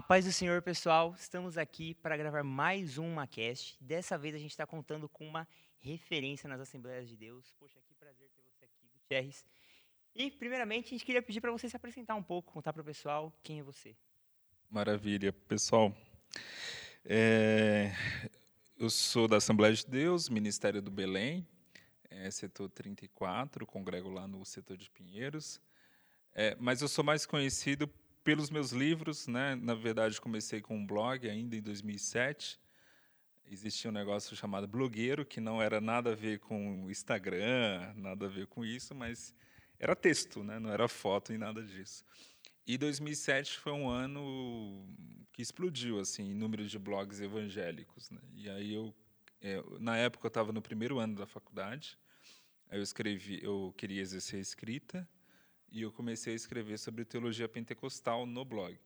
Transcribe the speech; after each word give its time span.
A 0.00 0.02
paz 0.02 0.24
do 0.24 0.32
Senhor, 0.32 0.62
pessoal. 0.62 1.14
Estamos 1.18 1.58
aqui 1.58 1.92
para 1.92 2.16
gravar 2.16 2.42
mais 2.42 2.96
um 2.96 3.12
Macast. 3.12 3.76
Dessa 3.78 4.16
vez 4.16 4.34
a 4.34 4.38
gente 4.38 4.52
está 4.52 4.66
contando 4.66 5.06
com 5.10 5.28
uma 5.28 5.46
referência 5.78 6.48
nas 6.48 6.58
Assembleias 6.58 7.06
de 7.06 7.18
Deus. 7.18 7.52
Poxa, 7.58 7.78
que 7.86 7.94
prazer 7.96 8.30
ter 8.34 8.42
você 8.42 8.64
aqui, 8.64 8.88
Gutierrez. 8.94 9.44
E, 10.14 10.30
primeiramente, 10.30 10.86
a 10.86 10.90
gente 10.92 11.04
queria 11.04 11.20
pedir 11.20 11.42
para 11.42 11.52
você 11.52 11.68
se 11.68 11.76
apresentar 11.76 12.14
um 12.14 12.22
pouco, 12.22 12.50
contar 12.50 12.72
para 12.72 12.80
o 12.80 12.84
pessoal 12.84 13.30
quem 13.42 13.60
é 13.60 13.62
você. 13.62 13.94
Maravilha. 14.70 15.34
Pessoal, 15.34 15.94
é, 17.04 17.92
eu 18.78 18.88
sou 18.88 19.28
da 19.28 19.36
Assembleia 19.36 19.74
de 19.74 19.86
Deus, 19.86 20.30
Ministério 20.30 20.80
do 20.80 20.90
Belém, 20.90 21.46
é, 22.08 22.30
setor 22.30 22.70
34, 22.70 23.66
congrego 23.66 24.08
lá 24.08 24.26
no 24.26 24.46
setor 24.46 24.78
de 24.78 24.88
Pinheiros. 24.88 25.60
É, 26.32 26.56
mas 26.58 26.80
eu 26.80 26.88
sou 26.88 27.04
mais 27.04 27.26
conhecido 27.26 27.86
pelos 28.22 28.50
meus 28.50 28.72
livros, 28.72 29.26
né? 29.26 29.54
Na 29.54 29.74
verdade, 29.74 30.20
comecei 30.20 30.60
com 30.60 30.76
um 30.76 30.86
blog 30.86 31.28
ainda 31.28 31.56
em 31.56 31.62
2007. 31.62 32.58
Existia 33.50 33.90
um 33.90 33.94
negócio 33.94 34.36
chamado 34.36 34.66
blogueiro, 34.68 35.24
que 35.24 35.40
não 35.40 35.60
era 35.60 35.80
nada 35.80 36.12
a 36.12 36.14
ver 36.14 36.38
com 36.38 36.88
Instagram, 36.90 37.92
nada 37.96 38.26
a 38.26 38.28
ver 38.28 38.46
com 38.46 38.64
isso, 38.64 38.94
mas 38.94 39.34
era 39.78 39.96
texto, 39.96 40.44
né? 40.44 40.58
Não 40.58 40.70
era 40.70 40.86
foto 40.86 41.32
e 41.32 41.38
nada 41.38 41.62
disso. 41.62 42.04
E 42.66 42.78
2007 42.78 43.58
foi 43.58 43.72
um 43.72 43.88
ano 43.88 44.86
que 45.32 45.42
explodiu 45.42 45.98
assim 45.98 46.30
em 46.30 46.34
número 46.34 46.66
de 46.66 46.78
blogs 46.78 47.20
evangélicos. 47.20 48.10
Né? 48.10 48.20
E 48.36 48.48
aí 48.50 48.74
eu, 48.74 48.94
é, 49.40 49.62
na 49.80 49.96
época 49.96 50.26
eu 50.26 50.28
estava 50.28 50.52
no 50.52 50.62
primeiro 50.62 50.98
ano 50.98 51.16
da 51.16 51.26
faculdade. 51.26 51.98
Aí 52.68 52.78
eu 52.78 52.82
escrevi, 52.82 53.40
eu 53.42 53.74
queria 53.76 54.00
exercer 54.00 54.38
a 54.38 54.42
escrita 54.42 55.08
e 55.70 55.82
eu 55.82 55.92
comecei 55.92 56.32
a 56.32 56.36
escrever 56.36 56.78
sobre 56.78 57.04
teologia 57.04 57.48
pentecostal 57.48 58.26
no 58.26 58.44
blog. 58.44 58.78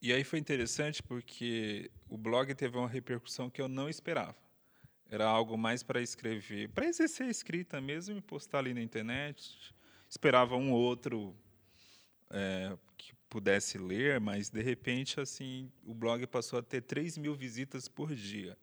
E 0.00 0.12
aí 0.12 0.24
foi 0.24 0.38
interessante 0.38 1.02
porque 1.02 1.90
o 2.08 2.16
blog 2.16 2.54
teve 2.54 2.76
uma 2.76 2.88
repercussão 2.88 3.50
que 3.50 3.60
eu 3.60 3.68
não 3.68 3.88
esperava. 3.88 4.36
Era 5.08 5.26
algo 5.26 5.56
mais 5.56 5.82
para 5.82 6.00
escrever, 6.00 6.68
para 6.70 6.86
exercer 6.86 7.26
a 7.26 7.30
escrita 7.30 7.80
mesmo 7.80 8.18
e 8.18 8.20
postar 8.20 8.58
ali 8.58 8.74
na 8.74 8.82
internet. 8.82 9.74
Esperava 10.08 10.56
um 10.56 10.72
outro 10.72 11.34
é, 12.30 12.76
que 12.96 13.14
pudesse 13.28 13.78
ler, 13.78 14.20
mas 14.20 14.48
de 14.48 14.62
repente 14.62 15.20
assim 15.20 15.70
o 15.84 15.94
blog 15.94 16.26
passou 16.26 16.58
a 16.58 16.62
ter 16.62 16.82
3 16.82 17.18
mil 17.18 17.34
visitas 17.34 17.88
por 17.88 18.14
dia. 18.14 18.56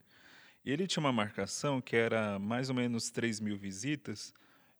E 0.65 0.71
ele 0.71 0.87
tinha 0.87 1.01
uma 1.01 1.11
marcação 1.11 1.81
que 1.81 1.95
era 1.95 2.39
mais 2.39 2.69
ou 2.69 2.75
menos 2.75 3.09
3 3.09 3.39
mil 3.39 3.57
visitas, 3.57 4.33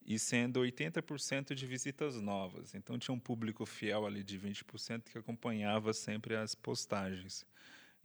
e 0.06 0.20
sendo 0.20 0.60
80% 0.60 1.54
de 1.54 1.66
visitas 1.66 2.20
novas. 2.20 2.76
Então 2.76 2.98
tinha 2.98 3.16
um 3.16 3.20
público 3.20 3.66
fiel 3.66 4.06
ali 4.06 4.24
de 4.24 4.38
20% 4.40 5.04
que 5.12 5.18
acompanhava 5.18 5.94
sempre 5.94 6.36
as 6.36 6.54
postagens. 6.54 7.46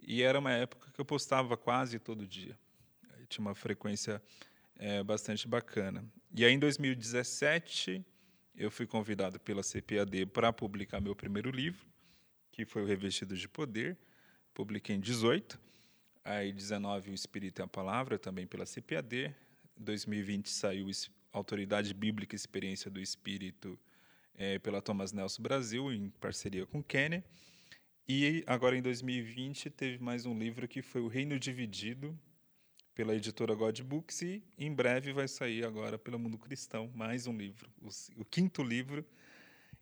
E 0.00 0.22
era 0.22 0.38
uma 0.38 0.52
época 0.52 0.90
que 0.92 1.00
eu 1.00 1.04
postava 1.04 1.56
quase 1.56 1.98
todo 1.98 2.26
dia. 2.26 2.56
Tinha 3.28 3.44
uma 3.44 3.54
frequência 3.54 4.22
é, 4.76 5.02
bastante 5.02 5.48
bacana. 5.48 6.04
E 6.34 6.44
aí 6.44 6.52
em 6.52 6.58
2017 6.58 8.04
eu 8.54 8.70
fui 8.70 8.86
convidado 8.86 9.38
pela 9.40 9.62
CPAD 9.62 10.26
para 10.26 10.52
publicar 10.52 11.00
meu 11.00 11.14
primeiro 11.14 11.50
livro, 11.50 11.86
que 12.52 12.64
foi 12.64 12.82
o 12.82 12.86
Revestido 12.86 13.36
de 13.36 13.48
Poder. 13.48 13.98
Publiquei 14.54 14.96
em 14.96 15.00
18. 15.00 15.60
Aí 16.24 16.52
19 16.52 17.10
o 17.10 17.14
Espírito 17.14 17.60
e 17.60 17.62
a 17.62 17.66
Palavra, 17.66 18.18
também 18.18 18.46
pela 18.46 18.64
CPAD. 18.64 19.34
2020 19.76 20.48
saiu 20.50 20.88
Autoridade 21.38 21.94
Bíblica 21.94 22.34
e 22.34 22.36
Experiência 22.36 22.90
do 22.90 23.00
Espírito 23.00 23.78
é, 24.34 24.58
pela 24.58 24.82
Thomas 24.82 25.12
Nelson 25.12 25.42
Brasil, 25.42 25.92
em 25.92 26.10
parceria 26.10 26.66
com 26.66 26.82
Kenny. 26.82 27.22
E 28.08 28.42
agora, 28.46 28.76
em 28.76 28.82
2020, 28.82 29.70
teve 29.70 30.02
mais 30.02 30.26
um 30.26 30.38
livro 30.38 30.66
que 30.66 30.82
foi 30.82 31.00
O 31.00 31.08
Reino 31.08 31.38
Dividido, 31.38 32.18
pela 32.94 33.14
editora 33.14 33.54
God 33.54 33.80
Books, 33.82 34.22
e 34.22 34.42
em 34.58 34.74
breve 34.74 35.12
vai 35.12 35.28
sair 35.28 35.64
agora 35.64 35.96
pelo 35.96 36.18
Mundo 36.18 36.36
Cristão 36.36 36.90
mais 36.94 37.26
um 37.26 37.36
livro, 37.36 37.70
o, 37.80 37.88
o 38.20 38.24
quinto 38.24 38.62
livro, 38.62 39.04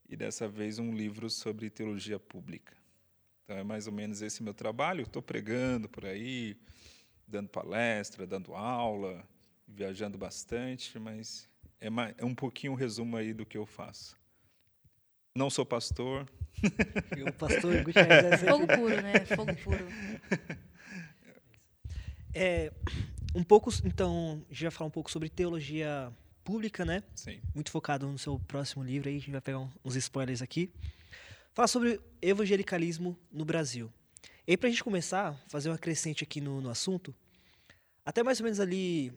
e 0.09 0.17
dessa 0.17 0.47
vez 0.47 0.79
um 0.79 0.95
livro 0.95 1.31
sobre 1.31 1.71
teologia 1.71 2.19
pública. 2.19 2.77
Então 3.45 3.57
é 3.57 3.65
mais 3.65 3.87
ou 3.87 3.93
menos 3.93 4.23
esse 4.23 4.43
meu 4.43 4.53
trabalho. 4.53 5.03
Estou 5.03 5.23
pregando 5.23 5.89
por 5.89 6.05
aí, 6.05 6.57
dando 7.27 7.49
palestra, 7.49 8.27
dando 8.27 8.55
aula, 8.55 9.27
viajando 9.67 10.17
bastante, 10.17 10.99
mas 10.99 11.49
é, 11.81 11.89
é 12.19 12.25
um 12.25 12.35
pouquinho 12.35 12.73
um 12.73 12.77
resumo 12.77 13.17
aí 13.17 13.33
do 13.33 13.45
que 13.45 13.59
eu 13.59 13.67
faço. 13.67 14.17
Não 15.35 15.51
sou 15.51 15.67
pastor. 15.67 16.27
O 17.27 17.33
pastor 17.33 17.83
Gutierrez 17.85 18.43
é 18.43 18.51
Fogo 18.51 18.67
puro, 18.67 19.03
né? 19.03 19.25
Fogo 19.27 19.57
puro. 19.57 19.87
É, 22.39 22.71
um 23.35 23.43
pouco, 23.43 23.71
então, 23.83 24.45
a 24.51 24.53
gente 24.53 24.65
vai 24.65 24.71
falar 24.71 24.89
um 24.89 24.91
pouco 24.91 25.11
sobre 25.11 25.31
teologia 25.31 26.13
pública, 26.45 26.85
né? 26.85 27.03
Sim. 27.15 27.41
Muito 27.55 27.71
focado 27.71 28.07
no 28.07 28.19
seu 28.19 28.39
próximo 28.41 28.85
livro 28.85 29.09
aí, 29.09 29.17
a 29.17 29.19
gente 29.19 29.31
vai 29.31 29.41
pegar 29.41 29.67
uns 29.83 29.97
spoilers 29.97 30.43
aqui. 30.43 30.71
Falar 31.55 31.67
sobre 31.67 31.99
evangelicalismo 32.21 33.19
no 33.33 33.43
Brasil. 33.43 33.91
E 34.47 34.51
aí, 34.51 34.57
para 34.59 34.69
a 34.69 34.71
gente 34.71 34.85
começar, 34.85 35.35
fazer 35.49 35.71
uma 35.71 35.79
crescente 35.79 36.25
aqui 36.25 36.39
no, 36.39 36.61
no 36.61 36.69
assunto, 36.69 37.15
até 38.05 38.23
mais 38.23 38.39
ou 38.39 38.45
menos 38.45 38.61
ali 38.61 39.15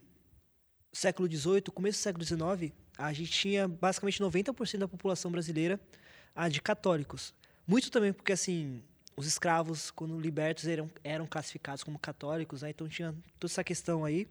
século 0.91 1.29
XVIII, 1.29 1.61
começo 1.73 1.99
do 1.99 2.01
século 2.01 2.25
XIX, 2.25 2.73
a 2.97 3.13
gente 3.13 3.31
tinha 3.31 3.67
basicamente 3.67 4.21
90% 4.21 4.77
da 4.77 4.87
população 4.87 5.31
brasileira 5.31 5.79
ah, 6.35 6.49
de 6.49 6.61
católicos. 6.61 7.33
Muito 7.65 7.91
também 7.91 8.11
porque, 8.11 8.31
assim, 8.31 8.83
os 9.15 9.27
escravos, 9.27 9.91
quando 9.91 10.19
libertos, 10.19 10.65
eram, 10.65 10.89
eram 11.03 11.27
classificados 11.27 11.83
como 11.83 11.99
católicos, 11.99 12.61
né? 12.61 12.71
então 12.71 12.87
tinha 12.87 13.13
toda 13.39 13.51
essa 13.51 13.63
questão 13.63 14.03
aí. 14.03 14.27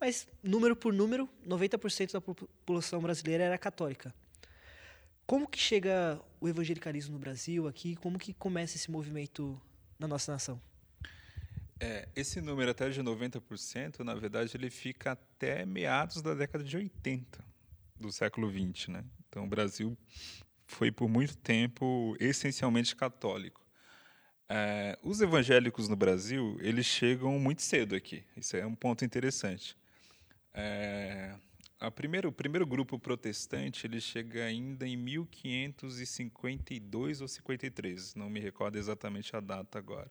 Mas, 0.00 0.26
número 0.42 0.74
por 0.74 0.92
número, 0.92 1.28
90% 1.46 2.12
da 2.12 2.20
população 2.20 3.00
brasileira 3.00 3.44
era 3.44 3.58
católica. 3.58 4.14
Como 5.26 5.46
que 5.46 5.58
chega 5.58 6.20
o 6.40 6.48
evangelicalismo 6.48 7.12
no 7.12 7.18
Brasil 7.18 7.68
aqui? 7.68 7.94
Como 7.96 8.18
que 8.18 8.32
começa 8.32 8.76
esse 8.76 8.90
movimento 8.90 9.60
na 9.98 10.08
nossa 10.08 10.32
nação? 10.32 10.60
É, 11.82 12.06
esse 12.14 12.42
número 12.42 12.70
até 12.70 12.90
de 12.90 13.02
90%, 13.02 14.00
na 14.00 14.14
verdade, 14.14 14.54
ele 14.54 14.68
fica 14.68 15.12
até 15.12 15.64
meados 15.64 16.20
da 16.20 16.34
década 16.34 16.62
de 16.62 16.76
80 16.76 17.42
do 17.98 18.12
século 18.12 18.50
20, 18.50 18.90
né? 18.90 19.02
Então, 19.26 19.44
o 19.44 19.46
Brasil 19.46 19.96
foi 20.66 20.92
por 20.92 21.08
muito 21.08 21.38
tempo 21.38 22.14
essencialmente 22.20 22.94
católico. 22.94 23.66
É, 24.46 24.98
os 25.02 25.22
evangélicos 25.22 25.88
no 25.88 25.96
Brasil, 25.96 26.58
eles 26.60 26.84
chegam 26.84 27.38
muito 27.38 27.62
cedo 27.62 27.94
aqui. 27.94 28.22
Isso 28.36 28.58
é 28.58 28.66
um 28.66 28.74
ponto 28.74 29.02
interessante. 29.02 29.74
É, 30.52 31.34
primeiro, 31.94 32.28
o 32.28 32.32
primeiro 32.32 32.66
grupo 32.66 32.98
protestante 32.98 33.86
ele 33.86 34.02
chega 34.02 34.44
ainda 34.44 34.86
em 34.86 34.98
1552 34.98 37.22
ou 37.22 37.28
53, 37.28 38.16
não 38.16 38.28
me 38.28 38.38
recordo 38.38 38.76
exatamente 38.76 39.34
a 39.34 39.40
data 39.40 39.78
agora 39.78 40.10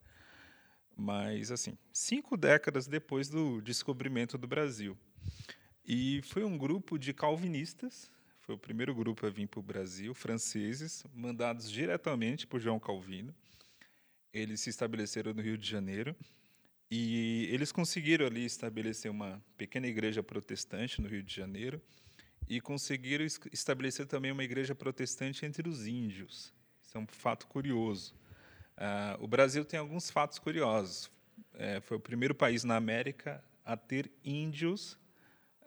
mas 0.99 1.51
assim, 1.51 1.77
cinco 1.91 2.35
décadas 2.35 2.87
depois 2.87 3.29
do 3.29 3.61
descobrimento 3.61 4.37
do 4.37 4.47
Brasil. 4.47 4.97
E 5.85 6.21
foi 6.23 6.43
um 6.43 6.57
grupo 6.57 6.99
de 6.99 7.13
calvinistas, 7.13 8.11
foi 8.41 8.55
o 8.55 8.57
primeiro 8.57 8.93
grupo 8.93 9.25
a 9.25 9.29
vir 9.29 9.47
para 9.47 9.59
o 9.59 9.63
Brasil, 9.63 10.13
franceses, 10.13 11.03
mandados 11.13 11.71
diretamente 11.71 12.45
por 12.45 12.59
João 12.59 12.79
Calvino. 12.79 13.33
Eles 14.33 14.59
se 14.61 14.69
estabeleceram 14.69 15.33
no 15.33 15.41
Rio 15.41 15.57
de 15.57 15.67
Janeiro 15.67 16.15
e 16.91 17.47
eles 17.51 17.71
conseguiram 17.71 18.25
ali 18.25 18.45
estabelecer 18.45 19.09
uma 19.09 19.43
pequena 19.57 19.87
igreja 19.87 20.21
protestante 20.21 21.01
no 21.01 21.07
Rio 21.07 21.23
de 21.23 21.33
Janeiro 21.33 21.81
e 22.47 22.59
conseguiram 22.59 23.25
estabelecer 23.51 24.07
também 24.07 24.31
uma 24.31 24.43
igreja 24.43 24.73
protestante 24.73 25.45
entre 25.45 25.69
os 25.69 25.85
índios. 25.85 26.53
Isso 26.81 26.97
é 26.97 26.99
um 26.99 27.07
fato 27.07 27.47
curioso. 27.47 28.18
Uh, 28.79 29.21
o 29.21 29.27
Brasil 29.27 29.65
tem 29.65 29.77
alguns 29.77 30.09
fatos 30.09 30.39
curiosos. 30.39 31.11
É, 31.53 31.81
foi 31.81 31.97
o 31.97 31.99
primeiro 31.99 32.33
país 32.33 32.63
na 32.63 32.77
América 32.77 33.43
a 33.65 33.75
ter 33.75 34.09
índios, 34.23 34.97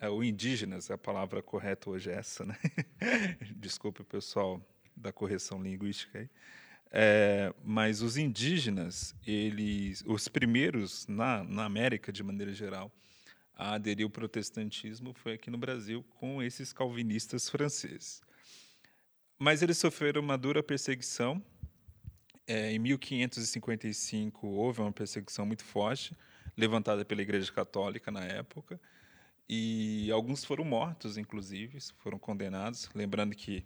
é, 0.00 0.09
ou 0.09 0.25
indígenas, 0.25 0.91
a 0.91 0.97
palavra 0.97 1.43
correta 1.43 1.91
hoje 1.91 2.11
é 2.11 2.14
essa, 2.14 2.44
né? 2.47 2.59
Desculpe 3.55 4.00
o 4.00 4.05
pessoal 4.05 4.61
da 4.97 5.12
correção 5.12 5.62
linguística 5.62 6.20
aí. 6.20 6.31
É, 6.91 7.55
mas 7.62 8.00
os 8.00 8.17
indígenas, 8.17 9.14
eles, 9.26 10.03
os 10.06 10.26
primeiros 10.29 11.06
na, 11.06 11.44
na 11.44 11.64
América 11.67 12.11
de 12.11 12.23
maneira 12.23 12.53
geral 12.55 12.91
a 13.55 13.75
aderir 13.75 14.05
ao 14.05 14.11
protestantismo 14.11 15.12
foi 15.12 15.35
aqui 15.35 15.50
no 15.50 15.59
Brasil 15.59 16.03
com 16.19 16.43
esses 16.43 16.73
calvinistas 16.73 17.49
franceses. 17.49 18.23
Mas 19.38 19.62
eles 19.62 19.76
sofreram 19.76 20.23
uma 20.23 20.38
dura 20.38 20.62
perseguição 20.62 21.43
é, 22.46 22.72
em 22.72 22.78
1555 22.78 24.46
houve 24.46 24.80
uma 24.80 24.92
perseguição 24.92 25.46
muito 25.46 25.64
forte, 25.64 26.16
levantada 26.56 27.04
pela 27.04 27.22
Igreja 27.22 27.50
Católica 27.52 28.10
na 28.10 28.24
época, 28.24 28.80
e 29.48 30.10
alguns 30.10 30.44
foram 30.44 30.64
mortos, 30.64 31.18
inclusive, 31.18 31.78
foram 31.98 32.18
condenados. 32.18 32.88
Lembrando 32.94 33.34
que 33.34 33.64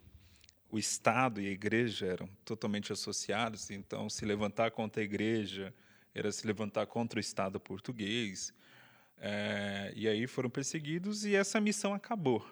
o 0.69 0.77
Estado 0.77 1.39
e 1.41 1.47
a 1.47 1.51
igreja 1.51 2.05
eram 2.07 2.27
totalmente 2.43 2.91
associados, 2.91 3.71
então 3.71 4.09
se 4.09 4.25
levantar 4.25 4.71
contra 4.71 5.01
a 5.01 5.05
igreja 5.05 5.73
era 6.13 6.31
se 6.31 6.45
levantar 6.47 6.85
contra 6.87 7.17
o 7.17 7.21
Estado 7.21 7.59
português. 7.59 8.53
É, 9.19 9.93
e 9.95 10.07
aí 10.07 10.27
foram 10.27 10.49
perseguidos 10.49 11.25
e 11.25 11.35
essa 11.35 11.59
missão 11.61 11.93
acabou. 11.93 12.45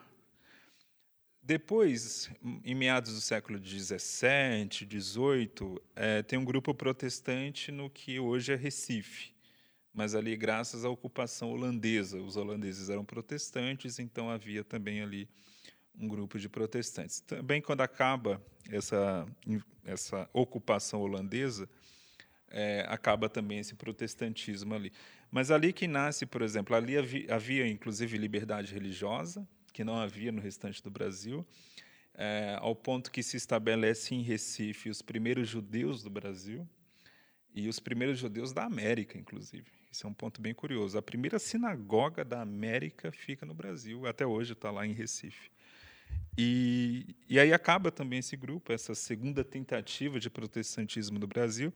Depois, 1.48 2.32
em 2.64 2.74
meados 2.74 3.14
do 3.14 3.22
século 3.22 3.60
XVII, 3.64 4.68
XVIII, 4.68 5.80
é, 5.96 6.24
tem 6.24 6.40
um 6.40 6.44
grupo 6.44 6.74
protestante 6.74 7.72
no 7.72 7.88
que 7.88 8.20
hoje 8.20 8.52
é 8.52 8.56
Recife, 8.56 9.32
mas 9.94 10.16
ali 10.16 10.36
graças 10.36 10.84
à 10.84 10.90
ocupação 10.90 11.52
holandesa. 11.52 12.18
Os 12.20 12.36
holandeses 12.36 12.90
eram 12.90 13.06
protestantes, 13.06 14.00
então 14.00 14.28
havia 14.28 14.64
também 14.64 15.04
ali 15.04 15.30
um 15.94 16.08
grupo 16.08 16.40
de 16.40 16.50
protestantes. 16.50 17.20
Também 17.20 17.62
quando 17.62 17.82
acaba 17.82 18.44
essa, 18.72 19.28
essa 19.86 20.28
ocupação 20.34 21.02
holandesa, 21.02 21.70
é, 22.50 22.88
acaba 22.90 23.30
também 23.30 23.60
esse 23.60 23.76
protestantismo 23.76 24.74
ali. 24.74 24.92
Mas 25.30 25.52
ali 25.52 25.72
que 25.72 25.88
nasce, 25.88 26.26
por 26.26 26.42
exemplo, 26.42 26.76
ali 26.76 26.98
havia, 26.98 27.36
havia 27.36 27.68
inclusive 27.68 28.18
liberdade 28.18 28.74
religiosa, 28.74 29.48
que 29.76 29.84
não 29.84 29.98
havia 29.98 30.32
no 30.32 30.40
restante 30.42 30.82
do 30.82 30.90
Brasil, 30.90 31.46
é, 32.14 32.56
ao 32.62 32.74
ponto 32.74 33.12
que 33.12 33.22
se 33.22 33.36
estabelece 33.36 34.16
em 34.16 34.22
Recife 34.22 34.90
os 34.90 35.02
primeiros 35.02 35.50
judeus 35.50 36.02
do 36.02 36.10
Brasil 36.10 36.66
e 37.54 37.68
os 37.68 37.78
primeiros 37.78 38.18
judeus 38.18 38.54
da 38.54 38.64
América, 38.64 39.18
inclusive. 39.18 39.66
Isso 39.92 40.08
é 40.08 40.10
um 40.10 40.14
ponto 40.14 40.42
bem 40.42 40.54
curioso. 40.54 40.98
A 40.98 41.02
primeira 41.02 41.38
sinagoga 41.38 42.24
da 42.24 42.42
América 42.42 43.12
fica 43.12 43.46
no 43.46 43.54
Brasil, 43.54 44.08
até 44.08 44.26
hoje 44.26 44.54
está 44.54 44.72
lá 44.72 44.88
em 44.88 44.94
Recife. 44.94 45.52
E, 46.38 47.14
e 47.28 47.38
aí 47.38 47.52
acaba 47.52 47.92
também 47.92 48.20
esse 48.20 48.38
grupo, 48.38 48.72
essa 48.72 48.96
segunda 48.96 49.44
tentativa 49.44 50.22
de 50.22 50.30
protestantismo 50.30 51.20
no 51.20 51.28
Brasil. 51.28 51.74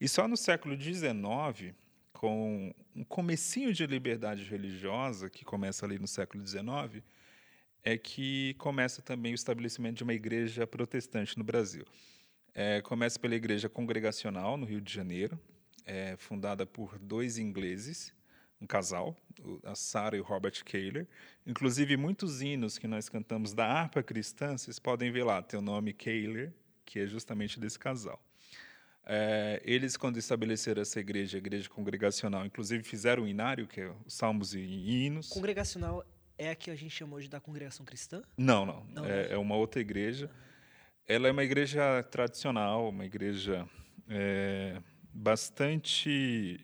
E 0.00 0.08
só 0.08 0.26
no 0.26 0.36
século 0.36 0.76
XIX, 0.76 1.72
com 2.12 2.74
um 2.92 3.04
comecinho 3.04 3.72
de 3.72 3.86
liberdade 3.86 4.42
religiosa, 4.42 5.30
que 5.30 5.44
começa 5.44 5.86
ali 5.86 5.96
no 5.96 6.08
século 6.08 6.44
XIX, 6.44 7.04
é 7.86 7.96
que 7.96 8.54
começa 8.54 9.00
também 9.00 9.30
o 9.30 9.36
estabelecimento 9.36 9.98
de 9.98 10.02
uma 10.02 10.12
igreja 10.12 10.66
protestante 10.66 11.38
no 11.38 11.44
Brasil. 11.44 11.84
É, 12.52 12.80
começa 12.80 13.16
pela 13.16 13.36
Igreja 13.36 13.68
Congregacional, 13.68 14.56
no 14.56 14.66
Rio 14.66 14.80
de 14.80 14.92
Janeiro, 14.92 15.38
é, 15.84 16.16
fundada 16.16 16.66
por 16.66 16.98
dois 16.98 17.38
ingleses, 17.38 18.12
um 18.60 18.66
casal, 18.66 19.16
a 19.62 19.76
Sarah 19.76 20.16
e 20.16 20.20
o 20.20 20.24
Robert 20.24 20.64
Kaler. 20.64 21.06
Inclusive, 21.46 21.96
muitos 21.96 22.42
hinos 22.42 22.76
que 22.76 22.88
nós 22.88 23.08
cantamos 23.08 23.54
da 23.54 23.66
harpa 23.66 24.02
cristã, 24.02 24.58
vocês 24.58 24.80
podem 24.80 25.12
ver 25.12 25.22
lá, 25.22 25.40
tem 25.40 25.56
o 25.56 25.62
nome 25.62 25.92
Kaler, 25.92 26.52
que 26.84 26.98
é 26.98 27.06
justamente 27.06 27.60
desse 27.60 27.78
casal. 27.78 28.20
É, 29.06 29.62
eles, 29.64 29.96
quando 29.96 30.18
estabeleceram 30.18 30.82
essa 30.82 30.98
igreja, 30.98 31.36
a 31.36 31.38
igreja 31.38 31.68
congregacional, 31.68 32.44
inclusive 32.44 32.82
fizeram 32.82 33.22
o 33.22 33.28
inário, 33.28 33.68
que 33.68 33.82
é 33.82 33.94
os 34.04 34.12
salmos 34.12 34.54
e 34.54 34.58
hinos. 34.58 35.28
Congregacional 35.28 36.04
é 36.38 36.50
a 36.50 36.54
que 36.54 36.70
a 36.70 36.74
gente 36.74 36.90
chama 36.90 37.16
hoje 37.16 37.28
da 37.28 37.40
congregação 37.40 37.84
cristã? 37.84 38.22
Não, 38.36 38.66
não. 38.66 38.84
não 38.92 39.04
é, 39.04 39.32
é, 39.32 39.38
uma 39.38 39.56
outra 39.56 39.80
igreja. 39.80 40.30
Ela 41.06 41.28
é 41.28 41.32
uma 41.32 41.44
igreja 41.44 42.02
tradicional, 42.04 42.88
uma 42.88 43.04
igreja 43.04 43.68
é, 44.08 44.80
bastante 45.12 46.60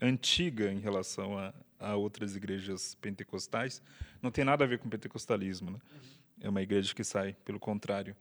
antiga 0.00 0.70
em 0.70 0.80
relação 0.80 1.38
a, 1.38 1.54
a, 1.78 1.96
outras 1.96 2.36
igrejas 2.36 2.94
pentecostais. 2.96 3.82
Não 4.20 4.30
tem 4.30 4.44
nada 4.44 4.64
a 4.64 4.66
ver 4.66 4.78
com 4.78 4.88
pentecostalismo. 4.88 5.70
Né? 5.70 5.78
Uhum. 5.78 6.00
É 6.42 6.48
uma 6.48 6.62
igreja 6.62 6.94
que 6.94 7.04
sai, 7.04 7.34
pelo 7.44 7.60
contrário, 7.60 8.16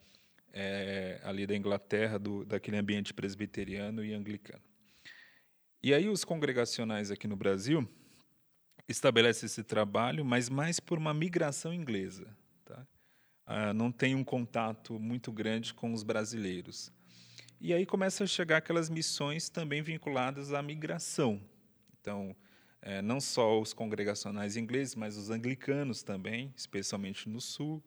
é, 0.54 1.20
ali 1.24 1.46
da 1.48 1.56
Inglaterra, 1.56 2.18
do, 2.18 2.46
daquele 2.46 2.78
ambiente 2.78 3.14
presbiteriano 3.14 4.06
e 4.06 4.14
anglicano. 4.14 4.64
E 5.82 5.94
aí 5.94 6.08
os 6.08 6.24
congregacionais 6.24 7.12
aqui 7.12 7.28
no 7.28 7.36
Brasil 7.36 7.90
estabelece 8.88 9.46
esse 9.46 9.64
trabalho, 9.64 10.26
mas 10.26 10.50
mais 10.50 10.80
por 10.80 10.98
uma 10.98 11.14
migração 11.14 11.74
inglesa. 11.74 12.28
Tá? 12.66 12.86
Ah, 13.46 13.74
não 13.74 13.92
tem 13.92 14.16
um 14.16 14.24
contato 14.24 15.00
muito 15.00 15.32
grande 15.32 15.74
com 15.74 15.94
os 15.94 16.04
brasileiros. 16.04 16.92
E 17.60 17.74
aí 17.74 17.86
começam 17.86 18.26
a 18.26 18.28
chegar 18.28 18.58
aquelas 18.58 18.90
missões 18.90 19.50
também 19.50 19.82
vinculadas 19.82 20.54
à 20.54 20.62
migração. 20.62 21.42
Então, 22.00 22.36
é, 22.82 23.02
não 23.02 23.22
só 23.22 23.62
os 23.62 23.72
congregacionais 23.72 24.58
ingleses, 24.58 24.96
mas 24.96 25.16
os 25.16 25.30
anglicanos 25.30 26.04
também, 26.04 26.54
especialmente 26.58 27.30
no 27.30 27.40
sul. 27.40 27.82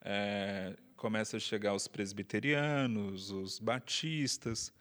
É, 0.00 0.76
começa 0.96 1.36
a 1.36 1.40
chegar 1.40 1.74
os 1.74 1.88
presbiterianos, 1.88 3.32
os 3.32 3.58
batistas, 3.58 4.72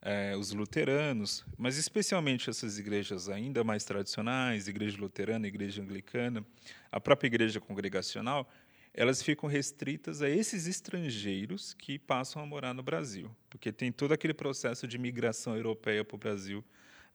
é, 0.00 0.36
os 0.36 0.52
luteranos, 0.52 1.44
mas 1.56 1.76
especialmente 1.76 2.48
essas 2.48 2.78
igrejas 2.78 3.28
ainda 3.28 3.64
mais 3.64 3.84
tradicionais, 3.84 4.68
igreja 4.68 4.98
luterana, 4.98 5.46
igreja 5.46 5.82
anglicana, 5.82 6.44
a 6.90 7.00
própria 7.00 7.26
igreja 7.26 7.60
congregacional, 7.60 8.48
elas 8.94 9.22
ficam 9.22 9.48
restritas 9.48 10.22
a 10.22 10.28
esses 10.28 10.66
estrangeiros 10.66 11.74
que 11.74 11.98
passam 11.98 12.42
a 12.42 12.46
morar 12.46 12.74
no 12.74 12.82
Brasil, 12.82 13.30
porque 13.50 13.72
tem 13.72 13.92
todo 13.92 14.12
aquele 14.12 14.34
processo 14.34 14.86
de 14.86 14.98
migração 14.98 15.56
europeia 15.56 16.04
para 16.04 16.14
o 16.14 16.18
Brasil 16.18 16.64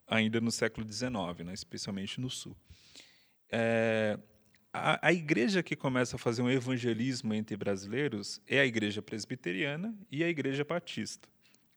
ainda 0.08 0.40
no 0.40 0.52
século 0.52 0.86
XIX, 0.86 1.46
né, 1.46 1.54
especialmente 1.54 2.20
no 2.20 2.30
Sul. 2.30 2.56
É, 3.50 4.20
a, 4.72 5.08
a, 5.08 5.14
igreja 5.14 5.62
que 5.62 5.76
começa 5.76 6.16
a 6.16 6.20
fazer 6.20 6.42
um 6.42 6.50
evangelismo 6.50 7.34
entre 7.34 7.56
brasileiros 7.56 8.42
é 8.48 8.60
a 8.60 8.66
igreja 8.66 9.02
presbiteriana 9.02 9.96
e 10.12 10.24
a 10.24 10.30
igreja 10.30 10.64
batista 10.64 11.33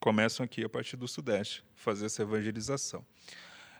começam 0.06 0.44
aqui 0.44 0.62
a 0.62 0.68
partir 0.68 0.96
do 0.96 1.08
Sudeste, 1.08 1.64
fazer 1.74 2.06
essa 2.06 2.22
evangelização. 2.22 3.04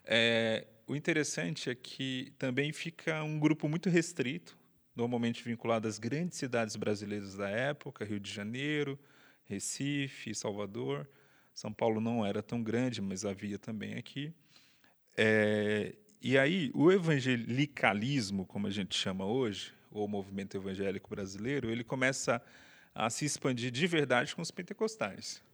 É, 0.04 0.66
o 0.84 0.96
interessante 0.96 1.70
é 1.70 1.74
que 1.76 2.32
também 2.36 2.72
fica 2.72 3.22
um 3.22 3.38
grupo 3.38 3.68
muito 3.68 3.88
restrito, 3.88 4.58
normalmente 4.96 5.44
vinculado 5.44 5.86
às 5.86 6.00
grandes 6.00 6.36
cidades 6.36 6.74
brasileiras 6.74 7.36
da 7.36 7.48
época, 7.48 8.04
Rio 8.04 8.18
de 8.18 8.28
Janeiro, 8.28 8.98
Recife, 9.44 10.34
Salvador. 10.34 11.08
São 11.54 11.72
Paulo 11.72 12.00
não 12.00 12.26
era 12.26 12.42
tão 12.42 12.60
grande, 12.60 13.00
mas 13.00 13.24
havia 13.24 13.56
também 13.56 13.94
aqui. 13.94 14.34
É, 15.16 15.94
e 16.20 16.36
aí, 16.36 16.72
o 16.74 16.90
evangelicalismo, 16.90 18.44
como 18.44 18.66
a 18.66 18.70
gente 18.70 18.98
chama 18.98 19.24
hoje, 19.24 19.72
ou 19.92 20.08
movimento 20.08 20.56
evangélico 20.56 21.08
brasileiro, 21.08 21.70
ele 21.70 21.84
começa 21.84 22.42
a 22.92 23.08
se 23.10 23.24
expandir 23.24 23.70
de 23.70 23.86
verdade 23.86 24.34
com 24.34 24.42
os 24.42 24.50
pentecostais. 24.50 25.45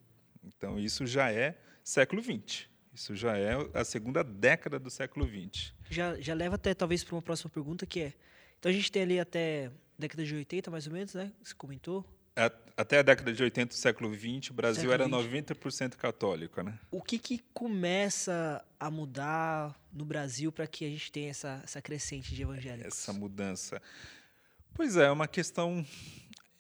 Então, 0.45 0.79
isso 0.79 1.07
já 1.07 1.31
é 1.31 1.59
século 1.85 2.23
XX. 2.23 2.67
Isso 2.95 3.17
já 3.17 3.37
é 3.39 3.57
a 3.73 3.85
segunda 3.85 4.23
década 4.23 4.79
do 4.79 4.91
século 4.91 5.27
XX. 5.27 5.73
Já, 5.91 6.21
já 6.21 6.35
leva 6.35 6.57
até, 6.57 6.75
talvez, 6.75 7.03
para 7.03 7.15
uma 7.15 7.23
próxima 7.23 7.51
pergunta, 7.51 7.87
que 7.87 8.01
é... 8.01 8.13
Então, 8.59 8.71
a 8.71 8.75
gente 8.75 8.93
tem 8.93 9.03
ali 9.03 9.19
até 9.19 9.71
década 9.99 10.25
de 10.25 10.35
80, 10.35 10.71
mais 10.71 10.87
ou 10.87 10.93
menos, 10.93 11.15
né? 11.15 11.33
Você 11.43 11.55
comentou. 11.55 12.05
Até 12.77 12.99
a 12.99 13.03
década 13.03 13.33
de 13.33 13.43
80 13.43 13.69
do 13.69 13.75
século 13.75 14.15
XX, 14.15 14.51
o 14.51 14.55
Brasil 14.55 14.91
século 14.91 14.95
era 14.95 15.07
90% 15.07 15.97
católico, 15.97 16.63
né? 16.63 16.79
O 16.91 17.03
que, 17.03 17.19
que 17.19 17.39
começa 17.53 18.65
a 18.81 18.91
mudar 18.91 19.79
no 19.93 20.05
Brasil 20.05 20.51
para 20.51 20.67
que 20.67 20.87
a 20.87 20.89
gente 20.89 21.13
tenha 21.13 21.31
essa, 21.31 21.61
essa 21.63 21.83
crescente 21.83 22.35
de 22.35 22.43
evangélicos? 22.43 22.87
Essa 22.87 23.13
mudança. 23.13 23.83
Pois 24.73 24.97
é, 24.97 25.05
é 25.05 25.11
uma 25.11 25.29
questão 25.29 25.85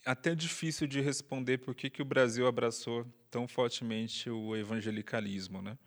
até 0.04 0.34
difícil 0.34 0.86
de 0.86 1.00
responder 1.00 1.58
por 1.58 1.74
que, 1.74 1.88
que 1.88 2.02
o 2.02 2.04
Brasil 2.04 2.46
abraçou 2.46 3.06
tão 3.30 3.46
fortemente 3.46 4.28
o 4.28 4.56
evangelicalismo, 4.56 5.62
né? 5.62 5.78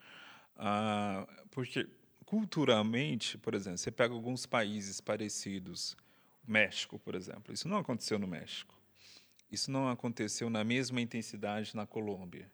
Ah, 0.55 1.27
porque 1.51 1.87
culturalmente, 2.25 3.37
por 3.37 3.53
exemplo, 3.53 3.77
você 3.77 3.91
pega 3.91 4.13
alguns 4.13 4.45
países 4.45 4.99
parecidos, 4.99 5.95
México, 6.47 6.99
por 6.99 7.15
exemplo, 7.15 7.53
isso 7.53 7.67
não 7.67 7.77
aconteceu 7.77 8.19
no 8.19 8.27
México, 8.27 8.79
isso 9.51 9.71
não 9.71 9.89
aconteceu 9.89 10.49
na 10.49 10.63
mesma 10.63 11.01
intensidade 11.01 11.75
na 11.75 11.85
Colômbia, 11.85 12.49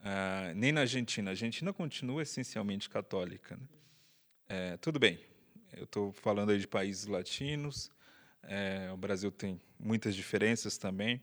ah, 0.00 0.52
nem 0.54 0.70
na 0.70 0.82
Argentina. 0.82 1.30
A 1.30 1.32
Argentina 1.32 1.72
continua 1.72 2.22
essencialmente 2.22 2.90
católica. 2.90 3.56
Né? 3.56 3.68
É, 4.48 4.76
tudo 4.76 4.98
bem, 4.98 5.18
eu 5.72 5.84
estou 5.84 6.12
falando 6.12 6.50
aí 6.50 6.58
de 6.58 6.68
países 6.68 7.06
latinos, 7.06 7.90
é, 8.48 8.90
o 8.92 8.96
Brasil 8.96 9.30
tem 9.30 9.60
muitas 9.78 10.14
diferenças 10.14 10.78
também, 10.78 11.22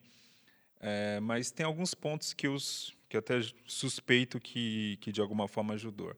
é, 0.79 1.19
mas 1.19 1.51
tem 1.51 1.65
alguns 1.65 1.93
pontos 1.93 2.33
que, 2.33 2.47
os, 2.47 2.95
que 3.07 3.17
até 3.17 3.39
suspeito 3.65 4.39
que, 4.39 4.97
que 5.01 5.11
de 5.11 5.21
alguma 5.21 5.47
forma 5.47 5.73
ajudou. 5.73 6.15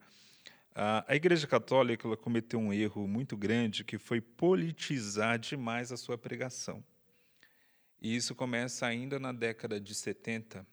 A, 0.76 1.06
a 1.08 1.16
Igreja 1.16 1.46
Católica 1.46 2.08
ela 2.08 2.18
cometeu 2.18 2.60
um 2.60 2.74
erro 2.74 3.08
muito 3.08 3.38
grande 3.38 3.84
que 3.84 3.98
foi 3.98 4.20
politizar 4.20 5.38
demais 5.38 5.92
a 5.92 5.98
sua 5.98 6.18
pregação. 6.18 6.84
E 8.02 8.16
isso 8.16 8.34
começa 8.34 8.86
ainda 8.86 9.20
na 9.20 9.32
década 9.32 9.80
de 9.80 9.94
70, 9.94 10.66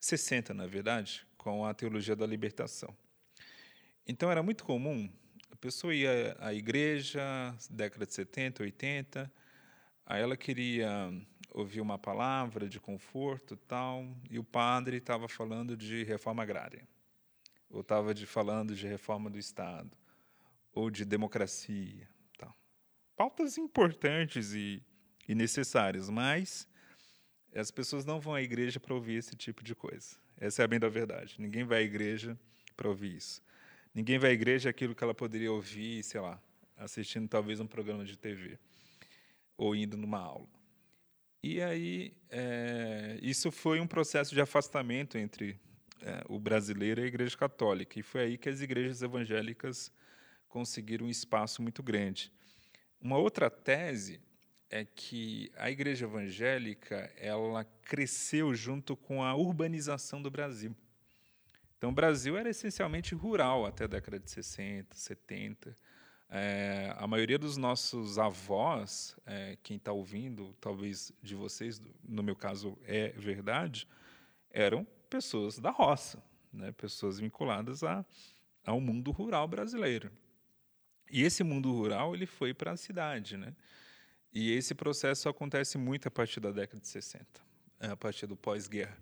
60, 0.00 0.54
na 0.54 0.66
verdade, 0.66 1.26
com 1.36 1.66
a 1.66 1.74
teologia 1.74 2.16
da 2.16 2.26
libertação. 2.26 2.96
Então 4.06 4.30
era 4.30 4.42
muito 4.42 4.64
comum, 4.64 5.10
a 5.50 5.56
pessoa 5.56 5.94
ia 5.94 6.36
à 6.40 6.54
igreja, 6.54 7.22
década 7.70 8.06
de 8.06 8.14
70, 8.14 8.62
80, 8.62 9.32
Aí 10.06 10.20
ela 10.20 10.36
queria 10.36 11.10
ouvir 11.50 11.80
uma 11.80 11.98
palavra 11.98 12.68
de 12.68 12.78
conforto 12.78 13.56
tal, 13.56 14.06
e 14.28 14.38
o 14.38 14.44
padre 14.44 14.98
estava 14.98 15.28
falando 15.28 15.76
de 15.76 16.02
reforma 16.02 16.42
agrária, 16.42 16.86
ou 17.70 17.80
estava 17.80 18.12
de, 18.12 18.26
falando 18.26 18.74
de 18.74 18.86
reforma 18.86 19.30
do 19.30 19.38
Estado, 19.38 19.90
ou 20.74 20.90
de 20.90 21.04
democracia. 21.04 22.08
Tal. 22.36 22.54
Pautas 23.16 23.56
importantes 23.56 24.52
e, 24.52 24.82
e 25.28 25.34
necessárias, 25.34 26.10
mas 26.10 26.68
as 27.54 27.70
pessoas 27.70 28.04
não 28.04 28.20
vão 28.20 28.34
à 28.34 28.42
igreja 28.42 28.78
para 28.80 28.92
ouvir 28.92 29.14
esse 29.14 29.36
tipo 29.36 29.62
de 29.62 29.74
coisa. 29.74 30.16
Essa 30.36 30.62
é 30.62 30.64
a 30.64 30.68
bem 30.68 30.80
da 30.80 30.88
verdade. 30.88 31.36
Ninguém 31.38 31.64
vai 31.64 31.78
à 31.78 31.82
igreja 31.82 32.38
para 32.76 32.88
ouvir 32.88 33.16
isso. 33.16 33.40
Ninguém 33.94 34.18
vai 34.18 34.30
à 34.30 34.34
igreja 34.34 34.68
aquilo 34.68 34.94
que 34.94 35.04
ela 35.04 35.14
poderia 35.14 35.52
ouvir, 35.52 36.02
sei 36.02 36.20
lá, 36.20 36.42
assistindo 36.76 37.28
talvez 37.28 37.60
um 37.60 37.66
programa 37.66 38.04
de 38.04 38.18
TV 38.18 38.58
ou 39.56 39.74
indo 39.74 39.96
numa 39.96 40.18
aula. 40.18 40.48
E 41.42 41.60
aí, 41.60 42.16
é, 42.30 43.18
isso 43.20 43.50
foi 43.52 43.78
um 43.78 43.86
processo 43.86 44.34
de 44.34 44.40
afastamento 44.40 45.18
entre 45.18 45.60
é, 46.00 46.24
o 46.28 46.38
brasileiro 46.38 47.00
e 47.00 47.04
a 47.04 47.06
Igreja 47.06 47.36
Católica. 47.36 47.98
E 47.98 48.02
foi 48.02 48.22
aí 48.22 48.38
que 48.38 48.48
as 48.48 48.60
igrejas 48.60 49.02
evangélicas 49.02 49.92
conseguiram 50.48 51.06
um 51.06 51.10
espaço 51.10 51.60
muito 51.60 51.82
grande. 51.82 52.32
Uma 53.00 53.18
outra 53.18 53.50
tese 53.50 54.20
é 54.70 54.84
que 54.84 55.52
a 55.56 55.70
Igreja 55.70 56.06
Evangélica 56.06 57.12
ela 57.16 57.64
cresceu 57.82 58.54
junto 58.54 58.96
com 58.96 59.22
a 59.22 59.34
urbanização 59.34 60.22
do 60.22 60.30
Brasil. 60.30 60.74
Então, 61.76 61.90
o 61.90 61.94
Brasil 61.94 62.36
era 62.36 62.48
essencialmente 62.48 63.14
rural 63.14 63.66
até 63.66 63.84
a 63.84 63.86
década 63.86 64.18
de 64.18 64.30
60, 64.30 64.96
70. 64.96 65.76
É, 66.36 66.92
a 66.98 67.06
maioria 67.06 67.38
dos 67.38 67.56
nossos 67.56 68.18
avós, 68.18 69.16
é, 69.24 69.56
quem 69.62 69.76
está 69.76 69.92
ouvindo, 69.92 70.52
talvez 70.60 71.12
de 71.22 71.32
vocês, 71.36 71.80
no 72.02 72.24
meu 72.24 72.34
caso 72.34 72.76
é 72.82 73.10
verdade, 73.10 73.86
eram 74.50 74.84
pessoas 75.08 75.60
da 75.60 75.70
roça, 75.70 76.20
né? 76.52 76.72
pessoas 76.72 77.20
vinculadas 77.20 77.84
a, 77.84 78.04
ao 78.66 78.80
mundo 78.80 79.12
rural 79.12 79.46
brasileiro. 79.46 80.10
E 81.08 81.22
esse 81.22 81.44
mundo 81.44 81.70
rural 81.70 82.16
ele 82.16 82.26
foi 82.26 82.52
para 82.52 82.72
a 82.72 82.76
cidade, 82.76 83.36
né? 83.36 83.54
E 84.32 84.50
esse 84.50 84.74
processo 84.74 85.28
acontece 85.28 85.78
muito 85.78 86.08
a 86.08 86.10
partir 86.10 86.40
da 86.40 86.50
década 86.50 86.80
de 86.80 86.88
60, 86.88 87.24
a 87.78 87.96
partir 87.96 88.26
do 88.26 88.34
pós-guerra. 88.34 88.98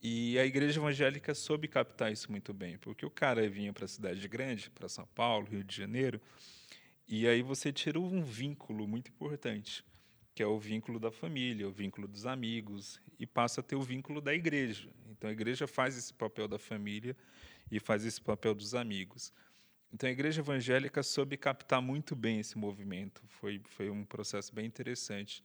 E 0.00 0.38
a 0.38 0.46
igreja 0.46 0.80
evangélica 0.80 1.34
soube 1.34 1.66
captar 1.66 2.12
isso 2.12 2.30
muito 2.30 2.54
bem, 2.54 2.78
porque 2.78 3.04
o 3.04 3.10
cara 3.10 3.48
vinha 3.48 3.72
para 3.72 3.84
a 3.84 3.88
cidade 3.88 4.26
grande, 4.28 4.70
para 4.70 4.88
São 4.88 5.06
Paulo, 5.06 5.48
Rio 5.48 5.64
de 5.64 5.74
Janeiro, 5.74 6.20
e 7.08 7.26
aí 7.26 7.42
você 7.42 7.72
tira 7.72 7.98
um 7.98 8.22
vínculo 8.22 8.86
muito 8.86 9.10
importante, 9.10 9.84
que 10.34 10.42
é 10.42 10.46
o 10.46 10.58
vínculo 10.58 11.00
da 11.00 11.10
família, 11.10 11.66
o 11.66 11.72
vínculo 11.72 12.06
dos 12.06 12.26
amigos, 12.26 13.00
e 13.18 13.26
passa 13.26 13.60
a 13.60 13.64
ter 13.64 13.74
o 13.74 13.82
vínculo 13.82 14.20
da 14.20 14.32
igreja. 14.32 14.88
Então 15.10 15.28
a 15.30 15.32
igreja 15.32 15.66
faz 15.66 15.96
esse 15.96 16.14
papel 16.14 16.46
da 16.46 16.58
família 16.58 17.16
e 17.72 17.80
faz 17.80 18.04
esse 18.04 18.20
papel 18.20 18.54
dos 18.54 18.74
amigos. 18.74 19.32
Então 19.92 20.08
a 20.08 20.12
igreja 20.12 20.42
evangélica 20.42 21.02
soube 21.02 21.36
captar 21.36 21.82
muito 21.82 22.14
bem 22.14 22.38
esse 22.38 22.56
movimento. 22.56 23.22
Foi, 23.26 23.60
foi 23.64 23.90
um 23.90 24.04
processo 24.04 24.54
bem 24.54 24.66
interessante. 24.66 25.42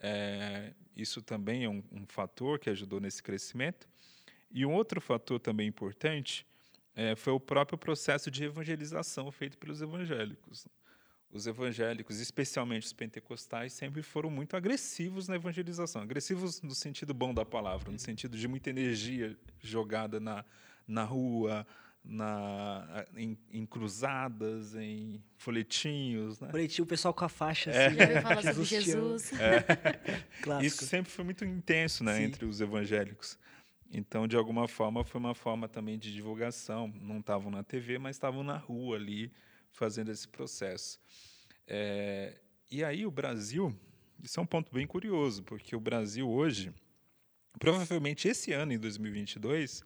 É, 0.00 0.72
isso 0.96 1.20
também 1.22 1.64
é 1.64 1.68
um, 1.68 1.82
um, 1.92 2.06
fator 2.06 2.58
que 2.58 2.70
ajudou 2.70 3.00
nesse 3.00 3.22
crescimento. 3.22 3.88
E 4.50 4.64
um 4.64 4.72
outro 4.72 5.00
fator 5.00 5.38
também 5.38 5.68
importante 5.68 6.46
é, 6.94 7.14
foi 7.14 7.32
o 7.32 7.40
próprio 7.40 7.78
processo 7.78 8.30
de 8.30 8.44
evangelização 8.44 9.30
feito 9.30 9.58
pelos 9.58 9.82
evangélicos 9.82 10.66
os 11.30 11.46
evangélicos, 11.46 12.20
especialmente 12.20 12.86
os 12.86 12.92
pentecostais, 12.92 13.72
sempre 13.72 14.02
foram 14.02 14.30
muito 14.30 14.56
agressivos 14.56 15.28
na 15.28 15.36
evangelização. 15.36 16.02
Agressivos 16.02 16.62
no 16.62 16.74
sentido 16.74 17.12
bom 17.12 17.34
da 17.34 17.44
palavra, 17.44 17.90
no 17.90 17.98
sentido 17.98 18.36
de 18.36 18.48
muita 18.48 18.70
energia 18.70 19.36
jogada 19.60 20.18
na, 20.18 20.44
na 20.86 21.04
rua, 21.04 21.66
na, 22.04 23.06
em, 23.16 23.36
em 23.52 23.66
cruzadas, 23.66 24.74
em 24.74 25.22
folhetinhos. 25.36 26.40
Né? 26.40 26.50
Folhetinho, 26.50 26.84
o 26.84 26.88
pessoal 26.88 27.12
com 27.12 27.24
a 27.24 27.28
faixa. 27.28 27.70
É. 27.70 27.86
Assim, 27.86 27.96
Já 27.96 28.06
ouviu 28.06 28.22
falar 28.22 28.42
sobre 28.42 28.64
Jesus. 28.64 29.32
É. 29.34 29.64
Isso 30.64 30.86
sempre 30.86 31.10
foi 31.10 31.24
muito 31.24 31.44
intenso 31.44 32.02
né, 32.02 32.22
entre 32.22 32.44
os 32.44 32.60
evangélicos. 32.60 33.38
Então, 33.90 34.26
de 34.26 34.36
alguma 34.36 34.68
forma, 34.68 35.02
foi 35.04 35.18
uma 35.20 35.34
forma 35.34 35.68
também 35.68 35.98
de 35.98 36.12
divulgação. 36.12 36.92
Não 37.00 37.18
estavam 37.20 37.50
na 37.50 37.62
TV, 37.62 37.98
mas 37.98 38.16
estavam 38.16 38.42
na 38.42 38.56
rua 38.56 38.96
ali, 38.96 39.32
fazendo 39.70 40.10
esse 40.10 40.28
processo. 40.28 41.00
É, 41.66 42.38
e 42.70 42.84
aí 42.84 43.06
o 43.06 43.10
Brasil, 43.10 43.74
isso 44.22 44.38
é 44.38 44.42
um 44.42 44.46
ponto 44.46 44.72
bem 44.72 44.86
curioso, 44.86 45.42
porque 45.42 45.74
o 45.74 45.80
Brasil 45.80 46.28
hoje, 46.28 46.72
provavelmente 47.58 48.28
esse 48.28 48.52
ano, 48.52 48.72
em 48.72 48.78
2022, 48.78 49.82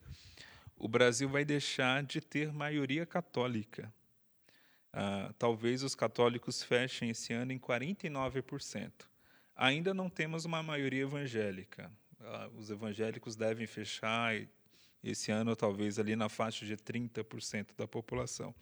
o 0.82 0.88
Brasil 0.88 1.28
vai 1.28 1.44
deixar 1.44 2.02
de 2.02 2.20
ter 2.20 2.52
maioria 2.52 3.06
católica. 3.06 3.94
Ah, 4.92 5.32
talvez 5.38 5.84
os 5.84 5.94
católicos 5.94 6.60
fechem 6.60 7.10
esse 7.10 7.32
ano 7.32 7.52
em 7.52 7.58
49%. 7.58 8.90
Ainda 9.54 9.94
não 9.94 10.10
temos 10.10 10.44
uma 10.44 10.60
maioria 10.60 11.02
evangélica. 11.02 11.88
Ah, 12.20 12.50
os 12.56 12.68
evangélicos 12.68 13.36
devem 13.36 13.64
fechar 13.64 14.34
esse 15.04 15.30
ano, 15.30 15.54
talvez, 15.54 16.00
ali 16.00 16.16
na 16.16 16.28
faixa 16.28 16.66
de 16.66 16.76
30% 16.76 17.76
da 17.76 17.86
população. 17.86 18.52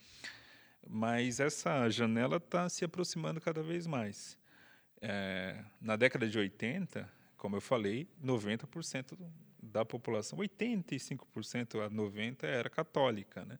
Mas 0.86 1.40
essa 1.40 1.88
janela 1.88 2.36
está 2.36 2.68
se 2.68 2.84
aproximando 2.84 3.40
cada 3.40 3.62
vez 3.62 3.86
mais. 3.86 4.36
É, 5.00 5.64
na 5.80 5.96
década 5.96 6.28
de 6.28 6.38
80, 6.38 7.10
como 7.38 7.56
eu 7.56 7.62
falei, 7.62 8.06
90% 8.22 9.16
da 9.62 9.84
população, 9.84 10.38
85% 10.38 11.84
a 11.84 11.90
90% 11.90 12.44
era 12.44 12.70
católica, 12.70 13.44
né? 13.44 13.58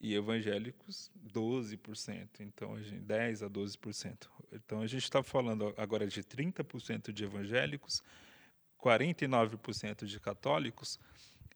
e 0.00 0.14
evangélicos 0.14 1.10
12%, 1.32 2.40
então 2.40 2.74
a 2.74 2.82
gente, 2.82 3.00
10 3.00 3.42
a 3.42 3.50
12%. 3.50 4.28
Então 4.52 4.80
a 4.80 4.86
gente 4.86 5.02
está 5.02 5.22
falando 5.22 5.74
agora 5.76 6.06
de 6.06 6.22
30% 6.22 7.12
de 7.12 7.24
evangélicos, 7.24 8.02
49% 8.80 10.04
de 10.04 10.20
católicos, 10.20 11.00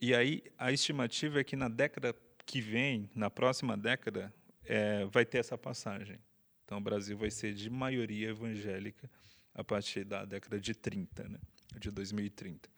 e 0.01 0.15
aí 0.15 0.43
a 0.59 0.73
estimativa 0.73 1.41
é 1.41 1.45
que 1.45 1.55
na 1.55 1.69
década 1.69 2.15
que 2.45 2.61
vem, 2.61 3.09
na 3.15 3.31
próxima 3.31 3.77
década, 3.77 4.35
é, 4.65 5.05
vai 5.05 5.25
ter 5.25 5.39
essa 5.39 5.57
passagem. 5.57 6.19
Então, 6.65 6.79
o 6.79 6.81
Brasil 6.81 7.17
vai 7.17 7.31
ser 7.31 7.55
de 7.55 7.71
maioria 7.71 8.31
evangélica 8.31 9.09
a 9.55 9.63
partir 9.63 10.05
da 10.05 10.25
década 10.25 10.59
de 10.59 10.75
30, 10.75 11.29
né, 11.29 11.39
de 11.79 11.91
2030. 11.91 12.72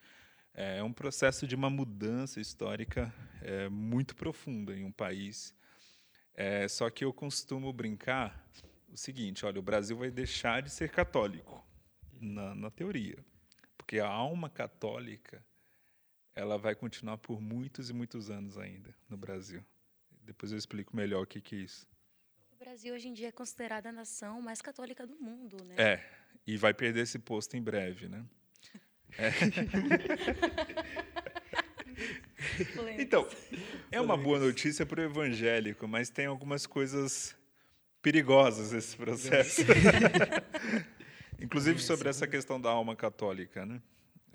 É 0.57 0.81
um 0.81 0.93
processo 0.93 1.45
de 1.45 1.53
uma 1.53 1.69
mudança 1.69 2.39
histórica 2.39 3.13
é, 3.41 3.67
muito 3.67 4.15
profunda 4.15 4.73
em 4.73 4.85
um 4.85 4.91
país. 4.91 5.53
É, 6.33 6.65
só 6.69 6.89
que 6.89 7.03
eu 7.03 7.11
costumo 7.11 7.73
brincar 7.73 8.49
o 8.89 8.95
seguinte: 8.95 9.45
olha, 9.45 9.59
o 9.59 9.61
Brasil 9.61 9.97
vai 9.97 10.09
deixar 10.09 10.61
de 10.61 10.69
ser 10.69 10.89
católico, 10.89 11.61
na, 12.21 12.55
na 12.55 12.71
teoria, 12.71 13.17
porque 13.77 13.99
a 13.99 14.07
alma 14.07 14.49
católica 14.49 15.45
ela 16.33 16.57
vai 16.57 16.73
continuar 16.73 17.17
por 17.17 17.41
muitos 17.41 17.89
e 17.89 17.93
muitos 17.93 18.29
anos 18.29 18.57
ainda 18.57 18.95
no 19.09 19.17
Brasil. 19.17 19.63
Depois 20.21 20.53
eu 20.53 20.57
explico 20.57 20.95
melhor 20.95 21.23
o 21.23 21.27
que, 21.27 21.41
que 21.41 21.55
é 21.55 21.59
isso. 21.59 21.87
O 22.51 22.55
Brasil 22.57 22.93
hoje 22.93 23.09
em 23.09 23.13
dia 23.13 23.27
é 23.27 23.31
considerada 23.31 23.89
a 23.89 23.91
nação 23.91 24.41
mais 24.41 24.61
católica 24.61 25.05
do 25.05 25.15
mundo, 25.17 25.63
né? 25.65 25.75
É, 25.77 26.09
e 26.47 26.57
vai 26.57 26.73
perder 26.73 27.01
esse 27.01 27.19
posto 27.19 27.55
em 27.55 27.61
breve, 27.61 28.07
né? 28.07 28.25
É. 29.17 29.31
então, 33.01 33.27
é 33.91 33.99
uma 34.01 34.17
boa 34.17 34.39
notícia 34.39 34.85
para 34.85 35.01
o 35.01 35.03
evangélico, 35.03 35.87
mas 35.87 36.09
tem 36.09 36.25
algumas 36.25 36.65
coisas 36.65 37.35
perigosas 38.01 38.73
esse 38.73 38.95
processo. 38.95 39.61
Inclusive 41.39 41.79
sobre 41.79 42.09
essa 42.09 42.27
questão 42.27 42.59
da 42.59 42.69
alma 42.69 42.95
católica, 42.95 43.65
né? 43.65 43.81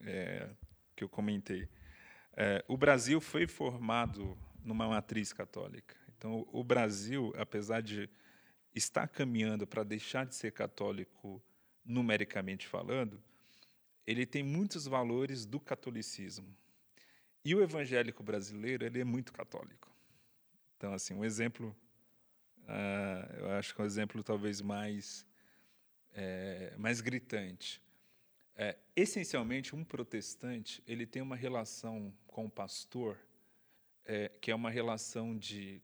É, 0.04 0.48
que 0.96 1.04
eu 1.04 1.08
comentei. 1.08 1.68
É, 2.36 2.64
o 2.66 2.76
Brasil 2.76 3.20
foi 3.20 3.46
formado 3.46 4.36
numa 4.64 4.88
matriz 4.88 5.32
católica. 5.32 5.94
Então, 6.16 6.46
o 6.52 6.62
Brasil, 6.62 7.32
apesar 7.36 7.80
de 7.80 8.08
estar 8.74 9.08
caminhando 9.08 9.66
para 9.66 9.82
deixar 9.82 10.26
de 10.26 10.34
ser 10.34 10.52
católico 10.52 11.42
numericamente 11.84 12.66
falando, 12.66 13.22
ele 14.06 14.26
tem 14.26 14.42
muitos 14.42 14.86
valores 14.86 15.46
do 15.46 15.60
catolicismo. 15.60 16.56
E 17.44 17.54
o 17.54 17.62
evangélico 17.62 18.22
brasileiro 18.22 18.84
ele 18.84 19.00
é 19.00 19.04
muito 19.04 19.32
católico. 19.32 19.90
Então, 20.76 20.92
assim, 20.92 21.14
um 21.14 21.24
exemplo, 21.24 21.74
uh, 22.58 23.36
eu 23.38 23.50
acho 23.52 23.74
que 23.74 23.80
é 23.80 23.84
um 23.84 23.86
exemplo 23.86 24.22
talvez 24.22 24.60
mais 24.60 25.26
é, 26.12 26.74
mais 26.76 27.00
gritante. 27.00 27.82
É, 28.56 28.76
essencialmente, 28.94 29.74
um 29.74 29.84
protestante 29.84 30.82
ele 30.86 31.06
tem 31.06 31.22
uma 31.22 31.36
relação 31.36 32.12
com 32.26 32.46
o 32.46 32.50
pastor 32.50 33.18
é, 34.04 34.28
que 34.40 34.50
é 34.50 34.54
uma 34.54 34.70
relação 34.70 35.36
de 35.36 35.80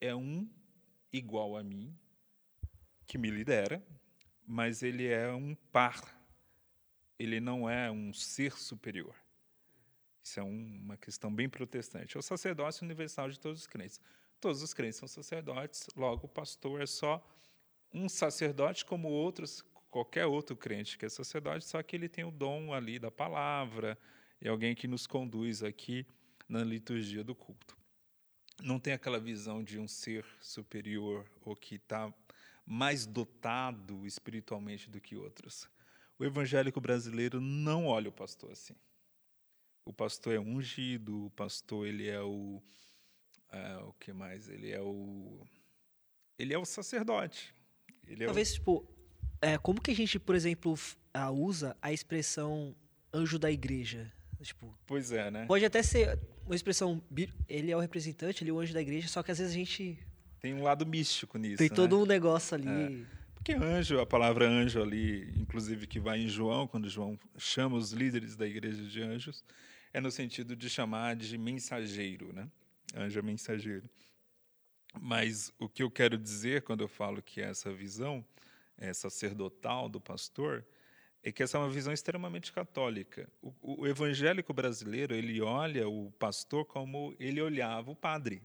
é 0.00 0.14
um 0.14 0.48
igual 1.12 1.56
a 1.56 1.62
mim 1.62 1.96
que 3.06 3.18
me 3.18 3.30
lidera, 3.30 3.82
mas 4.46 4.82
ele 4.82 5.06
é 5.08 5.32
um 5.32 5.54
par 5.72 6.19
ele 7.20 7.38
não 7.38 7.68
é 7.68 7.90
um 7.90 8.14
ser 8.14 8.56
superior. 8.56 9.14
Isso 10.22 10.40
é 10.40 10.42
um, 10.42 10.80
uma 10.84 10.96
questão 10.96 11.32
bem 11.32 11.48
protestante. 11.48 12.16
É 12.16 12.18
o 12.18 12.22
sacerdócio 12.22 12.82
universal 12.82 13.28
de 13.28 13.38
todos 13.38 13.60
os 13.60 13.66
crentes. 13.66 14.00
Todos 14.40 14.62
os 14.62 14.72
crentes 14.72 14.98
são 14.98 15.06
sacerdotes, 15.06 15.86
logo 15.94 16.24
o 16.24 16.28
pastor 16.28 16.80
é 16.80 16.86
só 16.86 17.22
um 17.92 18.08
sacerdote 18.08 18.86
como 18.86 19.08
outros, 19.08 19.62
qualquer 19.90 20.24
outro 20.24 20.56
crente 20.56 20.96
que 20.96 21.04
é 21.04 21.10
sacerdote, 21.10 21.66
só 21.66 21.82
que 21.82 21.94
ele 21.94 22.08
tem 22.08 22.24
o 22.24 22.30
dom 22.30 22.72
ali 22.72 22.98
da 22.98 23.10
palavra 23.10 23.98
e 24.40 24.48
alguém 24.48 24.74
que 24.74 24.88
nos 24.88 25.06
conduz 25.06 25.62
aqui 25.62 26.06
na 26.48 26.64
liturgia 26.64 27.22
do 27.22 27.34
culto. 27.34 27.76
Não 28.62 28.80
tem 28.80 28.94
aquela 28.94 29.20
visão 29.20 29.62
de 29.62 29.78
um 29.78 29.86
ser 29.86 30.24
superior 30.40 31.30
ou 31.42 31.54
que 31.54 31.74
está 31.74 32.12
mais 32.64 33.04
dotado 33.04 34.06
espiritualmente 34.06 34.88
do 34.88 35.00
que 35.00 35.16
outros. 35.16 35.68
O 36.20 36.24
evangélico 36.24 36.78
brasileiro 36.82 37.40
não 37.40 37.86
olha 37.86 38.10
o 38.10 38.12
pastor 38.12 38.52
assim. 38.52 38.74
O 39.86 39.92
pastor 39.92 40.34
é 40.34 40.38
ungido, 40.38 41.24
o 41.24 41.30
pastor 41.30 41.86
ele 41.86 42.08
é 42.08 42.20
o 42.20 42.62
é, 43.50 43.76
o 43.78 43.94
que 43.94 44.12
mais? 44.12 44.46
Ele 44.50 44.70
é 44.70 44.82
o 44.82 45.40
ele 46.38 46.52
é 46.52 46.58
o 46.58 46.64
sacerdote. 46.66 47.54
Ele 48.06 48.26
Talvez 48.26 48.50
é 48.50 48.52
o... 48.52 48.54
tipo, 48.54 48.86
é, 49.40 49.56
como 49.56 49.80
que 49.80 49.92
a 49.92 49.94
gente, 49.94 50.18
por 50.18 50.34
exemplo, 50.34 50.78
usa 51.32 51.74
a 51.80 51.90
expressão 51.90 52.76
anjo 53.14 53.38
da 53.38 53.50
igreja? 53.50 54.12
Tipo, 54.42 54.78
pois 54.86 55.12
é, 55.12 55.30
né? 55.30 55.46
Pode 55.46 55.64
até 55.64 55.82
ser 55.82 56.18
uma 56.44 56.54
expressão, 56.54 57.02
ele 57.48 57.70
é 57.70 57.76
o 57.76 57.80
representante, 57.80 58.44
ele 58.44 58.50
é 58.50 58.52
o 58.52 58.60
anjo 58.60 58.74
da 58.74 58.82
igreja, 58.82 59.08
só 59.08 59.22
que 59.22 59.30
às 59.30 59.38
vezes 59.38 59.54
a 59.54 59.56
gente 59.56 59.98
tem 60.38 60.52
um 60.52 60.62
lado 60.62 60.84
místico 60.84 61.38
nisso. 61.38 61.56
Tem 61.56 61.68
todo 61.68 61.96
né? 61.96 62.02
um 62.02 62.06
negócio 62.06 62.54
ali. 62.54 63.06
É. 63.06 63.19
Porque 63.40 63.54
anjo, 63.54 63.98
a 63.98 64.04
palavra 64.06 64.46
anjo 64.46 64.82
ali, 64.82 65.32
inclusive 65.40 65.86
que 65.86 65.98
vai 65.98 66.20
em 66.20 66.28
João, 66.28 66.66
quando 66.66 66.90
João 66.90 67.18
chama 67.38 67.74
os 67.74 67.90
líderes 67.90 68.36
da 68.36 68.46
igreja 68.46 68.84
de 68.84 69.02
anjos, 69.02 69.42
é 69.94 70.00
no 70.00 70.10
sentido 70.10 70.54
de 70.54 70.68
chamar 70.68 71.16
de 71.16 71.38
mensageiro, 71.38 72.34
né? 72.34 72.46
Anjo 72.94 73.18
é 73.18 73.22
mensageiro. 73.22 73.88
Mas 75.00 75.50
o 75.58 75.70
que 75.70 75.82
eu 75.82 75.90
quero 75.90 76.18
dizer 76.18 76.60
quando 76.64 76.82
eu 76.82 76.88
falo 76.88 77.22
que 77.22 77.40
essa 77.40 77.72
visão 77.72 78.22
é 78.76 78.92
sacerdotal 78.92 79.88
do 79.88 80.02
pastor 80.02 80.62
é 81.22 81.32
que 81.32 81.42
essa 81.42 81.56
é 81.56 81.60
uma 81.60 81.70
visão 81.70 81.94
extremamente 81.94 82.52
católica. 82.52 83.26
O, 83.40 83.54
o 83.62 83.86
evangélico 83.86 84.52
brasileiro 84.52 85.14
ele 85.14 85.40
olha 85.40 85.88
o 85.88 86.12
pastor 86.12 86.66
como 86.66 87.16
ele 87.18 87.40
olhava 87.40 87.90
o 87.90 87.96
padre. 87.96 88.42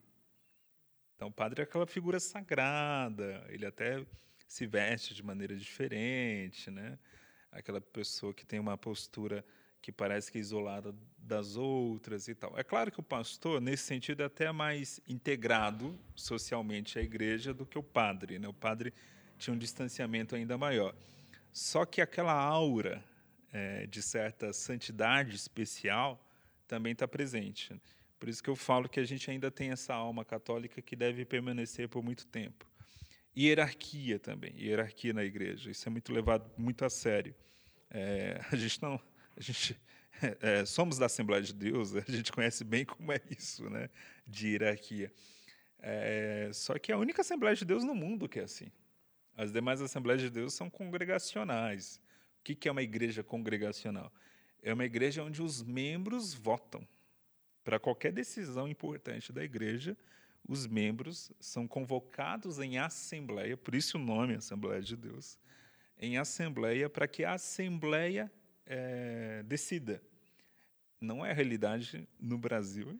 Então, 1.18 1.28
o 1.28 1.34
padre 1.34 1.60
é 1.60 1.64
aquela 1.66 1.86
figura 1.86 2.18
sagrada, 2.18 3.46
ele 3.50 3.66
até 3.66 4.06
se 4.48 4.66
veste 4.66 5.14
de 5.14 5.24
maneira 5.24 5.56
diferente, 5.56 6.70
né? 6.70 6.98
Aquela 7.52 7.80
pessoa 7.80 8.34
que 8.34 8.46
tem 8.46 8.60
uma 8.60 8.78
postura 8.78 9.46
que 9.82 9.92
parece 9.92 10.32
que 10.32 10.38
é 10.40 10.42
isolada 10.42 10.96
das 11.18 11.56
outras 11.56 12.28
e 12.28 12.34
tal. 12.34 12.58
É 12.58 12.64
claro 12.64 12.92
que 12.92 13.00
o 13.00 13.04
pastor, 13.04 13.62
nesse 13.62 13.84
sentido, 13.84 14.24
é 14.24 14.26
até 14.26 14.52
mais 14.52 15.00
integrado 15.08 16.00
socialmente 16.16 16.98
à 16.98 17.04
igreja 17.04 17.54
do 17.54 17.66
que 17.66 17.78
o 17.78 17.84
padre, 17.84 18.40
né? 18.40 18.48
O 18.48 18.54
padre 18.54 18.94
tinha 19.38 19.54
um 19.54 19.58
distanciamento 19.58 20.36
ainda 20.36 20.58
maior. 20.58 20.96
Só 21.54 21.86
que 21.86 22.02
aquela 22.02 22.34
aura 22.34 23.04
é, 23.54 23.86
de 23.86 24.02
certa 24.02 24.52
santidade 24.52 25.36
especial 25.36 26.20
também 26.68 26.94
está 26.94 27.08
presente. 27.08 27.80
Por 28.20 28.28
isso 28.28 28.42
que 28.42 28.50
eu 28.50 28.56
falo 28.56 28.90
que 28.90 29.00
a 29.00 29.06
gente 29.06 29.30
ainda 29.30 29.52
tem 29.52 29.70
essa 29.70 29.94
alma 29.94 30.26
católica 30.26 30.82
que 30.82 30.96
deve 30.96 31.26
permanecer 31.26 31.88
por 31.88 32.04
muito 32.04 32.26
tempo. 32.26 32.66
Hierarquia 33.38 34.18
também, 34.18 34.54
hierarquia 34.58 35.14
na 35.14 35.24
igreja. 35.24 35.70
Isso 35.70 35.88
é 35.88 35.92
muito 35.92 36.14
levado 36.14 36.50
muito 36.58 36.86
a 36.86 36.90
sério. 36.90 37.36
É, 37.90 38.40
a 38.52 38.56
gente 38.56 38.82
não, 38.82 39.00
a 39.36 39.42
gente 39.42 39.78
é, 40.42 40.64
somos 40.66 40.98
da 40.98 41.08
Assembleia 41.08 41.42
de 41.42 41.54
Deus, 41.54 41.96
a 41.96 42.02
gente 42.02 42.32
conhece 42.32 42.64
bem 42.64 42.86
como 42.86 43.12
é 43.12 43.20
isso, 43.30 43.70
né, 43.70 43.90
de 44.26 44.50
hierarquia. 44.50 45.12
É, 45.80 46.50
só 46.54 46.80
que 46.80 46.92
é 46.92 46.96
a 46.96 46.98
única 46.98 47.22
Assembleia 47.22 47.56
de 47.56 47.66
Deus 47.66 47.84
no 47.84 47.94
mundo 47.94 48.28
que 48.28 48.40
é 48.40 48.44
assim. 48.44 48.72
As 49.38 49.52
demais 49.52 49.82
Assembleias 49.82 50.22
de 50.22 50.30
Deus 50.30 50.54
são 50.54 50.70
congregacionais. 50.70 52.00
O 52.40 52.44
que 52.44 52.68
é 52.70 52.72
uma 52.72 52.82
igreja 52.82 53.24
congregacional? 53.24 54.12
É 54.64 54.74
uma 54.74 54.86
igreja 54.86 55.24
onde 55.24 55.42
os 55.42 55.62
membros 55.62 56.34
votam. 56.34 56.88
Para 57.64 57.80
qualquer 57.80 58.12
decisão 58.12 58.68
importante 58.68 59.34
da 59.34 59.44
igreja, 59.44 59.98
os 60.48 60.68
membros 60.68 61.32
são 61.40 61.68
convocados 61.68 62.60
em 62.60 62.78
assembleia, 62.78 63.58
por 63.58 63.74
isso 63.74 63.98
o 63.98 64.02
nome 64.02 64.36
Assembleia 64.36 64.82
de 64.82 64.96
Deus, 64.96 65.40
em 65.98 66.18
assembleia 66.18 66.90
para 66.90 67.08
que 67.08 67.24
a 67.24 67.34
assembleia 67.34 68.32
é, 68.66 69.44
decida. 69.44 70.02
Não 71.00 71.26
é 71.26 71.32
a 71.32 71.34
realidade 71.34 72.08
no 72.20 72.38
Brasil, 72.38 73.00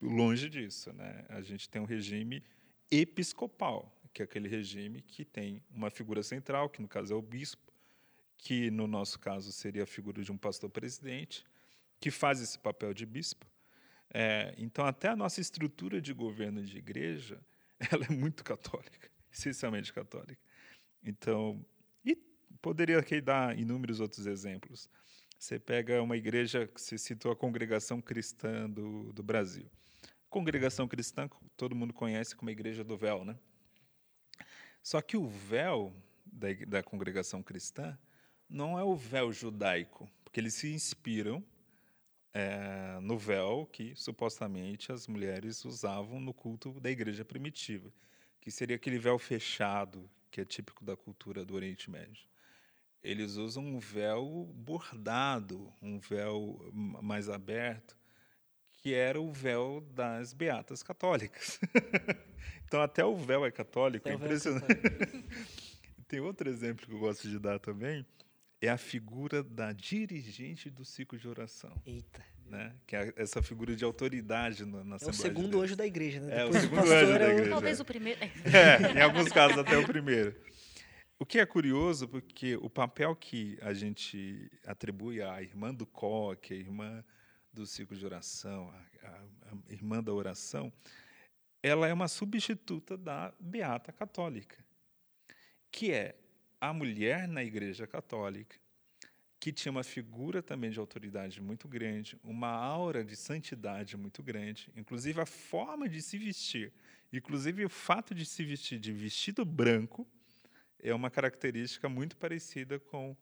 longe 0.00 0.48
disso. 0.48 0.92
Né? 0.92 1.24
A 1.28 1.40
gente 1.40 1.68
tem 1.68 1.80
um 1.80 1.84
regime 1.84 2.42
episcopal, 2.90 3.92
que 4.12 4.22
é 4.22 4.24
aquele 4.24 4.48
regime 4.48 5.02
que 5.02 5.24
tem 5.24 5.62
uma 5.70 5.90
figura 5.90 6.22
central, 6.22 6.68
que 6.68 6.80
no 6.80 6.88
caso 6.88 7.12
é 7.12 7.16
o 7.16 7.22
bispo, 7.22 7.72
que 8.36 8.70
no 8.70 8.86
nosso 8.86 9.18
caso 9.18 9.52
seria 9.52 9.82
a 9.82 9.86
figura 9.86 10.22
de 10.22 10.30
um 10.30 10.38
pastor 10.38 10.70
presidente, 10.70 11.44
que 12.00 12.10
faz 12.10 12.40
esse 12.40 12.58
papel 12.58 12.92
de 12.92 13.06
bispo, 13.06 13.46
é, 14.18 14.54
então, 14.56 14.86
até 14.86 15.08
a 15.08 15.14
nossa 15.14 15.42
estrutura 15.42 16.00
de 16.00 16.14
governo 16.14 16.64
de 16.64 16.78
igreja, 16.78 17.38
ela 17.92 18.06
é 18.06 18.10
muito 18.10 18.42
católica, 18.42 19.10
essencialmente 19.30 19.92
católica. 19.92 20.40
Então, 21.04 21.62
e 22.02 22.16
poderia 22.62 22.98
aqui 22.98 23.20
dar 23.20 23.58
inúmeros 23.58 24.00
outros 24.00 24.26
exemplos. 24.26 24.88
Você 25.38 25.58
pega 25.58 26.02
uma 26.02 26.16
igreja 26.16 26.66
se 26.76 26.96
citou 26.96 27.30
a 27.30 27.36
congregação 27.36 28.00
cristã 28.00 28.70
do, 28.70 29.12
do 29.12 29.22
Brasil. 29.22 29.70
Congregação 30.30 30.88
cristã, 30.88 31.28
todo 31.54 31.76
mundo 31.76 31.92
conhece 31.92 32.34
como 32.34 32.48
a 32.48 32.52
igreja 32.52 32.82
do 32.82 32.96
véu, 32.96 33.22
né? 33.22 33.38
Só 34.82 35.02
que 35.02 35.18
o 35.18 35.28
véu 35.28 35.94
da, 36.24 36.48
da 36.66 36.82
congregação 36.82 37.42
cristã 37.42 37.98
não 38.48 38.78
é 38.78 38.82
o 38.82 38.96
véu 38.96 39.30
judaico, 39.30 40.10
porque 40.24 40.40
eles 40.40 40.54
se 40.54 40.72
inspiram 40.72 41.44
é, 42.32 42.98
no 43.00 43.16
véu 43.16 43.66
que 43.72 43.94
supostamente 43.96 44.92
as 44.92 45.06
mulheres 45.06 45.64
usavam 45.64 46.20
no 46.20 46.34
culto 46.34 46.78
da 46.80 46.90
igreja 46.90 47.24
primitiva, 47.24 47.92
que 48.40 48.50
seria 48.50 48.76
aquele 48.76 48.98
véu 48.98 49.18
fechado 49.18 50.08
que 50.30 50.40
é 50.40 50.44
típico 50.44 50.84
da 50.84 50.96
cultura 50.96 51.44
do 51.44 51.54
Oriente 51.54 51.90
Médio. 51.90 52.26
Eles 53.02 53.36
usam 53.36 53.64
um 53.64 53.78
véu 53.78 54.50
bordado, 54.54 55.72
um 55.80 55.98
véu 55.98 56.70
mais 56.72 57.28
aberto, 57.28 57.96
que 58.72 58.92
era 58.92 59.20
o 59.20 59.32
véu 59.32 59.80
das 59.92 60.32
beatas 60.32 60.82
católicas. 60.82 61.58
então 62.66 62.82
até 62.82 63.04
o 63.04 63.16
véu 63.16 63.46
é 63.46 63.50
católico, 63.50 64.08
é, 64.08 64.12
é 64.12 64.14
impressionante. 64.14 64.66
Tem 66.06 66.20
outro 66.20 66.48
exemplo 66.48 66.86
que 66.86 66.92
eu 66.92 66.98
gosto 66.98 67.28
de 67.28 67.38
dar 67.38 67.58
também, 67.58 68.04
é 68.66 68.70
a 68.70 68.76
figura 68.76 69.42
da 69.42 69.72
dirigente 69.72 70.70
do 70.70 70.84
ciclo 70.84 71.18
de 71.18 71.28
oração. 71.28 71.72
Eita. 71.84 72.24
Né? 72.48 72.72
Que 72.86 72.94
é 72.94 73.12
essa 73.16 73.42
figura 73.42 73.74
de 73.74 73.84
autoridade 73.84 74.64
na, 74.64 74.84
na 74.84 74.96
É 75.00 75.08
o 75.08 75.12
segundo 75.12 75.58
de 75.58 75.64
anjo 75.64 75.76
da 75.76 75.86
igreja, 75.86 76.20
né? 76.20 76.42
É 76.42 76.44
o 76.44 76.52
segundo 76.52 76.82
anjo 76.82 77.18
da 77.18 77.28
igreja. 77.28 77.50
Talvez 77.50 77.80
o 77.80 77.84
primeiro. 77.84 78.20
É, 78.22 78.92
em 78.98 79.00
alguns 79.00 79.28
casos 79.30 79.58
até 79.58 79.76
o 79.76 79.84
primeiro. 79.84 80.34
O 81.18 81.26
que 81.26 81.38
é 81.38 81.46
curioso, 81.46 82.06
porque 82.06 82.56
o 82.56 82.68
papel 82.68 83.16
que 83.16 83.58
a 83.62 83.72
gente 83.72 84.50
atribui 84.64 85.22
à 85.22 85.42
irmã 85.42 85.74
do 85.74 85.86
coque, 85.86 86.52
a 86.54 86.56
irmã 86.56 87.04
do 87.52 87.66
ciclo 87.66 87.96
de 87.96 88.04
oração, 88.04 88.70
a, 89.02 89.08
a, 89.08 89.22
a 89.50 89.72
irmã 89.72 90.02
da 90.02 90.12
oração, 90.12 90.72
ela 91.62 91.88
é 91.88 91.92
uma 91.92 92.06
substituta 92.06 92.96
da 92.96 93.32
beata 93.40 93.92
católica, 93.92 94.62
que 95.72 95.90
é 95.90 96.14
a 96.68 96.72
mulher 96.72 97.26
na 97.28 97.42
Igreja 97.42 97.86
Católica, 97.86 98.56
que 99.38 99.52
tinha 99.52 99.70
uma 99.70 99.84
figura 99.84 100.42
também 100.42 100.70
de 100.70 100.78
autoridade 100.78 101.40
muito 101.40 101.68
grande, 101.68 102.18
uma 102.24 102.48
aura 102.48 103.04
de 103.04 103.14
santidade 103.14 103.96
muito 103.96 104.22
grande, 104.22 104.72
inclusive 104.74 105.20
a 105.20 105.26
forma 105.26 105.88
de 105.88 106.02
se 106.02 106.18
vestir, 106.18 106.72
inclusive 107.12 107.64
o 107.64 107.68
fato 107.68 108.14
de 108.14 108.24
se 108.24 108.44
vestir 108.44 108.78
de 108.78 108.92
vestido 108.92 109.44
branco 109.44 110.06
é 110.78 110.94
uma 110.94 111.10
característica 111.10 111.88
muito 111.88 112.16
parecida 112.16 112.78
com 112.78 113.16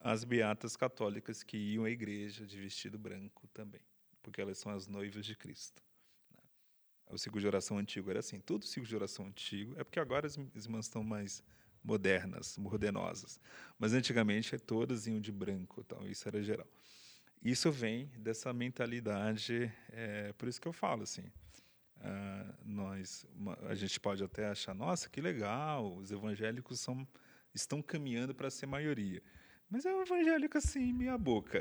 as 0.00 0.24
beatas 0.24 0.76
católicas 0.76 1.42
que 1.42 1.56
iam 1.56 1.84
à 1.84 1.90
igreja 1.90 2.44
de 2.44 2.58
vestido 2.58 2.98
branco 2.98 3.46
também, 3.48 3.80
porque 4.22 4.40
elas 4.40 4.58
são 4.58 4.72
as 4.72 4.86
noivas 4.86 5.24
de 5.24 5.36
Cristo. 5.36 5.82
Né? 6.36 6.42
O 7.10 7.18
ciclo 7.18 7.40
de 7.40 7.46
oração 7.46 7.78
antigo 7.78 8.10
era 8.10 8.18
assim, 8.18 8.40
todo 8.40 8.66
ciclo 8.66 8.88
de 8.88 8.96
oração 8.96 9.26
antigo, 9.26 9.74
é 9.78 9.84
porque 9.84 10.00
agora 10.00 10.26
as 10.26 10.36
irmãs 10.36 10.86
estão 10.86 11.04
mais 11.04 11.42
modernas, 11.82 12.56
modernosas. 12.58 13.40
Mas 13.78 13.92
antigamente 13.92 14.58
todas 14.58 15.06
iam 15.06 15.20
de 15.20 15.32
branco, 15.32 15.82
então 15.84 16.06
isso 16.06 16.26
era 16.28 16.42
geral. 16.42 16.66
Isso 17.42 17.72
vem 17.72 18.06
dessa 18.18 18.52
mentalidade, 18.52 19.72
é, 19.90 20.32
por 20.34 20.48
isso 20.48 20.60
que 20.60 20.68
eu 20.68 20.72
falo 20.72 21.02
assim, 21.02 21.24
uh, 21.96 22.54
nós, 22.64 23.26
uma, 23.34 23.58
a 23.66 23.74
gente 23.74 23.98
pode 23.98 24.22
até 24.22 24.46
achar, 24.46 24.72
nossa, 24.74 25.08
que 25.08 25.20
legal, 25.20 25.96
os 25.96 26.12
evangélicos 26.12 26.78
são, 26.78 27.06
estão 27.52 27.82
caminhando 27.82 28.32
para 28.32 28.48
ser 28.48 28.66
maioria. 28.66 29.20
Mas 29.68 29.86
é 29.86 29.92
um 29.92 30.02
evangélico 30.02 30.58
assim, 30.58 30.92
meia 30.92 31.16
boca. 31.16 31.60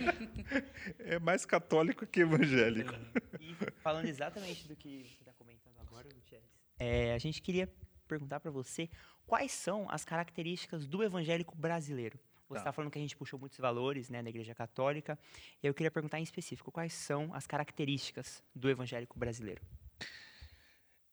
é 1.00 1.18
mais 1.18 1.44
católico 1.44 2.06
que 2.06 2.20
evangélico. 2.20 2.94
E 3.40 3.54
falando 3.82 4.06
exatamente 4.06 4.66
do 4.68 4.76
que 4.76 5.02
você 5.02 5.20
está 5.20 5.32
comentando 5.32 5.78
agora, 5.80 6.08
Gutierrez, 6.08 6.48
é, 6.78 7.12
a 7.12 7.18
gente 7.18 7.42
queria 7.42 7.70
perguntar 8.10 8.40
para 8.40 8.50
você 8.50 8.90
quais 9.26 9.52
são 9.52 9.88
as 9.90 10.04
características 10.04 10.86
do 10.86 11.02
evangélico 11.02 11.56
brasileiro. 11.56 12.18
Você 12.48 12.58
está 12.58 12.70
Tá. 12.70 12.72
falando 12.72 12.90
que 12.90 12.98
a 12.98 13.00
gente 13.00 13.16
puxou 13.16 13.38
muitos 13.38 13.58
valores 13.58 14.10
né, 14.10 14.20
na 14.20 14.28
Igreja 14.28 14.54
Católica. 14.54 15.16
E 15.62 15.66
eu 15.68 15.72
queria 15.72 15.90
perguntar 15.90 16.18
em 16.18 16.24
específico 16.24 16.72
quais 16.72 16.92
são 16.92 17.32
as 17.32 17.46
características 17.46 18.42
do 18.52 18.68
evangélico 18.68 19.16
brasileiro. 19.16 19.62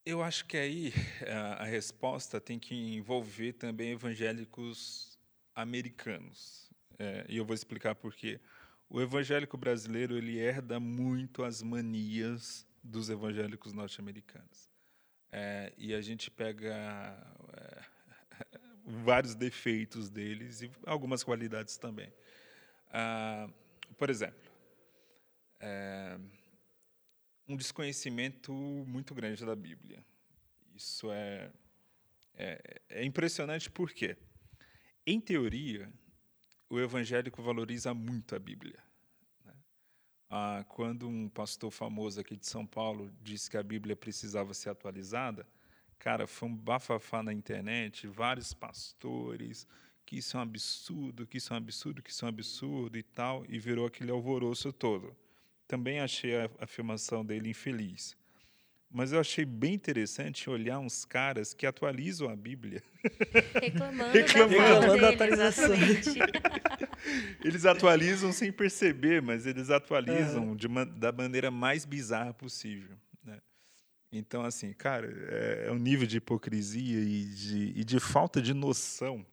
Eu 0.03 0.23
acho 0.23 0.45
que 0.45 0.57
aí 0.57 0.93
a, 1.27 1.63
a 1.63 1.65
resposta 1.65 2.41
tem 2.41 2.57
que 2.57 2.73
envolver 2.73 3.53
também 3.53 3.91
evangélicos 3.91 5.19
americanos. 5.53 6.71
É, 6.97 7.25
e 7.29 7.37
eu 7.37 7.45
vou 7.45 7.53
explicar 7.53 7.93
por 7.93 8.15
quê. 8.15 8.39
O 8.89 8.99
evangélico 8.99 9.57
brasileiro 9.57 10.17
ele 10.17 10.39
herda 10.39 10.79
muito 10.79 11.43
as 11.43 11.61
manias 11.61 12.65
dos 12.81 13.09
evangélicos 13.09 13.73
norte-americanos. 13.73 14.71
É, 15.31 15.73
e 15.77 15.93
a 15.93 16.01
gente 16.01 16.31
pega 16.31 16.73
é, 17.53 17.81
vários 18.85 19.35
defeitos 19.35 20.09
deles 20.09 20.61
e 20.61 20.71
algumas 20.85 21.23
qualidades 21.23 21.77
também. 21.77 22.11
Ah, 22.89 23.49
por 23.97 24.09
exemplo, 24.09 24.51
é, 25.59 26.17
um 27.47 27.55
desconhecimento 27.55 28.51
muito 28.53 29.13
grande 29.15 29.45
da 29.45 29.55
Bíblia. 29.55 30.03
Isso 30.75 31.11
é, 31.11 31.51
é, 32.35 32.81
é 32.89 33.03
impressionante 33.03 33.69
porque, 33.69 34.15
em 35.05 35.19
teoria, 35.19 35.91
o 36.69 36.79
evangélico 36.79 37.41
valoriza 37.41 37.93
muito 37.93 38.35
a 38.35 38.39
Bíblia. 38.39 38.86
Ah, 40.29 40.65
quando 40.67 41.07
um 41.07 41.29
pastor 41.29 41.71
famoso 41.71 42.19
aqui 42.19 42.35
de 42.35 42.47
São 42.47 42.65
Paulo 42.65 43.11
disse 43.21 43.49
que 43.49 43.57
a 43.57 43.63
Bíblia 43.63 43.95
precisava 43.95 44.53
ser 44.53 44.69
atualizada, 44.69 45.47
cara, 45.97 46.27
foi 46.27 46.49
um 46.49 46.55
bafafá 46.55 47.23
na 47.23 47.33
internet, 47.33 48.07
vários 48.07 48.53
pastores, 48.53 49.67
que 50.05 50.17
isso 50.17 50.37
é 50.37 50.39
um 50.39 50.43
absurdo, 50.43 51.25
que 51.25 51.37
isso 51.37 51.53
é 51.53 51.55
um 51.55 51.57
absurdo, 51.57 52.01
que 52.01 52.09
isso 52.11 52.25
é 52.25 52.27
um 52.27 52.29
absurdo 52.29 52.97
e 52.97 53.03
tal, 53.03 53.45
e 53.47 53.57
virou 53.57 53.85
aquele 53.85 54.11
alvoroço 54.11 54.73
todo 54.73 55.15
também 55.67 55.99
achei 55.99 56.35
a 56.35 56.49
afirmação 56.59 57.25
dele 57.25 57.49
infeliz. 57.49 58.15
Mas 58.89 59.11
eu 59.11 59.19
achei 59.19 59.43
bem 59.43 59.73
interessante 59.73 60.49
olhar 60.49 60.79
uns 60.79 61.03
caras 61.03 61.53
que 61.53 61.65
atualizam 61.65 62.29
a 62.29 62.35
Bíblia. 62.35 62.81
Reclamando, 63.61 64.11
Reclamando. 64.17 65.01
da 65.01 65.09
atualização. 65.09 65.75
Eles 67.43 67.65
atualizam 67.65 68.31
sem 68.31 68.51
perceber, 68.51 69.21
mas 69.21 69.45
eles 69.45 69.69
atualizam 69.69 70.57
uma, 70.65 70.85
da 70.85 71.11
maneira 71.11 71.49
mais 71.51 71.85
bizarra 71.85 72.33
possível. 72.33 72.97
Né? 73.23 73.39
Então, 74.11 74.43
assim, 74.43 74.73
cara, 74.73 75.07
é, 75.29 75.67
é 75.67 75.71
um 75.71 75.77
nível 75.77 76.07
de 76.07 76.17
hipocrisia 76.17 76.99
e 76.99 77.25
de, 77.25 77.73
e 77.75 77.83
de 77.83 77.99
falta 77.99 78.41
de 78.41 78.53
noção 78.53 79.25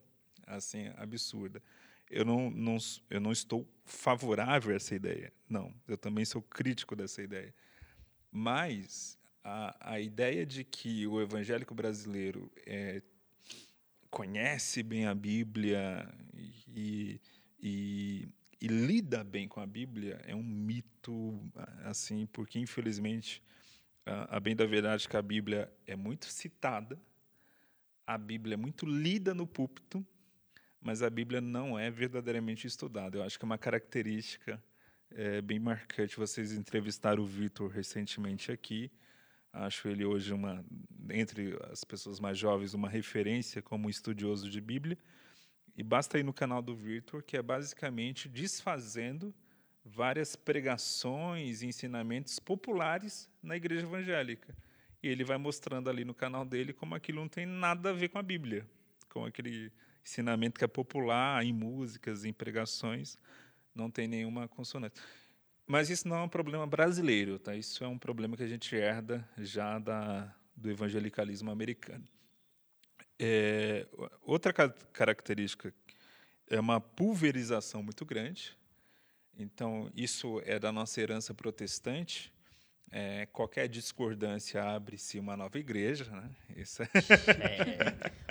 assim 0.47 0.91
absurda. 0.97 1.63
Eu 2.11 2.25
não, 2.25 2.51
não, 2.51 2.77
eu 3.11 3.21
não 3.21 3.33
estou 3.33 3.67
favorável 3.85 4.73
a 4.73 4.77
essa 4.77 4.95
ideia. 4.95 5.33
Não, 5.49 5.75
eu 5.89 5.97
também 5.97 6.25
sou 6.25 6.43
crítico 6.43 6.95
dessa 6.95 7.23
ideia. 7.23 7.53
Mas 8.31 9.19
a, 9.45 9.93
a 9.93 10.01
ideia 10.01 10.47
de 10.47 10.65
que 10.65 11.07
o 11.07 11.21
evangélico 11.21 11.75
brasileiro 11.75 12.51
é, 12.67 13.03
conhece 14.11 14.83
bem 14.83 15.07
a 15.07 15.15
Bíblia 15.15 16.09
e, 16.67 17.21
e, 17.61 18.29
e 18.61 18.67
lida 18.67 19.23
bem 19.23 19.47
com 19.47 19.61
a 19.61 19.67
Bíblia 19.67 20.19
é 20.27 20.35
um 20.35 20.43
mito, 20.43 21.39
assim, 21.85 22.27
porque 22.27 22.59
infelizmente, 22.59 23.43
a, 24.07 24.37
a 24.37 24.41
bem 24.41 24.57
da 24.57 24.65
verdade 24.65 25.07
que 25.07 25.17
a 25.17 25.23
Bíblia 25.23 25.71
é 25.87 25.95
muito 25.95 26.25
citada, 26.27 26.99
a 28.07 28.17
Bíblia 28.17 28.55
é 28.55 28.57
muito 28.57 28.87
lida 28.87 29.35
no 29.35 29.47
púlpito, 29.47 30.05
mas 30.81 31.03
a 31.03 31.11
Bíblia 31.11 31.41
não 31.41 31.79
é 31.79 31.91
verdadeiramente 31.91 32.67
estudada. 32.67 33.19
Eu 33.19 33.23
acho 33.23 33.39
que 33.39 33.45
é 33.45 33.47
uma 33.47 33.57
característica 33.57 34.63
é, 35.11 35.41
bem 35.41 35.59
marcante. 35.59 36.19
Vocês 36.19 36.53
entrevistaram 36.53 37.23
o 37.23 37.27
Vitor 37.27 37.71
recentemente 37.71 38.53
aqui. 38.53 38.91
Acho 39.57 39.87
ele 39.87 40.05
hoje 40.05 40.33
uma, 40.35 40.65
entre 41.11 41.57
as 41.71 41.85
pessoas 41.85 42.19
mais 42.19 42.37
jovens, 42.37 42.75
uma 42.75 42.89
referência 42.89 43.63
como 43.63 43.89
estudioso 43.89 44.51
de 44.51 44.61
Bíblia. 44.61 44.99
E 45.77 45.83
basta 45.83 46.19
ir 46.19 46.25
no 46.25 46.33
canal 46.33 46.61
do 46.61 46.75
Vitor, 46.75 47.23
que 47.23 47.37
é 47.37 47.43
basicamente 47.43 48.29
desfazendo 48.29 49.33
várias 49.85 50.35
pregações 50.35 51.63
e 51.63 51.67
ensinamentos 51.67 52.41
populares 52.41 53.31
na 53.41 53.55
igreja 53.57 53.87
evangélica. 53.87 54.57
E 55.01 55.07
ele 55.07 55.23
vai 55.23 55.39
mostrando 55.39 55.89
ali 55.89 56.05
no 56.05 56.15
canal 56.15 56.45
dele 56.45 56.73
como 56.73 56.97
aquilo 56.97 57.21
não 57.21 57.29
tem 57.29 57.47
nada 57.47 57.91
a 57.91 57.93
ver 57.93 58.09
com 58.09 58.19
a 58.19 58.23
Bíblia, 58.23 58.69
com 59.09 59.25
aquele 59.25 59.71
ensinamento 60.05 60.59
que 60.59 60.65
é 60.65 60.69
popular 60.69 61.45
em 61.45 61.53
músicas, 61.53 62.25
em 62.25 62.33
pregações, 62.33 63.17
não 63.73 63.89
tem 63.89 64.09
nenhuma 64.09 64.49
consonância. 64.49 65.01
Mas 65.67 65.89
isso 65.89 66.07
não 66.07 66.17
é 66.17 66.23
um 66.23 66.29
problema 66.29 66.67
brasileiro, 66.67 67.39
tá? 67.39 67.55
Isso 67.57 67.83
é 67.83 67.89
um 67.89 67.99
problema 67.99 68.37
que 68.37 68.43
a 68.43 68.47
gente 68.47 68.75
herda 68.77 69.27
já 69.39 69.79
da, 69.79 70.35
do 70.55 70.71
evangelicalismo 70.71 71.51
americano. 71.51 72.07
É, 73.19 73.87
outra 74.23 74.53
ca- 74.53 74.69
característica 74.93 75.73
é 76.51 76.61
uma 76.61 76.81
pulverização 76.81 77.83
muito 77.83 78.05
grande. 78.05 78.57
Então, 79.39 79.91
isso 79.97 80.41
é 80.45 80.59
da 80.59 80.71
nossa 80.71 81.01
herança 81.01 81.33
protestante. 81.33 82.33
É, 82.91 83.27
qualquer 83.27 83.67
discordância 83.69 84.63
abre-se 84.63 85.19
uma 85.19 85.37
nova 85.37 85.59
igreja, 85.59 86.05
né? 86.11 86.31
Isso 86.57 86.83
é 86.83 86.89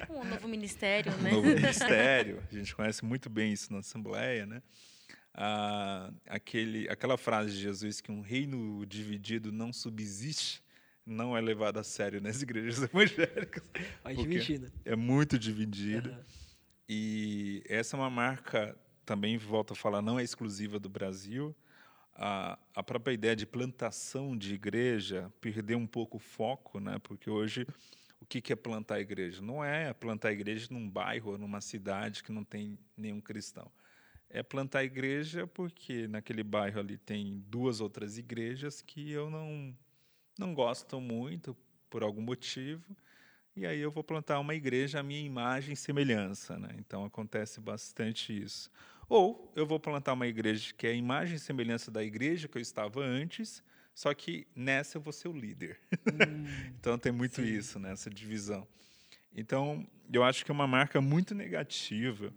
Um 0.09 0.23
novo 0.23 0.47
ministério, 0.47 1.11
um 1.13 1.17
né? 1.17 1.31
novo 1.31 1.47
ministério. 1.47 2.41
A 2.49 2.53
gente 2.55 2.73
conhece 2.75 3.03
muito 3.03 3.29
bem 3.29 3.51
isso 3.51 3.73
na 3.73 3.79
Assembleia, 3.79 4.45
né? 4.45 4.61
Ah, 5.33 6.11
aquele, 6.27 6.87
aquela 6.89 7.17
frase 7.17 7.51
de 7.51 7.61
Jesus 7.61 7.99
que 7.99 8.11
um 8.11 8.21
reino 8.21 8.85
dividido 8.85 9.51
não 9.51 9.73
subsiste 9.73 10.61
não 11.05 11.35
é 11.35 11.41
levado 11.41 11.79
a 11.79 11.83
sério 11.83 12.21
nas 12.21 12.41
igrejas 12.43 12.81
evangélicas. 12.83 13.63
Dividindo. 14.15 14.71
É 14.85 14.95
muito 14.95 15.37
dividida. 15.37 16.11
Aham. 16.11 16.43
E 16.87 17.63
essa 17.67 17.95
é 17.95 17.99
uma 17.99 18.09
marca, 18.09 18.77
também 19.05 19.37
volto 19.37 19.73
a 19.73 19.75
falar, 19.75 20.01
não 20.01 20.19
é 20.19 20.23
exclusiva 20.23 20.79
do 20.79 20.89
Brasil. 20.89 21.55
A, 22.13 22.59
a 22.75 22.83
própria 22.83 23.13
ideia 23.13 23.35
de 23.35 23.45
plantação 23.45 24.37
de 24.37 24.53
igreja 24.53 25.31
perdeu 25.41 25.77
um 25.77 25.87
pouco 25.87 26.17
o 26.17 26.19
foco, 26.19 26.79
né? 26.79 26.99
porque 27.01 27.29
hoje 27.29 27.65
o 28.21 28.25
que 28.25 28.41
que 28.41 28.53
é 28.53 28.55
plantar 28.55 28.99
igreja? 28.99 29.41
Não 29.41 29.63
é 29.63 29.93
plantar 29.93 30.31
igreja 30.31 30.67
num 30.69 30.87
bairro 30.89 31.31
ou 31.31 31.37
numa 31.37 31.61
cidade 31.61 32.21
que 32.21 32.31
não 32.31 32.43
tem 32.43 32.77
nenhum 32.95 33.19
cristão. 33.19 33.71
É 34.35 34.41
plantar 34.41 34.83
igreja 34.83 35.45
porque 35.45 36.07
naquele 36.07 36.43
bairro 36.43 36.79
ali 36.79 36.97
tem 36.97 37.43
duas 37.47 37.79
outras 37.79 38.17
igrejas 38.17 38.81
que 38.81 39.11
eu 39.11 39.29
não, 39.29 39.77
não 40.39 40.55
gosto 40.55 40.99
muito 40.99 41.55
por 41.87 42.01
algum 42.01 42.21
motivo. 42.21 42.97
E 43.55 43.67
aí 43.67 43.79
eu 43.79 43.91
vou 43.91 44.03
plantar 44.03 44.39
uma 44.39 44.55
igreja 44.55 44.99
à 44.99 45.03
minha 45.03 45.21
imagem 45.21 45.73
e 45.73 45.77
semelhança, 45.77 46.57
né? 46.57 46.69
Então 46.79 47.05
acontece 47.05 47.61
bastante 47.61 48.35
isso. 48.35 48.71
Ou 49.07 49.53
eu 49.55 49.67
vou 49.67 49.79
plantar 49.79 50.13
uma 50.13 50.25
igreja 50.25 50.73
que 50.73 50.87
é 50.87 50.89
a 50.89 50.95
imagem 50.95 51.35
e 51.35 51.39
semelhança 51.39 51.91
da 51.91 52.03
igreja 52.03 52.47
que 52.47 52.57
eu 52.57 52.61
estava 52.61 53.01
antes, 53.01 53.63
só 53.93 54.11
que 54.15 54.47
nessa 54.55 54.97
eu 54.97 55.01
vou 55.01 55.13
ser 55.13 55.27
o 55.27 55.33
líder. 55.33 55.79
então 56.79 56.97
tem 56.97 57.11
muito 57.11 57.35
sim. 57.35 57.43
isso, 57.43 57.77
né? 57.77 57.91
Essa 57.91 58.09
divisão. 58.09 58.67
Então 59.35 59.87
eu 60.11 60.23
acho 60.23 60.43
que 60.43 60.49
é 60.49 60.53
uma 60.53 60.67
marca 60.67 60.99
muito 60.99 61.35
negativa. 61.35 62.33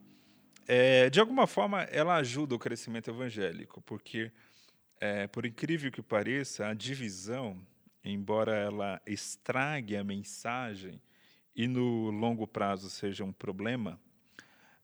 É, 0.68 1.08
de 1.08 1.20
alguma 1.20 1.46
forma, 1.46 1.82
ela 1.82 2.16
ajuda 2.16 2.54
o 2.54 2.58
crescimento 2.58 3.08
evangélico, 3.08 3.80
porque, 3.82 4.32
é, 5.00 5.28
por 5.28 5.46
incrível 5.46 5.92
que 5.92 6.02
pareça, 6.02 6.66
a 6.66 6.74
divisão, 6.74 7.56
embora 8.04 8.56
ela 8.56 9.00
estrague 9.06 9.96
a 9.96 10.02
mensagem 10.02 11.00
e 11.54 11.68
no 11.68 12.10
longo 12.10 12.48
prazo 12.48 12.90
seja 12.90 13.24
um 13.24 13.32
problema, 13.32 14.00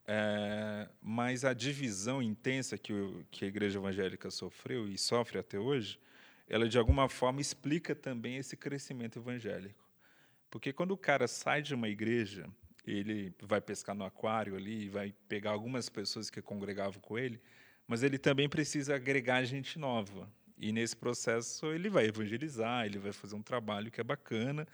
é, 0.07 0.89
mas 1.01 1.45
a 1.45 1.53
divisão 1.53 2.23
intensa 2.23 2.79
que, 2.79 2.93
o, 2.93 3.27
que 3.31 3.45
a 3.45 3.49
igreja 3.49 3.81
evangélica 3.81 4.31
sofreu 4.31 4.89
e 4.89 4.97
sofre 4.97 5.39
até 5.39 5.59
hoje, 5.59 5.99
ela 6.49 6.69
de 6.69 6.79
alguma 6.79 7.09
forma 7.09 7.41
explica 7.41 7.95
também 7.95 8.37
esse 8.37 8.57
crescimento 8.57 9.19
evangélico. 9.19 9.85
Porque 10.49 10.73
quando 10.73 10.93
o 10.93 10.99
cara 10.99 11.27
sai 11.27 11.63
de 11.63 11.75
uma 11.75 11.89
igreja, 11.89 12.49
ele 12.85 13.35
vai 13.41 13.61
pescar 13.61 13.95
no 13.95 14.05
aquário 14.05 14.57
ali, 14.57 14.89
vai 14.89 15.15
pegar 15.29 15.51
algumas 15.51 15.89
pessoas 15.89 16.31
que 16.31 16.43
congregavam 16.43 17.01
com 17.01 17.19
ele, 17.19 17.41
mas 17.87 18.03
ele 18.03 18.19
também 18.19 18.49
precisa 18.49 18.95
agregar 18.97 19.45
gente 19.45 19.79
nova. 19.79 20.29
E 20.59 20.73
nesse 20.73 20.97
processo 20.97 21.67
ele 21.67 21.89
vai 21.89 22.07
evangelizar, 22.07 22.87
ele 22.87 22.99
vai 22.99 23.13
fazer 23.13 23.35
um 23.35 23.43
trabalho 23.43 23.91
que 23.91 24.01
é 24.01 24.05
bacana 24.05 24.67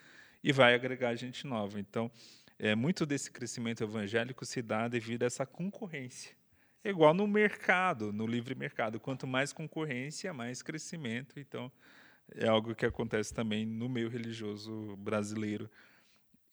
e 0.43 0.53
vai 0.53 0.75
agregar 0.75 1.15
gente 1.15 1.47
nova. 1.47 1.81
Então, 1.81 2.11
é, 2.59 2.75
muito 2.75 3.07
desse 3.07 3.31
crescimento 3.31 3.83
evangélico 3.85 4.45
se 4.45 4.61
dá 4.61 4.89
devido 4.89 5.23
a 5.23 5.27
essa 5.27 5.47
concorrência. 5.47 6.37
É 6.83 6.91
igual 6.91 7.13
no 7.13 7.27
mercado, 7.27 8.13
no 8.13 8.27
livre 8.27 8.55
mercado. 8.55 9.01
Quanto 9.01 9.27
mais 9.27 9.53
concorrência, 9.53 10.33
mais 10.33 10.63
crescimento. 10.63 11.39
Então, 11.39 11.71
é 12.35 12.49
algo 12.49 12.75
que 12.75 12.87
acontece 12.87 13.33
também 13.33 13.67
no 13.67 13.89
meio 13.89 14.09
religioso 14.09 14.97
brasileiro. 14.97 15.71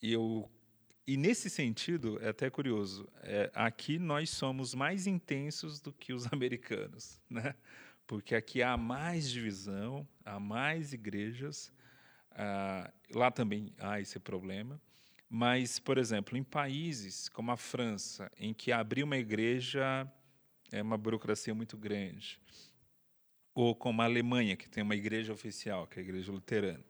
E, 0.01 0.13
eu, 0.13 0.49
e 1.07 1.17
nesse 1.17 1.49
sentido, 1.49 2.17
é 2.21 2.29
até 2.29 2.49
curioso, 2.49 3.07
é, 3.21 3.51
aqui 3.53 3.99
nós 3.99 4.29
somos 4.31 4.73
mais 4.73 5.05
intensos 5.05 5.79
do 5.79 5.93
que 5.93 6.13
os 6.13 6.25
americanos, 6.33 7.21
né? 7.29 7.53
porque 8.07 8.35
aqui 8.35 8.61
há 8.61 8.75
mais 8.77 9.29
divisão, 9.29 10.07
há 10.23 10.39
mais 10.39 10.93
igrejas, 10.93 11.71
ah, 12.31 12.91
lá 13.13 13.31
também 13.31 13.73
há 13.79 13.99
esse 13.99 14.19
problema. 14.19 14.79
Mas, 15.29 15.79
por 15.79 15.97
exemplo, 15.97 16.37
em 16.37 16.43
países 16.43 17.27
como 17.29 17.51
a 17.51 17.57
França, 17.57 18.31
em 18.37 18.53
que 18.53 18.71
abrir 18.71 19.03
uma 19.03 19.17
igreja 19.17 20.09
é 20.71 20.81
uma 20.81 20.97
burocracia 20.97 21.53
muito 21.53 21.77
grande, 21.77 22.39
ou 23.53 23.75
como 23.75 24.01
a 24.01 24.05
Alemanha, 24.05 24.55
que 24.55 24.69
tem 24.69 24.83
uma 24.83 24.95
igreja 24.95 25.33
oficial, 25.33 25.87
que 25.87 25.99
é 25.99 26.01
a 26.01 26.05
igreja 26.05 26.31
luterana. 26.31 26.83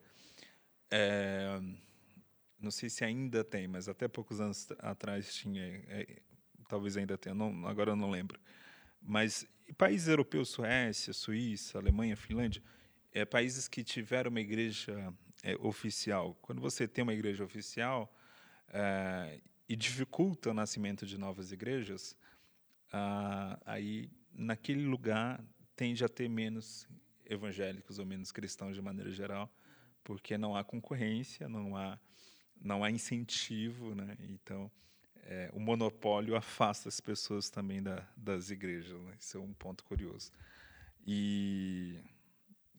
É, 0.90 1.60
não 2.60 2.70
sei 2.70 2.88
se 2.88 3.04
ainda 3.04 3.44
tem, 3.44 3.68
mas 3.68 3.88
até 3.88 4.08
poucos 4.08 4.40
anos 4.40 4.68
atrás 4.78 5.34
tinha, 5.34 5.62
é, 5.62 6.20
talvez 6.68 6.96
ainda 6.96 7.16
tenha, 7.18 7.34
não, 7.34 7.66
agora 7.66 7.92
eu 7.92 7.96
não 7.96 8.10
lembro. 8.10 8.40
Mas 9.00 9.46
países 9.76 10.08
europeus, 10.08 10.48
Suécia, 10.48 11.12
Suíça, 11.12 11.78
Alemanha, 11.78 12.16
Finlândia, 12.16 12.62
é, 13.12 13.24
países 13.24 13.68
que 13.68 13.82
tiveram 13.84 14.30
uma 14.30 14.40
igreja 14.40 15.12
é, 15.42 15.54
oficial. 15.56 16.36
Quando 16.42 16.60
você 16.60 16.88
tem 16.88 17.02
uma 17.02 17.14
igreja 17.14 17.44
oficial 17.44 18.12
é, 18.68 19.40
e 19.68 19.76
dificulta 19.76 20.50
o 20.50 20.54
nascimento 20.54 21.06
de 21.06 21.18
novas 21.18 21.52
igrejas, 21.52 22.16
aí 23.66 24.10
naquele 24.32 24.86
lugar 24.86 25.44
tende 25.74 26.04
a 26.04 26.08
ter 26.08 26.28
menos 26.28 26.88
evangélicos 27.26 27.98
ou 27.98 28.06
menos 28.06 28.32
cristãos 28.32 28.74
de 28.74 28.80
maneira 28.80 29.10
geral, 29.10 29.52
porque 30.02 30.38
não 30.38 30.56
há 30.56 30.62
concorrência, 30.64 31.48
não 31.48 31.76
há 31.76 31.98
não 32.60 32.82
há 32.82 32.90
incentivo, 32.90 33.94
né? 33.94 34.16
Então 34.28 34.70
é, 35.28 35.50
o 35.52 35.60
monopólio 35.60 36.36
afasta 36.36 36.88
as 36.88 37.00
pessoas 37.00 37.50
também 37.50 37.82
da, 37.82 38.06
das 38.16 38.50
igrejas. 38.50 39.00
Né? 39.02 39.14
Isso 39.18 39.36
é 39.36 39.40
um 39.40 39.52
ponto 39.52 39.84
curioso. 39.84 40.30
E 41.06 41.98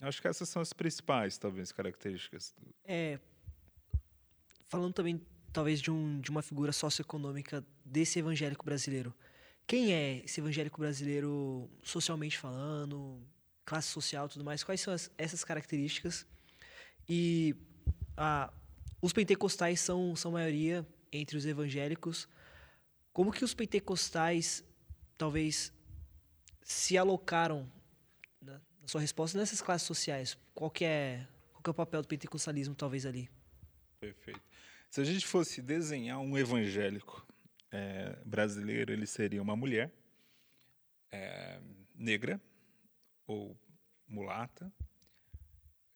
acho 0.02 0.22
que 0.22 0.28
essas 0.28 0.48
são 0.50 0.62
as 0.62 0.74
principais, 0.74 1.38
talvez, 1.38 1.72
características. 1.72 2.56
É, 2.86 3.20
falando 4.68 4.94
também, 4.94 5.22
talvez, 5.52 5.82
de, 5.82 5.92
um, 5.92 6.20
de 6.20 6.30
uma 6.30 6.42
figura 6.42 6.72
socioeconômica 6.72 7.66
desse 7.84 8.20
evangélico 8.20 8.66
brasileiro. 8.66 9.14
Quem 9.66 9.94
é 9.94 10.24
esse 10.24 10.40
evangélico 10.40 10.80
brasileiro 10.80 11.70
socialmente 11.84 12.38
falando, 12.38 13.22
classe 13.66 13.90
social 13.90 14.30
tudo 14.30 14.46
mais? 14.46 14.64
Quais 14.64 14.80
são 14.80 14.94
as, 14.94 15.12
essas 15.18 15.44
características? 15.44 16.26
E 17.10 17.54
a, 18.16 18.52
os 19.02 19.14
pentecostais 19.14 19.80
são, 19.80 20.16
são 20.16 20.32
maioria 20.32 20.86
entre 21.12 21.38
os 21.38 21.46
evangélicos. 21.46 22.28
Como 23.14 23.32
que 23.32 23.44
os 23.44 23.54
pentecostais 23.54 24.64
talvez 25.18 25.74
se 26.64 26.98
alocaram 26.98 27.72
na, 28.42 28.62
sua 28.86 29.02
resposta 29.02 29.38
nessas 29.38 29.62
classes 29.62 29.88
sociais? 29.88 30.38
Qual 30.54 30.70
que 30.70 30.86
é, 30.86 31.28
qual 31.52 31.62
que 31.62 31.70
é 31.70 31.72
o 31.72 31.76
papel 31.76 32.02
do 32.02 32.08
pentecostalismo 32.08 32.76
talvez 32.76 33.06
ali? 33.06 33.30
Perfeito. 34.00 34.42
Se 34.90 35.02
a 35.02 35.04
gente 35.04 35.26
fosse 35.26 35.62
desenhar 35.62 36.20
um 36.20 36.38
evangélico 36.38 37.26
é, 37.72 38.18
brasileiro, 38.26 38.92
ele 38.92 39.06
seria 39.06 39.42
uma 39.42 39.56
mulher 39.56 39.92
é, 41.12 41.60
negra 41.94 42.42
ou 43.26 43.60
mulata, 44.08 44.72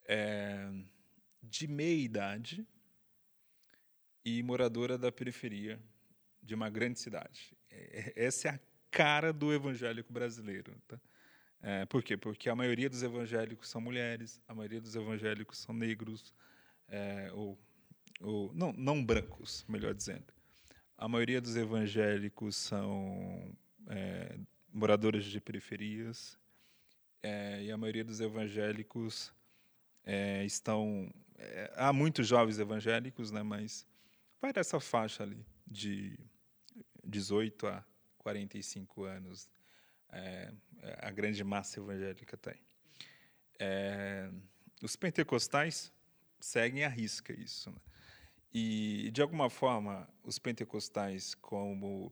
é, 0.08 0.70
de 1.42 1.68
meia 1.68 2.04
idade 2.04 2.68
e 4.24 4.42
moradora 4.44 4.98
da 4.98 5.12
periferia 5.12 5.80
de 6.42 6.56
uma 6.56 6.70
grande 6.70 7.00
cidade. 7.00 7.56
É, 7.70 8.14
essa 8.16 8.48
é 8.48 8.52
a 8.52 8.60
cara 8.90 9.32
do 9.32 9.54
evangélico 9.54 10.12
brasileiro. 10.12 10.76
Tá? 10.88 11.00
É, 11.62 11.86
por 11.86 12.04
quê? 12.04 12.18
Porque 12.18 12.50
a 12.50 12.56
maioria 12.56 12.90
dos 12.90 13.04
evangélicos 13.04 13.70
são 13.70 13.80
mulheres, 13.80 14.42
a 14.48 14.54
maioria 14.54 14.82
dos 14.82 14.96
evangélicos 14.96 15.60
são 15.60 15.74
negros, 15.74 16.34
é, 16.88 17.32
ou, 17.34 17.58
ou 18.20 18.52
não, 18.54 18.74
não 18.74 19.04
brancos, 19.04 19.64
melhor 19.68 19.94
dizendo. 19.94 20.34
A 20.98 21.08
maioria 21.08 21.40
dos 21.40 21.56
evangélicos 21.56 22.56
são 22.56 23.56
é, 23.88 24.38
moradores 24.74 25.26
de 25.26 25.40
periferias 25.40 26.38
é, 27.24 27.64
e 27.64 27.72
a 27.72 27.78
maioria 27.78 28.04
dos 28.04 28.20
evangélicos 28.20 29.34
é, 30.04 30.44
estão 30.46 31.12
é, 31.38 31.72
há 31.76 31.94
muitos 31.94 32.28
jovens 32.28 32.60
evangélicos, 32.60 33.32
né? 33.32 33.44
Mas 33.44 33.86
vai 34.42 34.52
dessa 34.52 34.80
faixa 34.80 35.24
ali 35.24 35.46
de 35.68 36.20
18 37.04 37.68
a 37.68 37.86
45 38.18 39.04
anos. 39.04 39.50
É, 40.12 40.52
a 41.00 41.12
grande 41.12 41.44
massa 41.44 41.80
evangélica 41.80 42.36
tem. 42.36 42.60
É, 43.60 44.30
os 44.82 44.96
pentecostais 44.96 45.94
seguem 46.40 46.84
a 46.84 46.90
risca 46.90 47.32
isso. 47.32 47.70
Né? 47.70 47.78
E, 48.54 49.12
de 49.14 49.22
alguma 49.22 49.50
forma, 49.50 50.10
os 50.24 50.38
pentecostais, 50.40 51.36
como. 51.36 52.12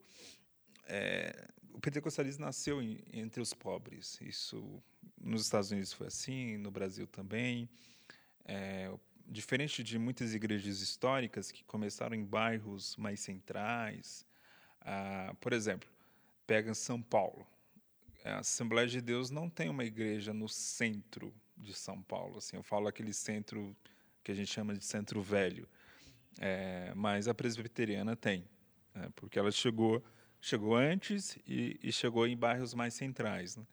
É, 0.85 1.47
o 1.73 1.79
pentecostalismo 1.79 2.45
nasceu 2.45 2.81
em, 2.81 3.03
entre 3.11 3.41
os 3.41 3.53
pobres. 3.53 4.19
Isso 4.21 4.81
nos 5.19 5.43
Estados 5.43 5.71
Unidos 5.71 5.91
foi 5.91 6.07
assim, 6.07 6.57
no 6.57 6.71
Brasil 6.71 7.05
também. 7.07 7.69
É, 8.45 8.91
diferente 9.29 9.83
de 9.83 9.97
muitas 9.99 10.33
igrejas 10.33 10.81
históricas 10.81 11.51
que 11.51 11.63
começaram 11.63 12.15
em 12.15 12.23
bairros 12.23 12.95
mais 12.97 13.19
centrais. 13.19 14.25
Ah, 14.81 15.35
por 15.39 15.53
exemplo, 15.53 15.89
pega 16.47 16.73
São 16.73 17.01
Paulo. 17.01 17.45
A 18.25 18.39
Assembleia 18.39 18.87
de 18.87 18.99
Deus 19.01 19.29
não 19.29 19.49
tem 19.49 19.69
uma 19.69 19.85
igreja 19.85 20.33
no 20.33 20.49
centro 20.49 21.33
de 21.55 21.73
São 21.73 22.01
Paulo. 22.01 22.37
Assim, 22.37 22.57
eu 22.57 22.63
falo 22.63 22.87
aquele 22.87 23.13
centro 23.13 23.75
que 24.23 24.31
a 24.31 24.35
gente 24.35 24.51
chama 24.51 24.73
de 24.73 24.83
centro 24.83 25.21
velho 25.21 25.67
é, 26.39 26.93
mas 26.95 27.27
a 27.27 27.33
presbiteriana 27.33 28.15
tem, 28.15 28.45
né, 28.95 29.09
porque 29.15 29.37
ela 29.37 29.51
chegou, 29.51 30.03
chegou 30.39 30.75
antes 30.75 31.37
e, 31.45 31.77
e 31.83 31.91
chegou 31.91 32.25
em 32.25 32.37
bairros 32.37 32.73
mais 32.73 32.93
centrais. 32.93 33.57
Né? 33.57 33.63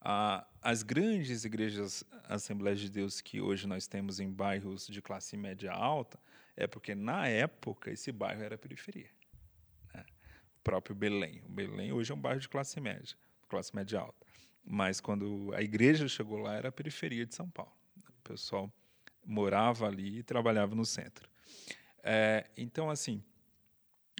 As 0.00 0.82
grandes 0.82 1.44
igrejas 1.44 2.04
Assembleias 2.24 2.80
de 2.80 2.88
Deus 2.90 3.20
que 3.20 3.40
hoje 3.40 3.66
nós 3.66 3.86
temos 3.86 4.20
em 4.20 4.30
bairros 4.30 4.86
de 4.86 5.02
classe 5.02 5.36
média 5.36 5.72
alta 5.72 6.18
é 6.56 6.66
porque, 6.66 6.94
na 6.94 7.28
época, 7.28 7.90
esse 7.90 8.10
bairro 8.10 8.42
era 8.42 8.58
periferia. 8.58 9.10
Né? 9.94 10.04
O 10.58 10.62
próprio 10.64 10.94
Belém. 10.94 11.40
O 11.44 11.48
Belém 11.48 11.92
hoje 11.92 12.10
é 12.10 12.14
um 12.14 12.20
bairro 12.20 12.40
de 12.40 12.48
classe 12.48 12.80
média, 12.80 13.16
classe 13.48 13.74
média 13.74 14.00
alta. 14.00 14.26
Mas 14.64 15.00
quando 15.00 15.52
a 15.54 15.62
igreja 15.62 16.08
chegou 16.08 16.38
lá, 16.38 16.54
era 16.54 16.68
a 16.68 16.72
periferia 16.72 17.24
de 17.24 17.34
São 17.34 17.48
Paulo. 17.48 17.72
O 17.96 18.28
pessoal 18.28 18.72
morava 19.24 19.86
ali 19.86 20.18
e 20.18 20.22
trabalhava 20.24 20.74
no 20.74 20.84
centro. 20.84 21.28
É, 22.02 22.50
então, 22.56 22.90
assim, 22.90 23.22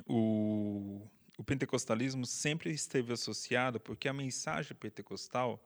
o, 0.07 1.07
o 1.37 1.43
pentecostalismo 1.43 2.25
sempre 2.25 2.71
esteve 2.71 3.13
associado, 3.13 3.81
porque 3.81 4.09
a 4.09 4.13
mensagem 4.13 4.77
pentecostal 4.77 5.61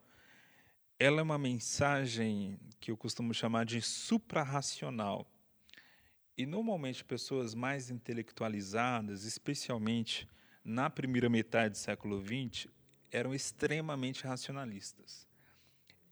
ela 1.02 1.18
é 1.18 1.22
uma 1.22 1.36
mensagem 1.36 2.56
que 2.78 2.92
eu 2.92 2.96
costumo 2.96 3.34
chamar 3.34 3.64
de 3.64 3.82
suprarracional. 3.82 5.26
E 6.38 6.46
normalmente 6.46 7.04
pessoas 7.04 7.56
mais 7.56 7.90
intelectualizadas, 7.90 9.24
especialmente 9.24 10.28
na 10.64 10.88
primeira 10.88 11.28
metade 11.28 11.72
do 11.72 11.78
século 11.78 12.22
XX, 12.24 12.68
eram 13.10 13.34
extremamente 13.34 14.22
racionalistas. 14.24 15.26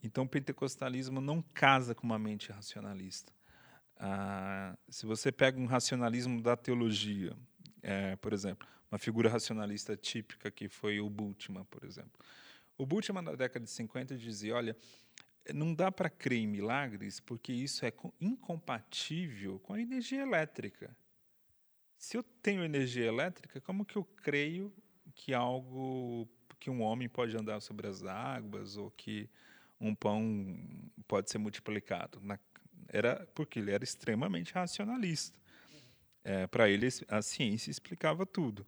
Então, 0.03 0.25
o 0.25 0.29
pentecostalismo 0.29 1.21
não 1.21 1.41
casa 1.41 1.95
com 1.95 2.05
uma 2.05 2.19
mente 2.19 2.51
racionalista. 2.51 3.33
Ah, 3.97 4.77
se 4.89 5.07
você 5.07 5.31
pega 5.31 5.61
um 5.61 5.67
racionalismo 5.67 6.43
da 6.43 6.57
teologia, 6.57 7.37
é, 7.81 8.17
por 8.17 8.33
exemplo, 8.33 8.67
uma 8.91 8.99
figura 8.99 9.31
racionalista 9.31 9.97
típica 9.97 10.51
que 10.51 10.69
foi 10.69 10.99
o 10.99 11.09
Bultmann, 11.09 11.65
por 11.67 11.85
exemplo. 11.85 12.19
O 12.81 12.87
Bultmann, 12.87 13.23
na 13.23 13.35
década 13.35 13.67
de 13.67 13.71
50, 13.71 14.17
dizia: 14.17 14.57
olha, 14.57 14.75
não 15.53 15.75
dá 15.75 15.93
para 15.93 16.09
crer 16.09 16.39
em 16.39 16.47
milagres 16.47 17.21
porque 17.21 17.53
isso 17.53 17.85
é 17.85 17.93
incompatível 18.19 19.59
com 19.59 19.75
a 19.75 19.81
energia 19.81 20.23
elétrica. 20.23 20.97
Se 21.99 22.17
eu 22.17 22.23
tenho 22.23 22.65
energia 22.65 23.05
elétrica, 23.05 23.61
como 23.61 23.85
que 23.85 23.97
eu 23.97 24.05
creio 24.23 24.73
que 25.15 25.35
algo, 25.35 26.27
que 26.59 26.71
um 26.71 26.81
homem 26.81 27.07
pode 27.07 27.37
andar 27.37 27.61
sobre 27.61 27.87
as 27.87 28.03
águas 28.03 28.79
ou 28.79 28.91
que 28.93 29.29
um 29.79 29.95
pão 29.95 30.59
pode 31.07 31.31
ser 31.31 31.37
multiplicado? 31.37 32.19
Na, 32.23 32.39
era 32.89 33.29
porque 33.35 33.59
ele 33.59 33.73
era 33.73 33.85
extremamente 33.85 34.55
racionalista. 34.55 35.39
É, 36.25 36.47
Para 36.47 36.71
ele, 36.71 36.89
a 37.09 37.21
ciência 37.21 37.71
explicava 37.71 38.25
tudo. 38.25 38.67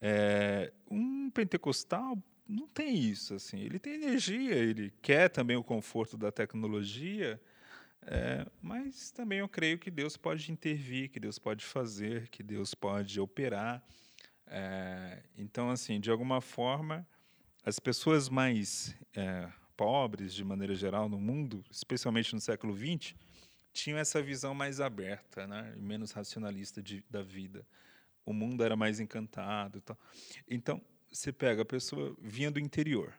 É, 0.00 0.72
um 0.90 1.30
pentecostal 1.30 2.16
não 2.48 2.66
tem 2.68 2.94
isso. 2.94 3.34
assim. 3.34 3.58
Ele 3.60 3.78
tem 3.78 3.94
energia, 3.94 4.54
ele 4.54 4.92
quer 5.02 5.28
também 5.28 5.56
o 5.56 5.64
conforto 5.64 6.16
da 6.16 6.30
tecnologia, 6.30 7.40
é, 8.06 8.46
mas 8.60 9.10
também 9.10 9.38
eu 9.38 9.48
creio 9.48 9.78
que 9.78 9.90
Deus 9.90 10.16
pode 10.16 10.50
intervir, 10.52 11.10
que 11.10 11.18
Deus 11.18 11.38
pode 11.38 11.64
fazer, 11.64 12.28
que 12.28 12.42
Deus 12.42 12.74
pode 12.74 13.18
operar. 13.18 13.82
É, 14.46 15.22
então, 15.36 15.70
assim, 15.70 15.98
de 15.98 16.10
alguma 16.10 16.40
forma, 16.40 17.06
as 17.64 17.78
pessoas 17.78 18.28
mais 18.28 18.94
é, 19.14 19.50
pobres, 19.76 20.34
de 20.34 20.44
maneira 20.44 20.74
geral, 20.74 21.08
no 21.08 21.18
mundo, 21.18 21.64
especialmente 21.70 22.34
no 22.34 22.40
século 22.40 22.76
XX, 22.76 23.14
tinham 23.72 23.98
essa 23.98 24.22
visão 24.22 24.54
mais 24.54 24.80
aberta, 24.80 25.46
né, 25.46 25.74
menos 25.76 26.12
racionalista 26.12 26.82
de, 26.82 27.02
da 27.10 27.22
vida. 27.22 27.66
O 28.24 28.32
mundo 28.32 28.62
era 28.62 28.76
mais 28.76 29.00
encantado. 29.00 29.82
Então, 30.48 30.80
você 31.14 31.32
pega 31.32 31.62
a 31.62 31.64
pessoa 31.64 32.16
vinha 32.20 32.50
do 32.50 32.58
interior, 32.58 33.14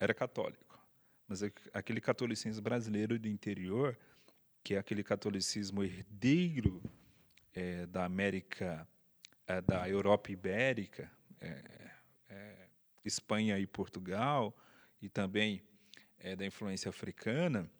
era 0.00 0.14
católico, 0.14 0.82
mas 1.28 1.42
aquele 1.74 2.00
catolicismo 2.00 2.62
brasileiro 2.62 3.18
do 3.18 3.28
interior 3.28 3.98
que 4.62 4.74
é 4.74 4.78
aquele 4.78 5.04
catolicismo 5.04 5.84
herdeiro 5.84 6.82
é, 7.52 7.84
da 7.84 8.06
América, 8.06 8.88
é, 9.46 9.60
da 9.60 9.86
Europa 9.86 10.32
Ibérica, 10.32 11.10
é, 11.38 11.90
é 12.30 12.68
Espanha 13.04 13.58
e 13.58 13.66
Portugal, 13.66 14.56
e 15.02 15.10
também 15.10 15.62
é, 16.18 16.34
da 16.34 16.46
influência 16.46 16.88
africana, 16.88 17.70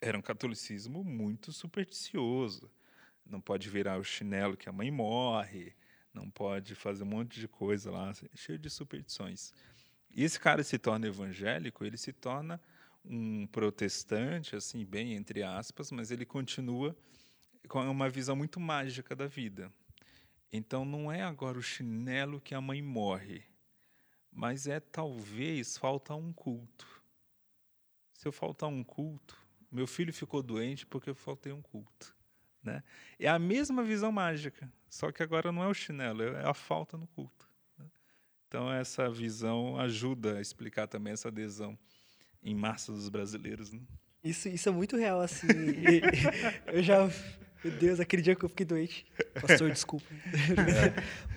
era 0.00 0.16
um 0.16 0.22
catolicismo 0.22 1.02
muito 1.02 1.52
supersticioso. 1.52 2.70
Não 3.26 3.40
pode 3.40 3.68
virar 3.68 3.98
o 3.98 4.04
chinelo 4.04 4.56
que 4.56 4.68
a 4.68 4.72
mãe 4.72 4.92
morre, 4.92 5.74
não 6.12 6.30
pode 6.30 6.74
fazer 6.74 7.04
um 7.04 7.06
monte 7.06 7.40
de 7.40 7.48
coisa 7.48 7.90
lá, 7.90 8.12
cheio 8.34 8.58
de 8.58 8.68
superstições. 8.68 9.52
E 10.10 10.24
esse 10.24 10.38
cara 10.38 10.62
se 10.62 10.78
torna 10.78 11.06
evangélico, 11.06 11.84
ele 11.84 11.96
se 11.96 12.12
torna 12.12 12.60
um 13.04 13.46
protestante, 13.46 14.56
assim, 14.56 14.84
bem 14.84 15.14
entre 15.14 15.42
aspas, 15.42 15.90
mas 15.90 16.10
ele 16.10 16.26
continua 16.26 16.96
com 17.68 17.80
uma 17.88 18.10
visão 18.10 18.34
muito 18.34 18.58
mágica 18.58 19.14
da 19.14 19.26
vida. 19.26 19.72
Então 20.52 20.84
não 20.84 21.10
é 21.10 21.22
agora 21.22 21.58
o 21.58 21.62
chinelo 21.62 22.40
que 22.40 22.54
a 22.54 22.60
mãe 22.60 22.82
morre, 22.82 23.44
mas 24.32 24.66
é 24.66 24.80
talvez 24.80 25.76
falta 25.76 26.14
um 26.14 26.32
culto. 26.32 26.86
Se 28.12 28.26
eu 28.26 28.32
faltar 28.32 28.68
um 28.68 28.82
culto, 28.82 29.38
meu 29.70 29.86
filho 29.86 30.12
ficou 30.12 30.42
doente 30.42 30.84
porque 30.84 31.10
eu 31.10 31.14
faltei 31.14 31.52
um 31.52 31.62
culto. 31.62 32.14
Né? 32.62 32.82
É 33.18 33.28
a 33.28 33.38
mesma 33.38 33.82
visão 33.82 34.12
mágica, 34.12 34.70
só 34.88 35.10
que 35.10 35.22
agora 35.22 35.50
não 35.50 35.62
é 35.62 35.66
o 35.66 35.74
chinelo, 35.74 36.22
é 36.22 36.48
a 36.48 36.54
falta 36.54 36.96
no 36.96 37.06
culto. 37.06 37.48
Né? 37.78 37.86
Então 38.46 38.70
essa 38.70 39.08
visão 39.10 39.78
ajuda 39.78 40.38
a 40.38 40.40
explicar 40.40 40.86
também 40.86 41.12
essa 41.12 41.28
adesão 41.28 41.78
em 42.42 42.54
massa 42.54 42.92
dos 42.92 43.08
brasileiros. 43.08 43.72
Né? 43.72 43.80
Isso, 44.22 44.48
isso 44.48 44.68
é 44.68 44.72
muito 44.72 44.96
real, 44.96 45.20
assim. 45.20 45.46
eu 46.66 46.82
já. 46.82 47.08
Meu 47.64 47.72
Deus, 47.78 48.00
aquele 48.00 48.22
dia 48.22 48.34
que 48.34 48.44
eu 48.44 48.48
fiquei 48.48 48.66
doente. 48.66 49.06
Pastor, 49.40 49.68
desculpa. 49.72 50.06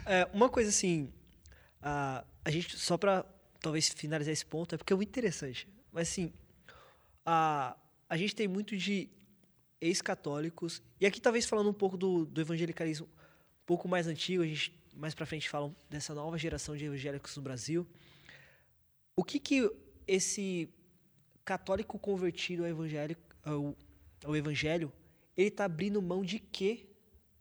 É, 0.05 0.27
uma 0.33 0.49
coisa 0.49 0.69
assim. 0.69 1.12
A, 1.81 2.23
a 2.43 2.51
gente, 2.51 2.77
só 2.77 2.97
para 2.97 3.25
talvez 3.62 3.89
finalizar 3.89 4.31
esse 4.31 4.45
ponto, 4.45 4.75
é 4.75 4.77
porque 4.77 4.91
é 4.91 4.95
muito 4.95 5.09
interessante. 5.09 5.67
Mas 5.91 6.09
assim. 6.09 6.33
A, 7.25 7.77
a 8.09 8.17
gente 8.17 8.36
tem 8.36 8.47
muito 8.47 8.75
de 8.75 9.09
ex-católicos. 9.84 10.82
E 11.00 11.06
aqui, 11.06 11.19
talvez 11.19 11.46
falando 11.46 11.69
um 11.69 11.74
pouco 11.74 11.98
do, 11.98 12.26
do 12.26 12.41
evangelicalismo 12.41 13.06
um 13.06 13.65
pouco 13.65 13.88
mais 13.88 14.08
antigo, 14.08 14.43
a 14.43 14.46
gente 14.46 14.82
mais 14.96 15.13
para 15.13 15.26
frente 15.26 15.50
fala 15.50 15.76
dessa 15.89 16.13
nova 16.13 16.38
geração 16.38 16.78
de 16.78 16.86
evangélicos 16.86 17.36
no 17.36 17.41
Brasil. 17.41 17.88
O 19.15 19.24
que 19.24 19.39
que 19.39 19.72
esse 20.08 20.69
católico 21.43 21.98
convertido 22.00 22.63
ao 22.63 22.69
evangélico, 22.69 23.22
ao, 23.43 23.76
ao 24.24 24.36
evangelho, 24.36 24.91
ele 25.36 25.48
está 25.48 25.65
abrindo 25.65 26.02
mão 26.02 26.24
de 26.24 26.39
quê 26.39 26.86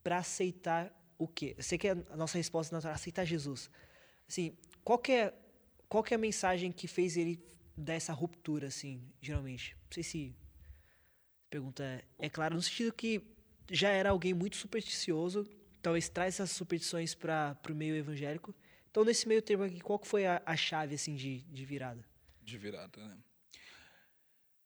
para 0.02 0.18
aceitar 0.18 0.92
o 1.18 1.28
quê? 1.28 1.54
Eu 1.56 1.62
sei 1.62 1.78
que 1.78 1.88
a 1.88 2.16
nossa 2.16 2.38
resposta 2.38 2.74
natural 2.74 2.92
é 2.92 2.96
aceitar 2.96 3.24
Jesus. 3.24 3.70
Assim, 4.28 4.56
qual 4.82 4.98
que 4.98 5.12
é, 5.12 5.34
qual 5.88 6.02
que 6.02 6.14
é 6.14 6.16
a 6.16 6.18
mensagem 6.18 6.72
que 6.72 6.88
fez 6.88 7.16
ele 7.16 7.38
dar 7.76 7.94
essa 7.94 8.12
ruptura, 8.12 8.68
assim, 8.68 9.02
geralmente? 9.20 9.76
Não 9.84 9.92
sei 9.92 10.02
se 10.02 10.34
pergunta 11.52 11.84
é, 11.84 12.02
é 12.18 12.30
clara, 12.30 12.54
no 12.54 12.62
sentido 12.62 12.90
que 12.94 13.22
já 13.70 13.90
era 13.90 14.08
alguém 14.08 14.32
muito 14.32 14.56
supersticioso, 14.56 15.46
talvez 15.82 16.08
traz 16.08 16.34
essas 16.34 16.50
superstições 16.50 17.14
para 17.14 17.58
o 17.68 17.74
meio 17.74 17.94
evangélico. 17.94 18.54
Então, 18.90 19.04
nesse 19.04 19.28
meio 19.28 19.42
termo 19.42 19.64
aqui, 19.64 19.80
qual 19.80 19.98
que 19.98 20.08
foi 20.08 20.24
a, 20.24 20.42
a 20.46 20.56
chave, 20.56 20.94
assim, 20.94 21.14
de, 21.14 21.42
de 21.42 21.64
virada? 21.66 22.02
De 22.42 22.56
virada, 22.56 23.06
né? 23.06 23.18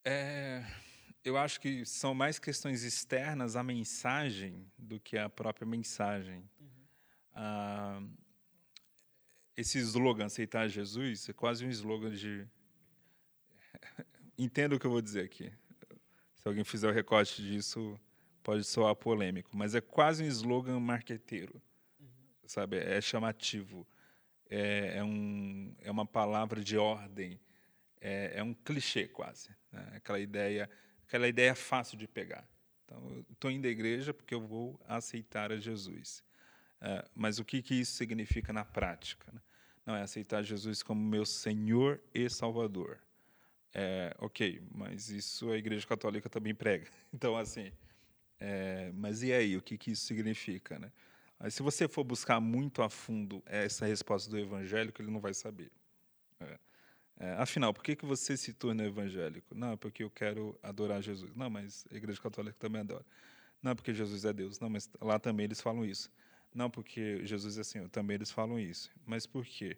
É, 0.04 0.64
eu 1.24 1.36
acho 1.36 1.60
que 1.60 1.84
são 1.84 2.14
mais 2.14 2.38
questões 2.38 2.84
externas 2.84 3.56
à 3.56 3.62
mensagem 3.62 4.70
do 4.78 5.00
que 5.00 5.18
a 5.18 5.28
própria 5.28 5.66
mensagem. 5.66 6.48
Uhum. 6.60 6.68
Ah, 7.34 8.02
esse 9.56 9.78
slogan, 9.78 10.26
aceitar 10.26 10.68
Jesus, 10.68 11.28
é 11.28 11.32
quase 11.32 11.66
um 11.66 11.70
slogan 11.70 12.10
de. 12.10 12.46
Entenda 14.38 14.76
o 14.76 14.78
que 14.78 14.86
eu 14.86 14.90
vou 14.90 15.02
dizer 15.02 15.24
aqui. 15.24 15.52
Se 16.46 16.48
alguém 16.48 16.62
fizer 16.62 16.88
o 16.88 16.92
recorte 16.92 17.42
disso, 17.42 17.98
pode 18.40 18.62
soar 18.62 18.94
polêmico, 18.94 19.50
mas 19.56 19.74
é 19.74 19.80
quase 19.80 20.22
um 20.22 20.28
slogan 20.28 20.78
marqueteiro, 20.78 21.60
uhum. 21.98 22.06
sabe? 22.46 22.76
É 22.76 23.00
chamativo. 23.00 23.84
É, 24.48 24.98
é, 24.98 25.02
um, 25.02 25.74
é 25.80 25.90
uma 25.90 26.06
palavra 26.06 26.62
de 26.62 26.78
ordem 26.78 27.40
é, 28.00 28.34
é 28.36 28.44
um 28.44 28.54
clichê 28.54 29.08
quase, 29.08 29.50
né? 29.72 29.94
aquela 29.96 30.20
ideia, 30.20 30.70
aquela 31.08 31.26
ideia 31.26 31.52
fácil 31.52 31.98
de 31.98 32.06
pegar. 32.06 32.48
Então, 32.84 33.26
estou 33.28 33.50
indo 33.50 33.66
à 33.66 33.68
igreja 33.68 34.14
porque 34.14 34.32
eu 34.32 34.40
vou 34.40 34.80
aceitar 34.86 35.50
a 35.50 35.56
Jesus. 35.56 36.22
É, 36.80 37.04
mas 37.12 37.40
o 37.40 37.44
que, 37.44 37.60
que 37.60 37.74
isso 37.74 37.94
significa 37.96 38.52
na 38.52 38.64
prática? 38.64 39.32
Né? 39.32 39.40
Não 39.84 39.96
é 39.96 40.02
aceitar 40.02 40.44
Jesus 40.44 40.80
como 40.80 41.00
meu 41.00 41.26
Senhor 41.26 42.00
e 42.14 42.30
Salvador. 42.30 43.00
É, 43.78 44.14
ok, 44.18 44.62
mas 44.74 45.10
isso 45.10 45.50
a 45.50 45.58
Igreja 45.58 45.86
Católica 45.86 46.30
também 46.30 46.54
prega. 46.54 46.86
Então, 47.12 47.36
assim, 47.36 47.70
é, 48.40 48.90
mas 48.94 49.22
e 49.22 49.32
aí, 49.34 49.54
o 49.54 49.60
que, 49.60 49.76
que 49.76 49.90
isso 49.90 50.06
significa? 50.06 50.78
Né? 50.78 50.90
Aí, 51.38 51.50
se 51.50 51.62
você 51.62 51.86
for 51.86 52.02
buscar 52.02 52.40
muito 52.40 52.80
a 52.80 52.88
fundo 52.88 53.42
essa 53.44 53.84
resposta 53.84 54.30
do 54.30 54.38
evangélico, 54.38 55.02
ele 55.02 55.10
não 55.10 55.20
vai 55.20 55.34
saber. 55.34 55.70
É. 56.40 56.58
É, 57.18 57.32
afinal, 57.34 57.74
por 57.74 57.82
que, 57.82 57.94
que 57.94 58.06
você 58.06 58.34
se 58.34 58.54
torna 58.54 58.84
evangélico? 58.84 59.54
Não, 59.54 59.72
é 59.72 59.76
porque 59.76 60.02
eu 60.02 60.10
quero 60.10 60.58
adorar 60.62 61.02
Jesus. 61.02 61.34
Não, 61.34 61.50
mas 61.50 61.86
a 61.90 61.96
Igreja 61.96 62.20
Católica 62.20 62.56
também 62.58 62.80
adora. 62.80 63.04
Não, 63.62 63.76
porque 63.76 63.92
Jesus 63.92 64.24
é 64.24 64.32
Deus. 64.32 64.58
Não, 64.58 64.70
mas 64.70 64.88
lá 65.00 65.18
também 65.18 65.44
eles 65.44 65.60
falam 65.60 65.84
isso. 65.84 66.10
Não, 66.54 66.70
porque 66.70 67.24
Jesus 67.26 67.58
é 67.58 67.64
Senhor. 67.64 67.90
Também 67.90 68.14
eles 68.14 68.30
falam 68.30 68.58
isso. 68.58 68.90
Mas 69.04 69.26
por 69.26 69.44
quê? 69.44 69.76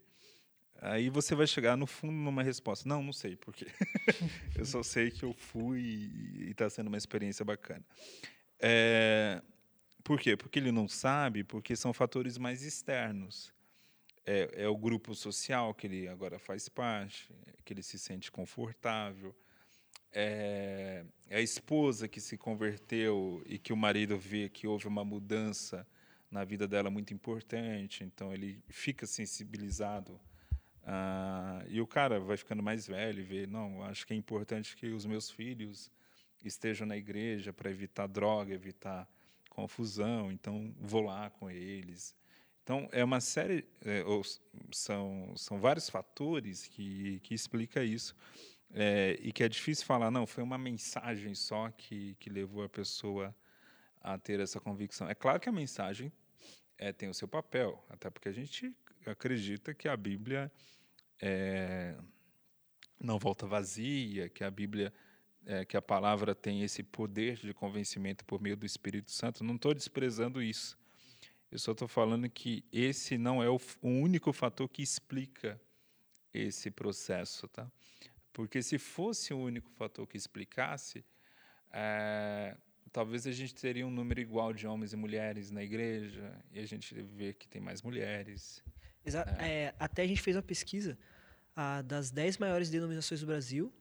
Aí 0.80 1.10
você 1.10 1.34
vai 1.34 1.46
chegar, 1.46 1.76
no 1.76 1.86
fundo, 1.86 2.12
numa 2.12 2.42
resposta. 2.42 2.88
Não, 2.88 3.02
não 3.02 3.12
sei 3.12 3.36
por 3.36 3.54
quê. 3.54 3.66
eu 4.56 4.64
só 4.64 4.82
sei 4.82 5.10
que 5.10 5.24
eu 5.24 5.32
fui 5.32 6.10
e 6.36 6.50
está 6.50 6.70
sendo 6.70 6.86
uma 6.86 6.96
experiência 6.96 7.44
bacana. 7.44 7.84
É, 8.60 9.42
por 10.04 10.20
quê? 10.20 10.36
Porque 10.36 10.58
ele 10.58 10.72
não 10.72 10.88
sabe, 10.88 11.44
porque 11.44 11.74
são 11.74 11.92
fatores 11.92 12.38
mais 12.38 12.62
externos 12.62 13.52
é, 14.28 14.64
é, 14.64 14.68
o 14.68 14.76
grupo 14.76 15.14
social 15.14 15.72
que 15.72 15.86
ele 15.86 16.06
agora 16.06 16.38
faz 16.38 16.68
parte, 16.68 17.34
que 17.64 17.72
ele 17.72 17.82
se 17.82 17.98
sente 17.98 18.30
confortável. 18.30 19.34
É, 20.12 21.02
é, 21.30 21.36
a 21.36 21.40
esposa 21.40 22.06
que 22.06 22.20
se 22.20 22.36
converteu 22.36 23.42
e 23.46 23.58
que 23.58 23.72
o 23.72 23.76
marido 23.76 24.18
vê 24.18 24.50
que 24.50 24.66
houve 24.66 24.86
uma 24.86 25.02
mudança 25.02 25.86
na 26.30 26.44
vida 26.44 26.68
dela 26.68 26.90
muito 26.90 27.14
importante, 27.14 28.04
então 28.04 28.30
ele 28.34 28.62
fica 28.68 29.06
sensibilizado. 29.06 30.20
Ah, 30.84 31.64
e 31.68 31.80
o 31.80 31.86
cara 31.86 32.18
vai 32.18 32.36
ficando 32.36 32.62
mais 32.62 32.86
velho 32.86 33.20
e 33.20 33.24
vê, 33.24 33.46
não, 33.46 33.82
acho 33.84 34.06
que 34.06 34.12
é 34.12 34.16
importante 34.16 34.76
que 34.76 34.88
os 34.88 35.04
meus 35.04 35.30
filhos 35.30 35.90
estejam 36.44 36.86
na 36.86 36.96
igreja 36.96 37.52
para 37.52 37.70
evitar 37.70 38.06
droga, 38.06 38.54
evitar 38.54 39.08
confusão, 39.50 40.30
então 40.30 40.74
vou 40.80 41.02
lá 41.02 41.30
com 41.30 41.50
eles. 41.50 42.16
Então, 42.62 42.88
é 42.92 43.02
uma 43.02 43.20
série, 43.20 43.66
é, 43.82 44.04
são, 44.70 45.32
são 45.36 45.58
vários 45.58 45.88
fatores 45.88 46.66
que, 46.66 47.18
que 47.20 47.34
explica 47.34 47.82
isso. 47.82 48.14
É, 48.74 49.18
e 49.22 49.32
que 49.32 49.42
é 49.42 49.48
difícil 49.48 49.86
falar, 49.86 50.10
não, 50.10 50.26
foi 50.26 50.44
uma 50.44 50.58
mensagem 50.58 51.34
só 51.34 51.70
que, 51.70 52.14
que 52.20 52.28
levou 52.28 52.62
a 52.62 52.68
pessoa 52.68 53.34
a 54.00 54.18
ter 54.18 54.40
essa 54.40 54.60
convicção. 54.60 55.08
É 55.08 55.14
claro 55.14 55.40
que 55.40 55.48
a 55.48 55.52
mensagem 55.52 56.12
é, 56.76 56.92
tem 56.92 57.08
o 57.08 57.14
seu 57.14 57.26
papel, 57.26 57.82
até 57.88 58.10
porque 58.10 58.28
a 58.28 58.32
gente 58.32 58.74
acredita 59.06 59.74
que 59.74 59.88
a 59.88 59.96
Bíblia 59.96 60.50
é, 61.20 61.96
não 63.00 63.18
volta 63.18 63.46
vazia, 63.46 64.28
que 64.28 64.42
a 64.42 64.50
Bíblia, 64.50 64.92
é, 65.46 65.64
que 65.64 65.76
a 65.76 65.82
palavra 65.82 66.34
tem 66.34 66.62
esse 66.62 66.82
poder 66.82 67.36
de 67.36 67.52
convencimento 67.54 68.24
por 68.24 68.40
meio 68.40 68.56
do 68.56 68.66
Espírito 68.66 69.10
Santo. 69.10 69.44
Não 69.44 69.56
estou 69.56 69.74
desprezando 69.74 70.42
isso. 70.42 70.78
Eu 71.50 71.58
só 71.58 71.72
estou 71.72 71.88
falando 71.88 72.28
que 72.28 72.64
esse 72.70 73.16
não 73.16 73.42
é 73.42 73.48
o, 73.48 73.58
o, 73.80 73.88
único 73.88 74.32
fator 74.32 74.68
que 74.68 74.82
explica 74.82 75.60
esse 76.32 76.70
processo, 76.70 77.48
tá? 77.48 77.70
Porque 78.34 78.62
se 78.62 78.78
fosse 78.78 79.32
o 79.32 79.38
único 79.38 79.70
fator 79.70 80.06
que 80.06 80.16
explicasse, 80.16 81.04
é, 81.72 82.54
talvez 82.92 83.26
a 83.26 83.32
gente 83.32 83.54
teria 83.54 83.86
um 83.86 83.90
número 83.90 84.20
igual 84.20 84.52
de 84.52 84.66
homens 84.66 84.92
e 84.92 84.96
mulheres 84.96 85.50
na 85.50 85.62
igreja 85.62 86.38
e 86.52 86.58
a 86.58 86.66
gente 86.66 86.94
vê 87.00 87.32
que 87.32 87.48
tem 87.48 87.60
mais 87.60 87.82
mulheres. 87.82 88.62
É. 89.14 89.66
É, 89.66 89.74
até 89.78 90.02
a 90.02 90.06
gente 90.06 90.20
fez 90.20 90.36
uma 90.36 90.42
pesquisa 90.42 90.98
ah, 91.54 91.82
das 91.82 92.10
10 92.10 92.38
maiores 92.38 92.70
denominações 92.70 93.20
do 93.20 93.26
Brasil, 93.26 93.72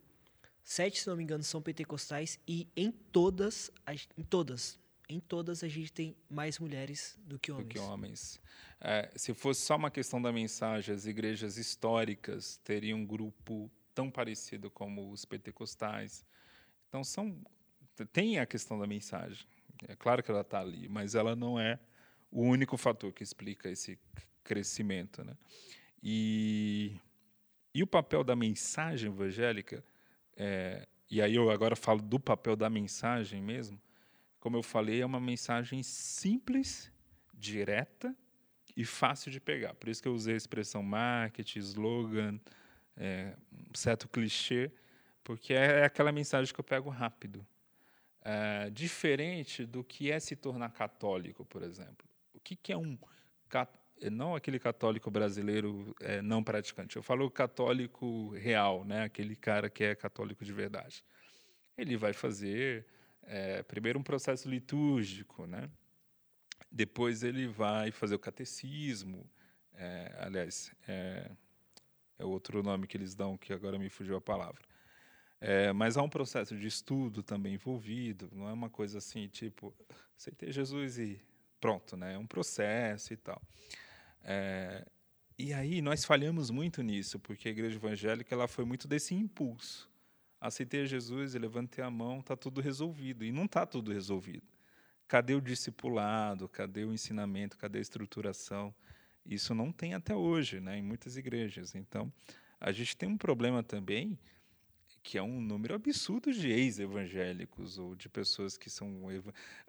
sete, 0.64 1.00
se 1.00 1.08
não 1.08 1.16
me 1.16 1.24
engano, 1.24 1.44
são 1.44 1.62
pentecostais 1.62 2.38
e 2.46 2.68
em 2.76 2.92
todas, 2.92 3.72
em 4.18 4.24
todas, 4.24 4.78
em 5.08 5.20
todas 5.20 5.64
a 5.64 5.68
gente 5.68 5.94
tem 5.94 6.16
mais 6.30 6.60
mulheres 6.60 7.18
do 7.24 7.40
que 7.40 7.52
homens. 7.52 7.68
Do 7.68 7.74
que 7.74 7.80
homens. 7.80 8.42
É, 8.82 9.10
se 9.16 9.34
fosse 9.34 9.62
só 9.62 9.78
uma 9.78 9.90
questão 9.90 10.22
da 10.22 10.32
mensagem, 10.32 10.94
as 10.94 11.06
igrejas 11.06 11.58
históricas 11.58 12.58
teriam 12.64 13.00
um 13.00 13.06
grupo 13.06 13.72
tão 13.96 14.12
parecido 14.12 14.70
como 14.70 15.10
os 15.10 15.24
pentecostais. 15.24 16.26
Então 16.90 17.04
são 17.04 17.42
tem 18.12 18.38
a 18.38 18.46
questão 18.46 18.78
da 18.78 18.86
mensagem. 18.86 19.48
É 19.88 19.96
claro 19.96 20.22
que 20.22 20.30
ela 20.30 20.42
está 20.42 20.60
ali, 20.60 20.88
mas 20.90 21.16
ela 21.16 21.36
não 21.36 21.60
é 21.60 21.80
o 22.30 22.42
único 22.42 22.78
fator 22.78 23.14
que 23.14 23.24
explica 23.24 23.70
esse 23.70 23.98
crescimento, 24.48 25.24
né? 25.24 25.36
E 26.02 27.00
e 27.78 27.84
o 27.84 27.86
papel 27.86 28.24
da 28.24 28.36
mensagem 28.36 29.12
evangélica, 29.12 29.84
é, 30.36 30.88
e 31.12 31.22
aí 31.22 31.36
eu 31.36 31.52
agora 31.52 31.76
falo 31.76 32.02
do 32.02 32.20
papel 32.20 32.56
da 32.56 32.72
mensagem 32.72 33.40
mesmo, 33.40 33.80
como 34.40 34.58
eu 34.58 34.64
falei, 34.64 35.02
é 35.02 35.06
uma 35.06 35.20
mensagem 35.20 35.84
simples, 35.84 36.92
direta 37.36 38.16
e 38.76 38.84
fácil 38.84 39.30
de 39.32 39.40
pegar. 39.40 39.76
Por 39.76 39.90
isso 39.90 40.02
que 40.02 40.08
eu 40.08 40.14
usei 40.16 40.34
a 40.34 40.38
expressão 40.38 40.82
marketing, 40.82 41.60
slogan, 41.60 42.40
é, 42.96 43.36
um 43.52 43.76
certo 43.76 44.08
clichê, 44.08 44.72
porque 45.24 45.54
é 45.54 45.86
aquela 45.86 46.12
mensagem 46.12 46.52
que 46.52 46.60
eu 46.60 46.64
pego 46.64 46.90
rápido. 46.90 47.46
É, 48.22 48.72
diferente 48.72 49.68
do 49.68 49.84
que 49.84 50.10
é 50.10 50.20
se 50.20 50.36
tornar 50.36 50.72
católico, 50.72 51.46
por 51.46 51.62
exemplo. 51.62 52.08
O 52.34 52.40
que, 52.40 52.56
que 52.56 52.74
é 52.74 52.78
um 52.78 52.98
não 54.12 54.36
aquele 54.36 54.60
católico 54.60 55.10
brasileiro 55.10 55.96
é, 56.02 56.22
não 56.22 56.44
praticante. 56.44 56.96
Eu 56.96 57.04
falo 57.04 57.30
católico 57.30 58.30
real, 58.32 58.84
né? 58.86 59.04
Aquele 59.04 59.36
cara 59.36 59.70
que 59.70 59.84
é 59.84 59.96
católico 59.96 60.46
de 60.46 60.54
verdade. 60.54 61.04
Ele 61.78 61.98
vai 61.98 62.14
fazer 62.14 62.86
é, 63.24 63.62
primeiro 63.64 64.00
um 64.00 64.04
processo 64.04 64.50
litúrgico, 64.50 65.46
né? 65.46 65.70
Depois 66.72 67.24
ele 67.24 67.48
vai 67.48 67.92
fazer 67.92 68.16
o 68.16 68.20
catecismo, 68.20 69.30
é, 69.74 70.16
aliás, 70.20 70.72
é, 70.88 71.32
é, 72.20 72.26
outro 72.26 72.64
nome 72.64 72.88
que 72.88 72.98
eles 72.98 73.16
dão 73.16 73.38
que 73.38 73.54
agora 73.54 73.78
me 73.78 73.90
fugiu 73.90 74.16
a 74.16 74.22
palavra. 74.22 74.62
É, 75.40 75.72
mas 75.72 75.98
há 75.98 76.02
um 76.02 76.10
processo 76.10 76.58
de 76.58 76.66
estudo 76.66 77.22
também 77.22 77.54
envolvido, 77.54 78.28
não 78.34 78.50
é 78.50 78.54
uma 78.54 78.70
coisa 78.70 78.98
assim, 78.98 79.28
tipo, 79.28 79.74
aceitei 80.18 80.52
Jesus 80.52 80.98
e 80.98 81.22
pronto, 81.60 81.96
né? 81.96 82.16
É 82.16 82.18
um 82.18 82.26
processo 82.26 83.14
e 83.14 83.18
tal. 83.18 83.42
É, 84.24 84.86
e 85.38 85.54
aí 85.54 85.82
nós 85.82 86.06
falhamos 86.06 86.50
muito 86.50 86.82
nisso, 86.82 87.20
porque 87.20 87.48
a 87.48 87.52
igreja 87.52 87.76
evangélica 87.76 88.34
ela 88.34 88.48
foi 88.48 88.66
muito 88.66 88.88
desse 88.88 89.14
impulso 89.14 89.90
aceitei 90.40 90.86
Jesus 90.86 91.34
levantei 91.34 91.84
a 91.84 91.90
mão, 91.90 92.20
está 92.20 92.36
tudo 92.36 92.62
resolvido. 92.62 93.26
E 93.26 93.32
não 93.32 93.46
está 93.46 93.66
tudo 93.66 93.92
resolvido. 93.92 94.46
Cadê 95.08 95.34
o 95.34 95.42
discipulado? 95.42 96.48
Cadê 96.50 96.84
o 96.84 96.94
ensinamento? 96.94 97.58
Cadê 97.58 97.80
a 97.80 97.82
estruturação? 97.82 98.74
Isso 99.26 99.54
não 99.54 99.72
tem 99.72 99.94
até 99.94 100.16
hoje, 100.16 100.60
né, 100.60 100.78
em 100.78 100.82
muitas 100.82 101.18
igrejas. 101.18 101.76
Então, 101.76 102.12
a 102.60 102.72
gente 102.72 102.96
tem 102.96 103.10
um 103.10 103.18
problema 103.18 103.62
também, 103.62 104.18
que 105.04 105.18
é 105.18 105.24
um 105.24 105.42
número 105.42 105.76
absurdo 105.76 106.32
de 106.32 106.50
ex-evangélicos 106.50 107.78
ou 107.78 107.96
de 107.96 108.08
pessoas 108.10 108.58
que 108.58 108.70
são. 108.70 109.10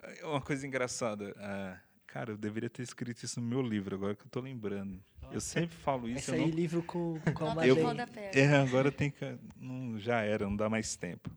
É 0.01 0.24
uma 0.24 0.40
coisa 0.40 0.66
engraçada. 0.66 1.34
Ah, 1.38 1.80
cara, 2.09 2.32
eu 2.32 2.36
deveria 2.36 2.68
ter 2.68 2.82
escrito 2.82 3.22
isso 3.22 3.40
no 3.40 3.46
meu 3.46 3.62
livro, 3.62 3.94
agora 3.94 4.16
que 4.16 4.22
eu 4.22 4.26
estou 4.26 4.42
lembrando. 4.42 5.00
Eu 5.30 5.40
sempre 5.40 5.76
falo 5.76 6.09
isso. 6.09 6.18
Esse 6.18 6.34
aí, 6.34 6.40
não... 6.40 6.48
livro 6.48 6.82
com, 6.82 7.20
com 7.34 7.61
a 7.61 7.66
eu, 7.66 7.76
É, 8.32 8.56
agora 8.56 8.90
tem 8.90 9.11
que. 9.11 9.38
Não, 9.56 9.98
já 9.98 10.22
era, 10.22 10.46
não 10.46 10.56
dá 10.56 10.68
mais 10.68 10.96
tempo. 10.96 11.30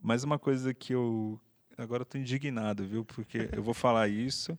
Mas 0.00 0.22
uma 0.22 0.38
coisa 0.38 0.72
que 0.72 0.94
eu. 0.94 1.40
Agora 1.76 2.02
estou 2.02 2.20
indignado, 2.20 2.86
viu? 2.86 3.04
Porque 3.04 3.48
eu 3.52 3.62
vou 3.62 3.74
falar 3.74 4.08
isso. 4.08 4.52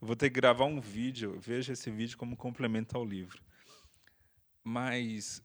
Eu 0.00 0.06
vou 0.06 0.16
ter 0.16 0.30
que 0.30 0.40
gravar 0.40 0.64
um 0.64 0.80
vídeo. 0.80 1.38
Veja 1.38 1.72
esse 1.72 1.90
vídeo 1.90 2.18
como 2.18 2.36
complemento 2.36 2.96
ao 2.96 3.04
livro. 3.04 3.40
Mas, 4.64 5.42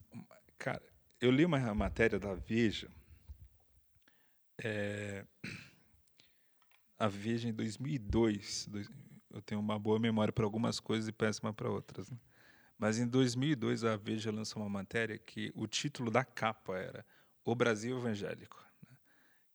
cara, 0.57 0.81
eu 1.21 1.29
li 1.29 1.45
uma 1.45 1.59
matéria 1.75 2.17
da 2.17 2.33
Veja. 2.33 2.89
É, 4.63 5.25
a 6.97 7.07
Veja 7.07 7.47
em 7.47 7.53
2002. 7.53 8.67
Eu 9.37 9.41
tenho 9.43 9.61
uma 9.61 9.77
boa 9.77 9.99
memória 9.99 10.33
para 10.33 10.43
algumas 10.43 10.79
coisas 10.79 11.07
e 11.07 11.11
péssima 11.11 11.53
para 11.53 11.69
outras. 11.69 12.09
Né? 12.09 12.17
Mas 12.77 12.97
em 12.97 13.07
2002 13.07 13.83
a 13.83 13.95
Veja 13.95 14.31
lançou 14.31 14.63
uma 14.63 14.69
matéria 14.69 15.17
que 15.17 15.51
o 15.55 15.67
título 15.67 16.09
da 16.09 16.25
capa 16.25 16.75
era 16.75 17.05
O 17.45 17.53
Brasil 17.53 17.95
Evangélico, 17.95 18.59
né? 18.83 18.97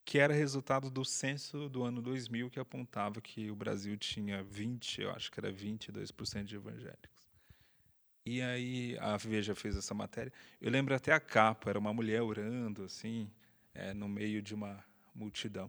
que 0.05 0.21
era 0.21 0.33
resultado 0.33 0.89
do 0.89 1.05
censo 1.05 1.69
do 1.69 1.83
ano 1.83 2.01
2000 2.01 2.49
que 2.49 2.61
apontava 2.61 3.21
que 3.21 3.51
o 3.51 3.57
Brasil 3.57 3.97
tinha 3.97 4.41
20, 4.45 5.03
eu 5.03 5.11
acho 5.11 5.33
que 5.33 5.41
era 5.41 5.53
22% 5.53 6.45
de 6.45 6.55
evangélicos. 6.55 7.11
E 8.25 8.41
aí 8.41 8.97
a 9.01 9.17
Veja 9.17 9.53
fez 9.53 9.77
essa 9.77 9.93
matéria. 9.93 10.33
Eu 10.61 10.71
lembro 10.71 10.95
até 10.95 11.13
a 11.13 11.19
capa, 11.19 11.71
era 11.71 11.79
uma 11.79 11.93
mulher 11.93 12.23
orando 12.23 12.85
assim, 12.85 13.29
é, 13.75 13.93
no 13.93 14.09
meio 14.09 14.41
de 14.41 14.55
uma 14.55 14.79
multidão. 15.13 15.69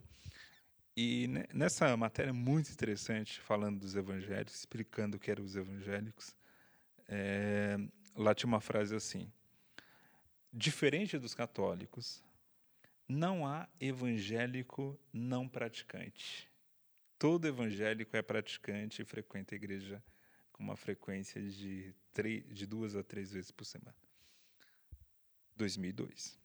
E 0.96 1.28
nessa 1.52 1.96
matéria 1.96 2.32
muito 2.32 2.70
interessante, 2.70 3.40
falando 3.40 3.80
dos 3.80 3.96
evangélicos, 3.96 4.54
explicando 4.54 5.16
o 5.16 5.20
que 5.20 5.30
eram 5.30 5.44
os 5.44 5.56
evangélicos, 5.56 6.36
é, 7.08 7.76
lá 8.14 8.32
tinha 8.34 8.46
uma 8.46 8.60
frase 8.60 8.94
assim: 8.94 9.30
diferente 10.52 11.18
dos 11.18 11.34
católicos, 11.34 12.22
não 13.08 13.46
há 13.46 13.68
evangélico 13.80 14.98
não 15.12 15.48
praticante. 15.48 16.48
Todo 17.18 17.48
evangélico 17.48 18.16
é 18.16 18.22
praticante 18.22 19.02
e 19.02 19.04
frequenta 19.04 19.54
a 19.54 19.56
igreja 19.56 20.02
com 20.52 20.62
uma 20.62 20.76
frequência 20.76 21.42
de, 21.42 21.92
de 22.52 22.66
duas 22.66 22.94
a 22.94 23.02
três 23.02 23.32
vezes 23.32 23.50
por 23.50 23.64
semana. 23.64 23.96
2002. 25.56 26.43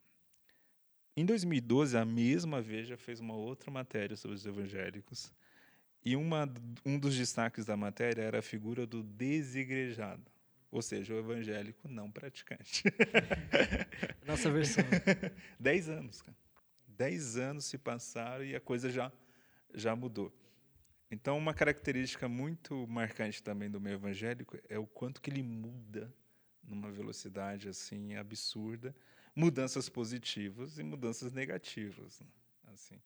Em 1.19 1.25
2012, 1.25 1.97
a 1.97 2.05
mesma 2.05 2.61
Veja 2.61 2.95
fez 2.95 3.19
uma 3.19 3.35
outra 3.35 3.69
matéria 3.69 4.15
sobre 4.15 4.37
os 4.37 4.45
evangélicos. 4.45 5.33
E 6.01 6.15
uma, 6.15 6.49
um 6.85 6.97
dos 6.97 7.13
destaques 7.13 7.65
da 7.65 7.75
matéria 7.75 8.21
era 8.21 8.39
a 8.39 8.41
figura 8.41 8.87
do 8.87 9.03
desigrejado. 9.03 10.23
Ou 10.71 10.81
seja, 10.81 11.13
o 11.13 11.19
evangélico 11.19 11.89
não 11.89 12.09
praticante. 12.09 12.83
Nossa 14.25 14.49
versão. 14.49 14.85
Dez 15.59 15.89
anos, 15.89 16.21
cara. 16.21 16.37
Dez 16.87 17.35
anos 17.35 17.65
se 17.65 17.77
passaram 17.77 18.45
e 18.45 18.55
a 18.55 18.61
coisa 18.61 18.89
já, 18.89 19.11
já 19.73 19.93
mudou. 19.97 20.33
Então, 21.11 21.37
uma 21.37 21.53
característica 21.53 22.29
muito 22.29 22.87
marcante 22.87 23.43
também 23.43 23.69
do 23.69 23.81
meio 23.81 23.95
evangélico 23.95 24.57
é 24.69 24.79
o 24.79 24.87
quanto 24.87 25.21
que 25.21 25.29
ele 25.29 25.43
muda 25.43 26.15
numa 26.63 26.89
velocidade 26.89 27.67
assim 27.67 28.15
absurda, 28.15 28.95
mudanças 29.39 29.87
positivas 29.87 30.77
e 30.77 30.83
mudanças 30.83 31.31
negativas, 31.31 32.19
né? 32.19 32.27
assim. 32.73 33.01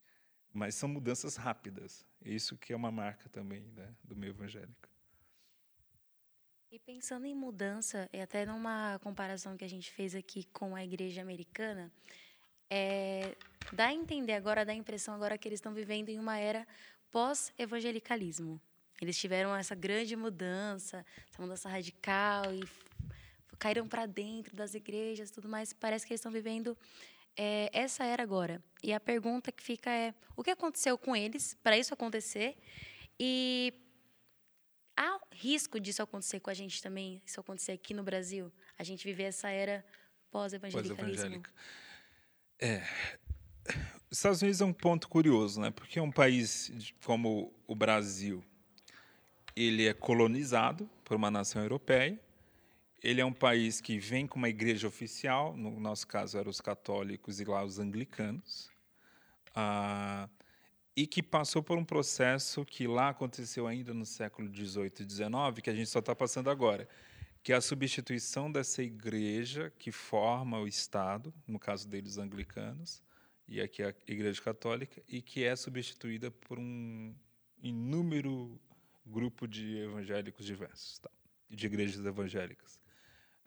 Mas 0.52 0.74
são 0.74 0.90
mudanças 0.90 1.36
rápidas. 1.36 2.06
Isso 2.26 2.58
que 2.58 2.74
é 2.74 2.76
uma 2.76 2.92
marca 2.92 3.30
também 3.30 3.62
né, 3.76 3.94
do 4.04 4.16
meio 4.16 4.32
evangélico. 4.32 4.90
E 6.72 6.80
pensando 6.80 7.28
em 7.28 7.36
mudança, 7.36 8.10
e 8.12 8.20
até 8.20 8.48
numa 8.48 8.98
comparação 9.04 9.56
que 9.56 9.64
a 9.64 9.70
gente 9.70 9.92
fez 9.92 10.16
aqui 10.16 10.46
com 10.46 10.76
a 10.76 10.84
igreja 10.84 11.22
americana, 11.22 11.92
é, 12.68 13.36
dá 13.72 13.88
a 13.88 13.94
entender 13.94 14.34
agora, 14.34 14.66
dá 14.66 14.72
a 14.72 14.76
impressão 14.76 15.14
agora 15.14 15.38
que 15.38 15.48
eles 15.48 15.58
estão 15.58 15.72
vivendo 15.72 16.10
em 16.10 16.18
uma 16.18 16.40
era 16.40 16.68
pós-evangelicalismo. 17.12 18.60
Eles 19.00 19.20
tiveram 19.20 19.56
essa 19.56 19.76
grande 19.76 20.16
mudança, 20.16 21.06
essa 21.30 21.42
mudança 21.42 21.70
radical 21.70 22.52
e 22.52 22.64
caíram 23.60 23.88
para 23.88 24.06
dentro 24.06 24.56
das 24.56 24.74
igrejas, 24.74 25.32
tudo 25.32 25.48
mais. 25.48 25.74
Parece 25.74 26.06
que 26.06 26.14
eles 26.14 26.20
estão 26.20 26.32
vivendo 26.32 26.78
é, 27.36 27.70
essa 27.74 28.04
era 28.04 28.22
agora. 28.24 28.64
E 28.82 28.94
a 28.94 29.00
pergunta 29.00 29.52
que 29.52 29.64
fica 29.64 29.90
é: 29.90 30.14
o 30.36 30.44
que 30.44 30.52
aconteceu 30.52 30.98
com 30.98 31.16
eles 31.16 31.56
para 31.64 31.78
isso 31.78 31.94
acontecer? 31.94 32.58
E 33.20 33.74
há 34.98 35.20
risco 35.32 35.80
disso 35.80 36.02
acontecer 36.02 36.40
com 36.40 36.50
a 36.50 36.54
gente 36.54 36.82
também, 36.82 37.22
isso 37.26 37.40
acontecer 37.40 37.72
aqui 37.72 37.94
no 37.94 38.04
Brasil? 38.04 38.52
A 38.78 38.84
gente 38.84 39.04
viver 39.04 39.24
essa 39.24 39.50
era? 39.50 39.86
Pós 40.32 40.54
é. 42.60 42.84
Os 44.10 44.18
Estados 44.18 44.42
Unidos 44.42 44.62
é 44.62 44.66
um 44.66 44.74
ponto 44.74 45.08
curioso, 45.10 45.60
né? 45.60 45.72
Porque 45.72 46.00
é 46.00 46.02
um 46.02 46.12
país 46.12 46.94
como 47.04 47.54
o 47.68 47.76
Brasil, 47.76 48.44
ele 49.56 49.88
é 49.88 49.94
colonizado 49.94 50.90
por 51.04 51.16
uma 51.16 51.32
nação 51.32 51.62
europeia. 51.62 52.20
Ele 53.04 53.20
é 53.20 53.26
um 53.26 53.34
país 53.34 53.82
que 53.82 54.00
vem 54.00 54.26
com 54.26 54.38
uma 54.38 54.48
igreja 54.48 54.88
oficial, 54.88 55.58
no 55.58 55.78
nosso 55.78 56.08
caso 56.08 56.38
eram 56.38 56.50
os 56.50 56.62
católicos 56.62 57.42
e 57.42 57.44
lá 57.44 57.62
os 57.62 57.78
anglicanos, 57.78 58.72
ah, 59.54 60.30
e 60.96 61.06
que 61.06 61.22
passou 61.22 61.62
por 61.62 61.78
um 61.78 61.84
processo 61.84 62.64
que 62.64 62.88
lá 62.88 63.10
aconteceu 63.10 63.68
ainda 63.68 63.94
no 63.94 64.06
século 64.06 64.48
XVIII 64.48 64.92
e 65.02 65.10
XIX, 65.10 65.62
que 65.62 65.70
a 65.70 65.76
gente 65.76 65.90
só 65.90 66.00
está 66.00 66.16
passando 66.16 66.50
agora, 66.50 66.88
que 67.44 67.52
é 67.52 67.56
a 67.58 67.62
substituição 67.62 68.50
dessa 68.50 68.82
igreja 68.82 69.70
que 69.78 69.92
forma 69.92 70.58
o 70.60 70.68
Estado, 70.68 71.34
no 71.46 71.60
caso 71.60 71.86
deles 71.90 72.18
anglicanos, 72.18 73.04
e 73.50 73.60
aqui 73.60 73.84
a 73.84 73.94
Igreja 74.08 74.42
Católica, 74.42 75.04
e 75.10 75.22
que 75.22 75.44
é 75.44 75.54
substituída 75.58 76.32
por 76.32 76.58
um 76.58 77.14
inúmero 77.62 78.58
grupo 79.06 79.46
de 79.46 79.80
evangélicos 79.80 80.46
diversos, 80.46 81.00
tá? 81.00 81.10
de 81.50 81.66
igrejas 81.66 82.06
evangélicas. 82.06 82.83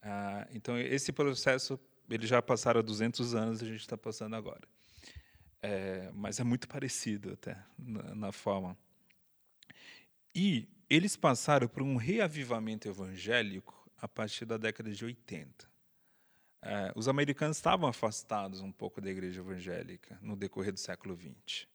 Ah, 0.03 0.47
então, 0.53 0.79
esse 0.79 1.13
processo, 1.13 1.79
ele 2.09 2.27
já 2.27 2.41
passaram 2.41 2.83
200 2.83 3.35
anos, 3.35 3.63
a 3.63 3.67
gente 3.67 3.81
está 3.81 3.97
passando 3.97 4.37
agora. 4.37 4.63
É, 5.63 6.11
mas 6.15 6.39
é 6.39 6.45
muito 6.45 6.69
parecido 6.69 7.33
até, 7.33 7.57
na, 7.79 8.15
na 8.15 8.33
forma. 8.33 8.77
E 10.35 10.69
eles 10.89 11.17
passaram 11.17 11.67
por 11.67 11.83
um 11.83 11.97
reavivamento 11.97 12.89
evangélico 12.89 13.75
a 13.97 14.07
partir 14.07 14.45
da 14.45 14.57
década 14.57 14.93
de 14.93 15.05
80. 15.05 15.69
É, 16.63 16.93
os 16.95 17.09
americanos 17.09 17.57
estavam 17.57 17.89
afastados 17.89 18.61
um 18.61 18.73
pouco 18.73 19.01
da 19.01 19.11
igreja 19.11 19.41
evangélica 19.41 20.19
no 20.21 20.37
decorrer 20.37 20.73
do 20.73 20.81
século 20.81 21.17
XX. 21.17 21.67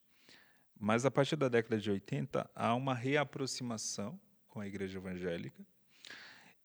Mas 0.79 1.05
a 1.05 1.11
partir 1.11 1.35
da 1.35 1.47
década 1.47 1.77
de 1.77 1.89
80 1.89 2.49
há 2.55 2.73
uma 2.75 2.93
reaproximação 2.93 4.19
com 4.47 4.59
a 4.59 4.67
igreja 4.67 4.97
evangélica 4.97 5.65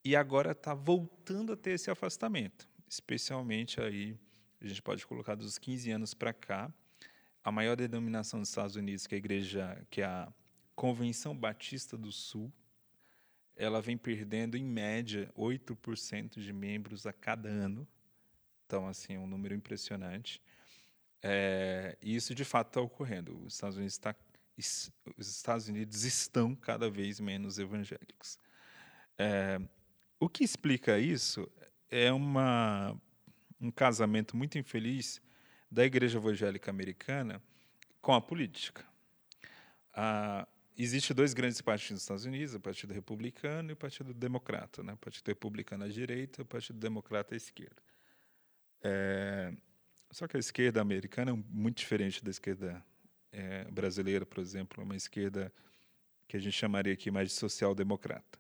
e 0.07 0.15
agora 0.15 0.53
está 0.53 0.73
voltando 0.73 1.53
a 1.53 1.57
ter 1.57 1.73
esse 1.73 1.91
afastamento, 1.91 2.69
especialmente 2.89 3.81
aí 3.81 4.17
a 4.61 4.67
gente 4.69 4.81
pode 4.81 5.05
colocar 5.05 5.35
dos 5.35 5.59
15 5.59 5.91
anos 5.91 6.15
para 6.15 6.33
cá, 6.33 6.73
a 7.43 7.51
maior 7.51 7.77
denominação 7.77 8.39
dos 8.39 8.51
Estados 8.51 8.77
Unidos, 8.77 9.05
que 9.05 9.17
é 9.17 9.17
a 9.17 9.19
igreja, 9.19 9.87
que 9.91 10.03
é 10.03 10.05
a 10.05 10.33
Convenção 10.77 11.37
Batista 11.37 11.99
do 11.99 12.13
Sul, 12.13 12.53
ela 13.57 13.83
vem 13.83 13.99
perdendo 13.99 14.57
em 14.57 14.65
média 14.65 15.29
8% 15.37 16.39
de 16.39 16.53
membros 16.53 17.05
a 17.05 17.13
cada 17.13 17.49
ano. 17.49 17.85
Então, 18.65 18.87
assim, 18.87 19.15
é 19.15 19.19
um 19.19 19.27
número 19.27 19.57
impressionante. 19.57 20.41
É, 21.21 21.99
e 22.01 22.15
isso 22.15 22.33
de 22.33 22.45
fato 22.45 22.69
está 22.69 22.81
ocorrendo. 22.81 23.43
Os 23.45 23.55
Estados, 23.55 23.77
Unidos 23.77 23.95
está, 23.95 24.15
os 25.19 25.29
Estados 25.29 25.67
Unidos 25.67 26.05
estão 26.05 26.55
cada 26.55 26.89
vez 26.89 27.19
menos 27.19 27.59
evangélicos. 27.59 28.39
É, 29.19 29.59
o 30.19 30.29
que 30.29 30.45
explica 30.45 30.99
isso 30.99 31.51
é 31.91 32.13
uma, 32.13 32.97
um 33.61 33.71
casamento 33.71 34.37
muito 34.37 34.59
infeliz 34.59 35.21
da 35.71 35.85
Igreja 35.85 36.19
Evangélica 36.19 36.71
Americana 36.71 37.43
com 38.01 38.15
a 38.15 38.21
política. 38.21 38.85
Ah, 39.93 40.47
Existem 40.79 41.17
dois 41.17 41.33
grandes 41.33 41.63
partidos 41.63 41.93
nos 41.93 42.03
Estados 42.03 42.25
Unidos, 42.27 42.55
o 42.55 42.61
Partido 42.61 42.93
Republicano 42.93 43.71
e 43.71 43.73
o 43.73 43.77
Partido 43.77 44.13
Democrata. 44.13 44.83
Né? 44.83 44.93
O 44.93 44.97
Partido 44.99 45.27
Republicano 45.29 45.85
à 45.85 45.89
direita 45.89 46.43
o 46.43 46.45
Partido 46.45 46.79
Democrata 46.79 47.35
à 47.35 47.37
esquerda. 47.37 47.83
É, 48.83 49.55
só 50.11 50.29
que 50.29 50.37
a 50.37 50.41
esquerda 50.41 50.83
americana 50.83 51.31
é 51.31 51.35
muito 51.49 51.79
diferente 51.79 52.23
da 52.23 52.31
esquerda 52.31 52.85
é, 53.33 53.65
brasileira, 53.71 54.27
por 54.27 54.39
exemplo, 54.39 54.85
uma 54.85 54.95
esquerda 54.95 55.51
que 56.29 56.37
a 56.37 56.41
gente 56.41 56.53
chamaria 56.53 56.93
aqui 56.93 57.11
mais 57.11 57.31
de 57.31 57.35
social-democrata. 57.35 58.39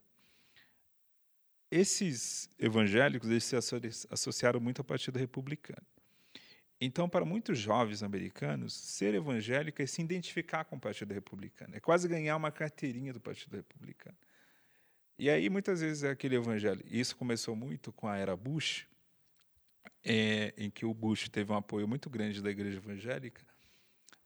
Esses 1.71 2.49
evangélicos 2.59 3.29
eles 3.29 3.45
se 3.45 3.57
associaram 4.11 4.61
muito 4.61 4.81
ao 4.81 4.85
Partido 4.85 5.19
Republicano. 5.19 5.85
Então, 6.81 7.09
para 7.09 7.25
muitos 7.25 7.59
jovens 7.59 8.03
americanos, 8.03 8.75
ser 8.75 9.15
evangélico 9.15 9.81
é 9.81 9.87
se 9.87 10.03
identificar 10.03 10.65
com 10.65 10.77
o 10.77 10.81
Partido 10.81 11.15
Republicano, 11.15 11.75
é 11.75 11.81
quase 11.81 12.07
ganhar 12.07 12.37
uma 12.37 12.53
carteirinha 12.53 13.13
do 13.13 13.21
Partido 13.21 13.57
Republicano. 13.57 14.17
E 15.19 15.31
aí, 15.31 15.49
muitas 15.49 15.81
vezes, 15.81 16.03
é 16.03 16.11
aquele 16.11 16.37
evangelho. 16.37 16.85
Isso 16.85 17.17
começou 17.17 17.57
muito 17.57 17.91
com 17.91 18.07
a 18.07 18.19
era 18.19 18.37
Bush, 18.37 18.87
é, 20.05 20.53
em 20.59 20.71
que 20.71 20.85
o 20.85 20.93
Bush 20.93 21.31
teve 21.31 21.51
um 21.51 21.57
apoio 21.57 21.89
muito 21.89 22.11
grande 22.11 22.43
da 22.43 22.51
igreja 22.51 22.77
evangélica. 22.77 23.43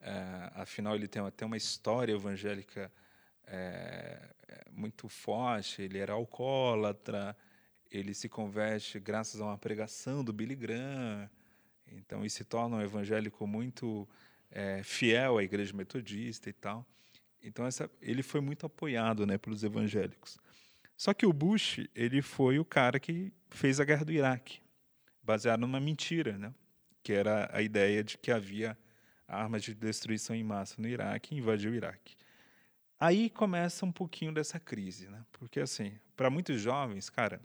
É, 0.00 0.50
afinal, 0.54 0.96
ele 0.96 1.06
tem 1.06 1.22
até 1.22 1.46
uma 1.46 1.56
história 1.56 2.12
evangélica 2.12 2.92
é, 3.46 4.30
é, 4.48 4.64
muito 4.70 5.08
forte. 5.08 5.82
Ele 5.82 5.98
era 5.98 6.12
alcoólatra, 6.12 7.36
ele 7.90 8.14
se 8.14 8.28
converte 8.28 8.98
graças 8.98 9.40
a 9.40 9.44
uma 9.44 9.58
pregação 9.58 10.24
do 10.24 10.32
Billy 10.32 10.54
Graham. 10.54 11.28
Então, 11.86 12.24
isso 12.24 12.36
se 12.36 12.44
torna 12.44 12.76
um 12.76 12.82
evangélico 12.82 13.46
muito 13.46 14.08
é, 14.50 14.82
fiel 14.82 15.38
à 15.38 15.42
igreja 15.42 15.74
metodista 15.74 16.48
e 16.48 16.52
tal. 16.52 16.86
Então, 17.42 17.66
essa, 17.66 17.90
ele 18.00 18.22
foi 18.22 18.40
muito 18.40 18.66
apoiado 18.66 19.26
né, 19.26 19.38
pelos 19.38 19.64
evangélicos. 19.64 20.38
Só 20.96 21.14
que 21.14 21.24
o 21.24 21.32
Bush 21.32 21.80
ele 21.94 22.20
foi 22.20 22.58
o 22.58 22.64
cara 22.64 23.00
que 23.00 23.32
fez 23.48 23.80
a 23.80 23.84
guerra 23.84 24.04
do 24.04 24.12
Iraque 24.12 24.60
baseado 25.22 25.60
numa 25.60 25.80
mentira, 25.80 26.36
né? 26.36 26.52
que 27.02 27.12
era 27.12 27.48
a 27.52 27.62
ideia 27.62 28.02
de 28.02 28.18
que 28.18 28.30
havia 28.30 28.76
armas 29.26 29.62
de 29.62 29.74
destruição 29.74 30.34
em 30.34 30.42
massa 30.42 30.80
no 30.80 30.88
Iraque 30.88 31.34
e 31.34 31.38
invadiu 31.38 31.70
o 31.70 31.74
Iraque. 31.74 32.16
Aí 33.00 33.30
começa 33.30 33.86
um 33.86 33.90
pouquinho 33.90 34.30
dessa 34.30 34.60
crise, 34.60 35.08
né? 35.08 35.24
porque 35.32 35.58
assim, 35.58 35.98
para 36.14 36.28
muitos 36.28 36.60
jovens, 36.60 37.08
cara, 37.08 37.40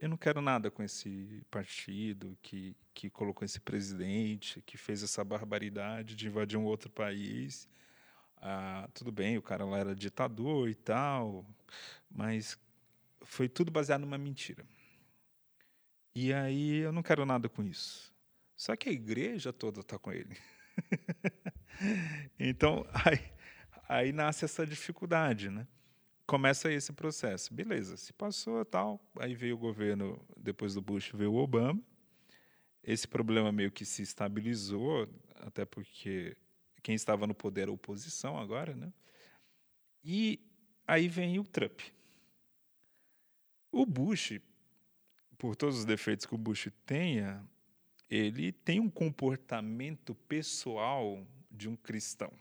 eu 0.00 0.08
não 0.08 0.16
quero 0.16 0.40
nada 0.40 0.70
com 0.70 0.82
esse 0.82 1.44
partido 1.50 2.34
que, 2.40 2.74
que 2.94 3.10
colocou 3.10 3.44
esse 3.44 3.60
presidente, 3.60 4.62
que 4.62 4.78
fez 4.78 5.02
essa 5.02 5.22
barbaridade 5.22 6.16
de 6.16 6.28
invadir 6.28 6.56
um 6.58 6.64
outro 6.64 6.88
país. 6.88 7.68
Ah, 8.38 8.88
tudo 8.94 9.12
bem, 9.12 9.36
o 9.36 9.42
cara 9.42 9.66
lá 9.66 9.78
era 9.78 9.94
ditador 9.94 10.70
e 10.70 10.74
tal, 10.74 11.44
mas 12.10 12.58
foi 13.20 13.50
tudo 13.50 13.70
baseado 13.70 14.00
numa 14.00 14.16
mentira. 14.16 14.64
E 16.14 16.32
aí 16.32 16.78
eu 16.78 16.92
não 16.92 17.02
quero 17.02 17.26
nada 17.26 17.50
com 17.50 17.62
isso. 17.62 18.14
Só 18.56 18.74
que 18.76 18.88
a 18.88 18.92
igreja 18.92 19.52
toda 19.52 19.80
está 19.80 19.98
com 19.98 20.10
ele. 20.10 20.38
então, 22.38 22.86
aí, 23.04 23.30
aí 23.88 24.12
nasce 24.12 24.44
essa 24.44 24.66
dificuldade, 24.66 25.50
né? 25.50 25.66
Começa 26.26 26.70
esse 26.70 26.92
processo. 26.92 27.52
Beleza, 27.54 27.96
se 27.96 28.12
passou 28.12 28.64
tal, 28.64 29.00
aí 29.18 29.34
veio 29.34 29.54
o 29.54 29.58
governo, 29.58 30.20
depois 30.36 30.74
do 30.74 30.82
Bush 30.82 31.10
veio 31.14 31.32
o 31.32 31.38
Obama. 31.38 31.80
Esse 32.82 33.08
problema 33.08 33.50
meio 33.50 33.72
que 33.72 33.84
se 33.84 34.02
estabilizou, 34.02 35.08
até 35.36 35.64
porque 35.64 36.36
quem 36.82 36.94
estava 36.94 37.26
no 37.26 37.34
poder 37.34 37.62
era 37.62 37.70
a 37.70 37.74
oposição 37.74 38.38
agora, 38.38 38.74
né? 38.74 38.92
E 40.04 40.38
aí 40.86 41.08
vem 41.08 41.38
o 41.38 41.44
Trump. 41.44 41.80
O 43.72 43.84
Bush 43.84 44.40
por 45.38 45.54
todos 45.54 45.78
os 45.78 45.84
defeitos 45.84 46.26
que 46.26 46.34
o 46.34 46.38
Bush 46.38 46.68
tenha, 46.84 47.48
ele 48.10 48.50
tem 48.50 48.80
um 48.80 48.90
comportamento 48.90 50.14
pessoal 50.14 51.24
de 51.50 51.68
um 51.68 51.76
cristão. 51.76 52.32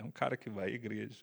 É 0.00 0.04
um 0.04 0.10
cara 0.10 0.34
que 0.34 0.48
vai 0.48 0.68
à 0.68 0.74
igreja, 0.74 1.22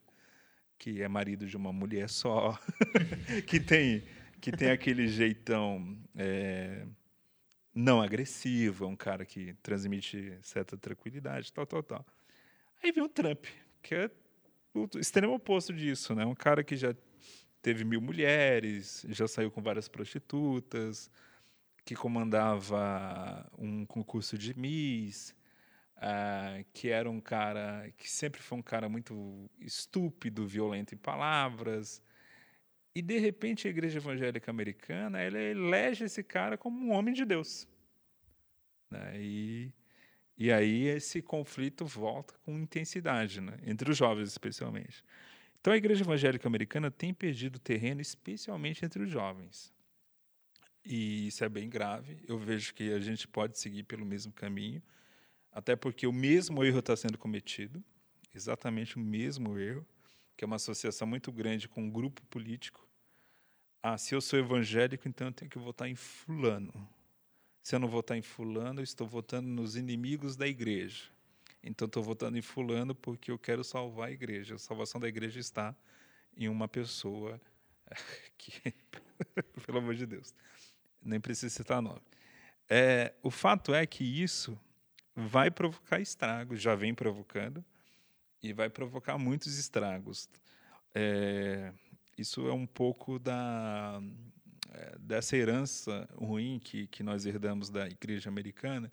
que 0.78 1.02
é 1.02 1.08
marido 1.08 1.48
de 1.48 1.58
uma 1.58 1.74
mulher 1.74 2.08
só, 2.08 2.58
que 3.48 3.60
tem 3.60 4.04
que 4.40 4.52
tem 4.52 4.70
aquele 4.70 5.08
jeitão 5.08 5.98
é, 6.16 6.86
não 7.74 8.00
agressivo, 8.00 8.86
é 8.86 8.88
um 8.88 8.96
cara 8.96 9.26
que 9.26 9.56
transmite 9.64 10.38
certa 10.44 10.78
tranquilidade, 10.78 11.52
tal, 11.52 11.66
tal, 11.66 11.82
tal. 11.82 12.06
Aí 12.84 12.92
vem 12.92 13.04
o 13.04 13.10
Trump, 13.10 13.46
que 13.82 13.96
é 13.96 14.12
o 14.76 14.88
extremo 15.00 15.34
oposto 15.34 15.74
disso, 15.74 16.14
né? 16.14 16.24
Um 16.24 16.36
cara 16.36 16.64
que 16.64 16.76
já 16.76 16.96
teve 17.64 17.84
mil 17.84 18.00
mulheres, 18.00 19.04
já 19.10 19.28
saiu 19.28 19.50
com 19.50 19.60
várias 19.60 19.88
prostitutas, 19.88 21.10
que 21.84 21.96
comandava 21.96 23.50
um 23.58 23.88
concurso 23.88 24.38
de 24.38 24.56
Miss, 24.56 25.34
uh, 25.98 26.66
que 26.74 26.90
era 26.90 27.10
um 27.10 27.20
cara 27.20 27.92
que 27.98 28.10
sempre 28.10 28.42
foi 28.42 28.58
um 28.58 28.62
cara 28.62 28.88
muito 28.88 29.50
estúpido, 29.60 30.48
violento 30.48 30.94
em 30.94 30.98
palavras. 30.98 32.02
E 32.96 33.02
de 33.02 33.18
repente 33.20 33.68
a 33.68 33.72
igreja 33.72 34.00
evangélica 34.00 34.50
americana 34.50 35.20
ela 35.20 35.38
elege 35.38 36.06
esse 36.06 36.24
cara 36.24 36.58
como 36.58 36.80
um 36.80 36.92
homem 36.92 37.14
de 37.14 37.26
Deus. 37.26 37.68
Né? 38.90 39.14
E, 39.20 39.74
e 40.38 40.52
aí 40.52 40.88
esse 40.88 41.22
conflito 41.22 41.86
volta 41.86 42.34
com 42.44 42.58
intensidade, 42.58 43.42
né? 43.42 43.58
entre 43.66 43.92
os 43.92 43.98
jovens 43.98 44.30
especialmente. 44.30 45.04
Então 45.60 45.74
a 45.74 45.78
igreja 45.78 46.04
evangélica 46.04 46.48
americana 46.48 46.90
tem 46.90 47.14
perdido 47.14 47.60
terreno, 47.60 48.02
especialmente 48.02 48.86
entre 48.86 49.04
os 49.04 49.10
jovens. 49.10 49.74
E 50.86 51.28
isso 51.28 51.44
é 51.44 51.50
bem 51.50 51.70
grave. 51.70 52.18
Eu 52.28 52.38
vejo 52.38 52.74
que 52.74 52.94
a 52.94 53.00
gente 53.00 53.28
pode 53.28 53.60
seguir 53.60 53.84
pelo 53.84 54.06
mesmo 54.06 54.32
caminho, 54.32 54.82
até 55.58 55.76
porque 55.76 56.06
o 56.06 56.14
mesmo 56.14 56.64
erro 56.64 56.78
está 56.78 56.96
sendo 56.96 57.18
cometido, 57.18 57.84
exatamente 58.32 58.96
o 58.96 59.00
mesmo 59.00 59.58
erro. 59.58 59.84
que 60.38 60.44
é 60.44 60.46
uma 60.46 60.58
associação 60.58 61.08
muito 61.08 61.32
grande 61.32 61.68
com 61.68 61.82
um 61.82 61.90
grupo 61.90 62.22
político. 62.28 62.88
Ah, 63.82 63.98
se 63.98 64.14
eu 64.14 64.22
sou 64.22 64.38
evangélico, 64.38 65.08
então 65.08 65.30
eu 65.30 65.34
tenho 65.34 65.50
que 65.50 65.58
votar 65.58 65.90
em 65.90 65.96
fulano. 65.96 66.88
Se 67.64 67.74
eu 67.74 67.80
não 67.80 67.88
votar 67.88 68.16
em 68.16 68.22
fulano, 68.22 68.82
eu 68.82 68.84
estou 68.84 69.08
votando 69.08 69.48
nos 69.48 69.76
inimigos 69.76 70.36
da 70.36 70.48
igreja. 70.48 71.06
Então 71.64 71.88
estou 71.88 72.04
votando 72.04 72.38
em 72.38 72.42
fulano 72.44 72.94
porque 72.94 73.32
eu 73.32 73.40
quero 73.40 73.64
salvar 73.64 74.10
a 74.10 74.12
igreja. 74.12 74.54
A 74.54 74.60
salvação 74.60 75.02
da 75.02 75.08
igreja 75.08 75.40
está 75.40 75.76
em 76.38 76.48
uma 76.50 76.68
pessoa 76.68 77.42
que, 78.38 78.76
pelo 79.66 79.80
amor 79.80 79.96
de 79.96 80.06
Deus, 80.06 80.36
nem 81.02 81.20
precisa 81.20 81.50
citar 81.50 81.82
nome. 81.82 82.04
É, 82.70 83.16
o 83.24 83.32
fato 83.32 83.74
é 83.74 83.88
que 83.88 84.04
isso 84.04 84.56
vai 85.20 85.50
provocar 85.50 86.00
estragos, 86.00 86.62
já 86.62 86.76
vem 86.76 86.94
provocando, 86.94 87.66
e 88.44 88.54
vai 88.54 88.70
provocar 88.70 89.18
muitos 89.18 89.58
estragos. 89.58 90.30
É, 90.94 91.74
isso 92.16 92.48
é 92.48 92.54
um 92.54 92.68
pouco 92.68 93.18
da, 93.18 94.00
é, 94.72 94.96
dessa 95.00 95.36
herança 95.36 96.08
ruim 96.14 96.60
que, 96.60 96.86
que 96.86 97.02
nós 97.02 97.26
herdamos 97.26 97.72
da 97.72 97.88
igreja 97.88 98.30
americana, 98.30 98.92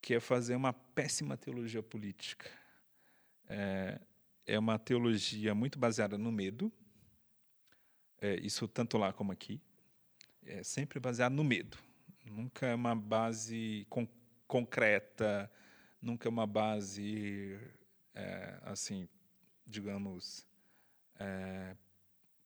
que 0.00 0.14
é 0.14 0.20
fazer 0.20 0.54
uma 0.54 0.72
péssima 0.72 1.36
teologia 1.36 1.82
política. 1.82 2.48
É, 3.48 4.00
é 4.46 4.56
uma 4.56 4.78
teologia 4.78 5.56
muito 5.56 5.76
baseada 5.76 6.16
no 6.16 6.30
medo, 6.30 6.70
é, 8.20 8.36
isso 8.36 8.68
tanto 8.68 8.96
lá 8.96 9.12
como 9.12 9.32
aqui, 9.32 9.60
é 10.44 10.62
sempre 10.62 11.00
baseado 11.00 11.32
no 11.32 11.42
medo. 11.42 11.76
Nunca 12.24 12.66
é 12.66 12.74
uma 12.76 12.94
base 12.94 13.84
con 13.90 14.06
concreta, 14.46 15.50
nunca 16.00 16.28
é 16.28 16.30
uma 16.30 16.46
base, 16.46 17.58
é, 18.14 18.58
assim, 18.62 19.08
digamos, 19.66 20.46
é, 21.18 21.76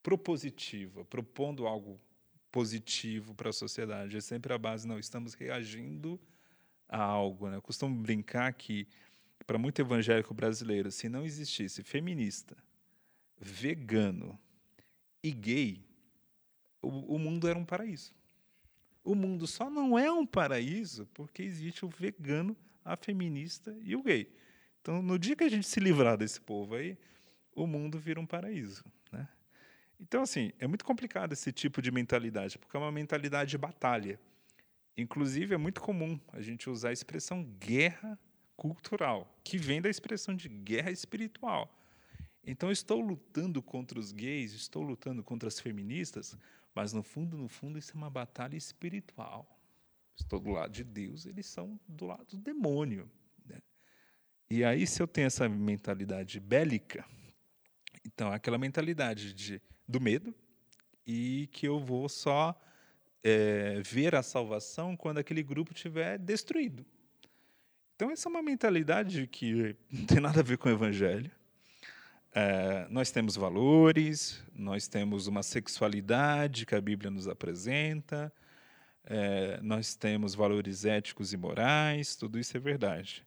propositiva, 0.02 1.04
propondo 1.04 1.66
algo 1.66 2.00
positivo 2.50 3.34
para 3.34 3.50
a 3.50 3.52
sociedade. 3.52 4.16
É 4.16 4.20
sempre 4.20 4.52
a 4.52 4.58
base, 4.58 4.86
não, 4.86 4.98
estamos 4.98 5.34
reagindo 5.34 6.20
a 6.88 7.00
algo. 7.00 7.48
Né? 7.48 7.56
Eu 7.56 7.62
costumo 7.62 7.94
brincar 8.02 8.52
que, 8.54 8.88
para 9.46 9.58
muito 9.58 9.80
evangélico 9.80 10.34
brasileiro, 10.34 10.90
se 10.90 11.08
não 11.08 11.24
existisse 11.24 11.82
feminista, 11.82 12.56
vegano 13.38 14.38
e 15.22 15.30
gay, 15.30 15.84
o, 16.82 17.14
o 17.14 17.18
mundo 17.18 17.48
era 17.48 17.58
um 17.58 17.64
paraíso. 17.64 18.14
O 19.02 19.14
mundo 19.14 19.46
só 19.46 19.70
não 19.70 19.98
é 19.98 20.10
um 20.12 20.26
paraíso 20.26 21.06
porque 21.14 21.42
existe 21.42 21.84
o 21.84 21.88
vegano, 21.88 22.56
a 22.84 22.96
feminista 22.96 23.76
e 23.82 23.96
o 23.96 24.02
gay. 24.02 24.30
Então, 24.80 25.02
no 25.02 25.18
dia 25.18 25.36
que 25.36 25.44
a 25.44 25.48
gente 25.48 25.66
se 25.66 25.80
livrar 25.80 26.16
desse 26.16 26.40
povo 26.40 26.74
aí, 26.74 26.96
o 27.54 27.66
mundo 27.66 27.98
vira 27.98 28.20
um 28.20 28.26
paraíso. 28.26 28.84
Né? 29.12 29.28
Então, 29.98 30.22
assim, 30.22 30.52
é 30.58 30.66
muito 30.66 30.84
complicado 30.84 31.32
esse 31.32 31.52
tipo 31.52 31.82
de 31.82 31.90
mentalidade, 31.90 32.58
porque 32.58 32.76
é 32.76 32.80
uma 32.80 32.92
mentalidade 32.92 33.50
de 33.50 33.58
batalha. 33.58 34.18
Inclusive, 34.96 35.54
é 35.54 35.58
muito 35.58 35.80
comum 35.80 36.18
a 36.32 36.40
gente 36.40 36.68
usar 36.68 36.90
a 36.90 36.92
expressão 36.92 37.44
guerra 37.58 38.18
cultural, 38.56 39.38
que 39.42 39.56
vem 39.56 39.80
da 39.80 39.88
expressão 39.88 40.34
de 40.34 40.48
guerra 40.48 40.90
espiritual. 40.90 41.74
Então, 42.46 42.70
estou 42.70 43.00
lutando 43.00 43.62
contra 43.62 43.98
os 43.98 44.12
gays, 44.12 44.52
estou 44.52 44.82
lutando 44.82 45.22
contra 45.22 45.48
as 45.48 45.60
feministas, 45.60 46.36
mas 46.74 46.92
no 46.92 47.02
fundo, 47.02 47.36
no 47.36 47.48
fundo, 47.48 47.78
isso 47.78 47.92
é 47.92 47.96
uma 47.96 48.10
batalha 48.10 48.56
espiritual. 48.56 49.58
Estou 50.16 50.38
do 50.38 50.50
lado 50.50 50.72
de 50.72 50.84
Deus, 50.84 51.26
eles 51.26 51.46
são 51.46 51.78
do 51.88 52.06
lado 52.06 52.24
do 52.24 52.36
demônio. 52.36 53.10
Né? 53.44 53.60
E 54.50 54.64
aí, 54.64 54.86
se 54.86 55.02
eu 55.02 55.08
tenho 55.08 55.26
essa 55.26 55.48
mentalidade 55.48 56.38
bélica, 56.38 57.04
então 58.04 58.32
é 58.32 58.36
aquela 58.36 58.58
mentalidade 58.58 59.32
de, 59.34 59.60
do 59.88 60.00
medo 60.00 60.34
e 61.06 61.48
que 61.52 61.66
eu 61.66 61.80
vou 61.80 62.08
só 62.08 62.58
é, 63.22 63.80
ver 63.82 64.14
a 64.14 64.22
salvação 64.22 64.96
quando 64.96 65.18
aquele 65.18 65.42
grupo 65.42 65.72
estiver 65.72 66.18
destruído. 66.18 66.84
Então, 67.96 68.10
essa 68.10 68.28
é 68.28 68.30
uma 68.30 68.42
mentalidade 68.42 69.26
que 69.26 69.76
não 69.90 70.06
tem 70.06 70.20
nada 70.20 70.40
a 70.40 70.42
ver 70.42 70.56
com 70.58 70.68
o 70.68 70.72
evangelho. 70.72 71.30
É, 72.32 72.86
nós 72.88 73.10
temos 73.10 73.34
valores, 73.36 74.42
nós 74.54 74.86
temos 74.86 75.26
uma 75.26 75.42
sexualidade 75.42 76.64
que 76.64 76.74
a 76.74 76.80
Bíblia 76.80 77.10
nos 77.10 77.26
apresenta, 77.26 78.32
é, 79.04 79.60
nós 79.62 79.96
temos 79.96 80.34
valores 80.34 80.84
éticos 80.84 81.32
e 81.32 81.36
morais, 81.36 82.14
tudo 82.14 82.38
isso 82.38 82.56
é 82.56 82.60
verdade. 82.60 83.26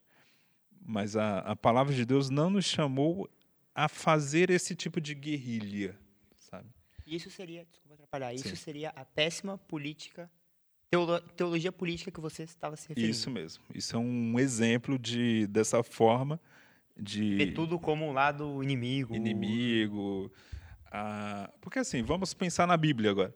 Mas 0.86 1.18
a, 1.18 1.40
a 1.40 1.56
palavra 1.56 1.94
de 1.94 2.06
Deus 2.06 2.30
não 2.30 2.50
nos 2.50 2.66
chamou 2.66 3.30
a 3.76 3.90
fazer 3.90 4.50
esse 4.50 4.76
tipo 4.76 5.02
de 5.02 5.14
guerrilha, 5.14 5.98
sabe? 6.38 6.70
Isso 7.06 7.30
seria, 7.30 7.66
desculpa 7.66 7.96
atrapalhar, 7.96 8.34
isso 8.34 8.50
Sim. 8.50 8.56
seria 8.56 8.90
a 8.90 9.04
péssima 9.04 9.58
política, 9.58 10.32
teolo, 10.90 11.20
teologia 11.20 11.72
política 11.72 12.12
que 12.12 12.22
você 12.22 12.44
estava 12.44 12.78
se 12.78 12.88
referindo. 12.88 13.12
Isso 13.12 13.30
mesmo. 13.30 13.64
Isso 13.74 13.96
é 13.96 14.00
um 14.00 14.40
exemplo 14.40 14.98
de 14.98 15.48
dessa 15.48 15.84
forma 15.84 16.40
de 16.96 17.36
ver 17.36 17.54
tudo 17.54 17.80
como 17.80 18.06
um 18.06 18.12
lado 18.12 18.64
inimigo. 18.64 19.16
Inimigo. 19.16 20.32
Ah, 20.92 21.52
porque 21.60 21.80
assim, 21.80 22.04
vamos 22.04 22.34
pensar 22.34 22.68
na 22.68 22.78
Bíblia 22.78 23.12
agora. 23.12 23.36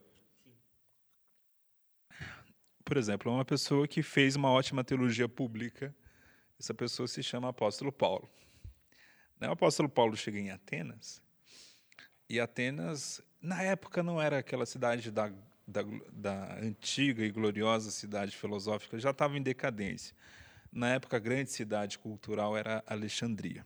Por 2.86 2.97
exemplo, 2.97 3.32
uma 3.32 3.43
pessoa 3.43 3.88
que 3.88 4.01
fez 4.01 4.36
uma 4.36 4.49
ótima 4.49 4.84
teologia 4.84 5.28
pública, 5.28 5.93
essa 6.60 6.74
pessoa 6.74 7.08
se 7.08 7.22
chama 7.22 7.49
Apóstolo 7.49 7.91
Paulo. 7.91 8.30
O 9.39 9.45
apóstolo 9.45 9.89
Paulo 9.89 10.16
chega 10.16 10.39
em 10.39 10.49
Atenas, 10.49 11.22
e 12.30 12.39
Atenas, 12.39 13.22
na 13.41 13.62
época, 13.62 14.03
não 14.03 14.22
era 14.22 14.39
aquela 14.39 14.66
cidade 14.66 15.12
da, 15.12 15.32
da, 15.66 15.82
da 16.12 16.60
antiga 16.60 17.24
e 17.24 17.32
gloriosa 17.32 17.89
cidade 17.89 18.36
filosófica, 18.36 18.99
já 18.99 19.12
estava 19.12 19.38
em 19.38 19.41
decadência. 19.41 20.16
Na 20.72 20.89
época, 20.89 21.18
a 21.18 21.20
grande 21.20 21.51
cidade 21.51 21.97
cultural 21.97 22.57
era 22.57 22.84
Alexandria. 22.86 23.65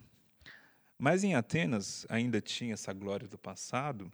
Mas 0.97 1.23
em 1.23 1.35
Atenas 1.35 2.05
ainda 2.09 2.39
tinha 2.39 2.73
essa 2.73 2.93
glória 2.93 3.27
do 3.27 3.37
passado. 3.37 4.11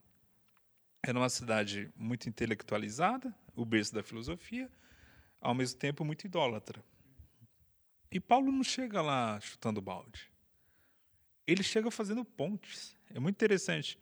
Era 1.03 1.17
uma 1.19 1.29
cidade 1.29 1.91
muito 1.95 2.29
intelectualizada, 2.29 3.35
o 3.55 3.65
berço 3.65 3.93
da 3.93 4.01
filosofia, 4.01 4.71
ao 5.41 5.53
mesmo 5.53 5.77
tempo 5.79 6.05
muito 6.05 6.25
idólatra. 6.25 6.83
E 8.11 8.19
Paulo 8.19 8.51
não 8.51 8.63
chega 8.63 9.01
lá 9.01 9.39
chutando 9.41 9.81
balde. 9.81 10.31
Ele 11.45 11.61
chega 11.61 11.91
fazendo 11.91 12.23
pontes. 12.23 12.95
É 13.13 13.19
muito 13.19 13.35
interessante, 13.35 13.97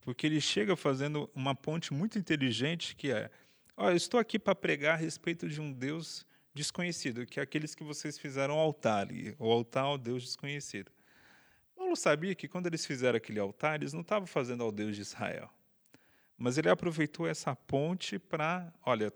porque 0.00 0.26
ele 0.26 0.40
chega 0.40 0.74
fazendo 0.74 1.30
uma 1.34 1.54
ponte 1.54 1.92
muito 1.92 2.18
inteligente 2.18 2.96
que 2.96 3.10
é: 3.10 3.30
olha, 3.76 3.92
eu 3.92 3.96
estou 3.96 4.18
aqui 4.18 4.38
para 4.38 4.54
pregar 4.54 4.94
a 4.94 4.98
respeito 4.98 5.48
de 5.48 5.60
um 5.60 5.72
Deus 5.72 6.26
desconhecido, 6.54 7.26
que 7.26 7.40
é 7.40 7.42
aqueles 7.42 7.74
que 7.74 7.84
vocês 7.84 8.18
fizeram 8.18 8.54
altar, 8.54 9.08
o 9.38 9.50
altar 9.50 9.84
ao 9.84 9.98
Deus 9.98 10.22
desconhecido. 10.22 10.90
Paulo 11.74 11.96
sabia 11.96 12.34
que 12.34 12.46
quando 12.46 12.66
eles 12.66 12.86
fizeram 12.86 13.16
aquele 13.16 13.40
altar, 13.40 13.76
eles 13.76 13.92
não 13.92 14.02
estavam 14.02 14.26
fazendo 14.26 14.62
ao 14.62 14.70
Deus 14.70 14.94
de 14.94 15.02
Israel. 15.02 15.50
Mas 16.36 16.58
ele 16.58 16.68
aproveitou 16.68 17.26
essa 17.26 17.54
ponte 17.54 18.18
para, 18.18 18.72
olha, 18.84 19.12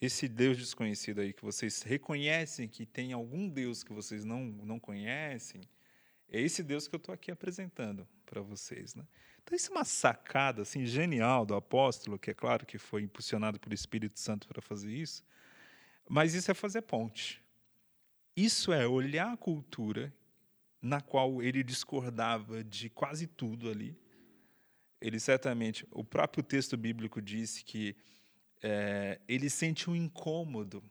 esse 0.00 0.28
Deus 0.28 0.58
desconhecido 0.58 1.20
aí 1.20 1.32
que 1.32 1.44
vocês 1.44 1.82
reconhecem 1.82 2.68
que 2.68 2.84
tem 2.84 3.12
algum 3.12 3.48
Deus 3.48 3.82
que 3.82 3.92
vocês 3.92 4.24
não, 4.24 4.44
não 4.44 4.78
conhecem, 4.78 5.62
é 6.28 6.40
esse 6.40 6.62
Deus 6.62 6.86
que 6.86 6.94
eu 6.94 6.98
estou 6.98 7.14
aqui 7.14 7.30
apresentando 7.30 8.06
para 8.24 8.40
vocês. 8.40 8.94
Né? 8.94 9.06
Então, 9.42 9.56
isso 9.56 9.70
é 9.70 9.74
uma 9.74 9.84
sacada 9.84 10.62
assim, 10.62 10.84
genial 10.84 11.46
do 11.46 11.54
apóstolo, 11.54 12.18
que 12.18 12.30
é 12.30 12.34
claro 12.34 12.66
que 12.66 12.78
foi 12.78 13.02
impulsionado 13.02 13.60
pelo 13.60 13.74
Espírito 13.74 14.18
Santo 14.18 14.48
para 14.48 14.60
fazer 14.60 14.92
isso, 14.92 15.24
mas 16.08 16.34
isso 16.34 16.50
é 16.50 16.54
fazer 16.54 16.82
ponte. 16.82 17.42
Isso 18.36 18.72
é 18.72 18.86
olhar 18.86 19.32
a 19.32 19.36
cultura 19.36 20.12
na 20.80 21.00
qual 21.00 21.42
ele 21.42 21.62
discordava 21.62 22.62
de 22.62 22.88
quase 22.90 23.26
tudo 23.26 23.70
ali. 23.70 23.98
Ele 25.00 25.18
certamente, 25.18 25.86
o 25.90 26.04
próprio 26.04 26.42
texto 26.42 26.76
bíblico 26.76 27.20
disse 27.20 27.64
que 27.64 27.96
é, 28.62 29.20
ele 29.26 29.50
sente 29.50 29.90
um 29.90 29.96
incômodo 29.96 30.82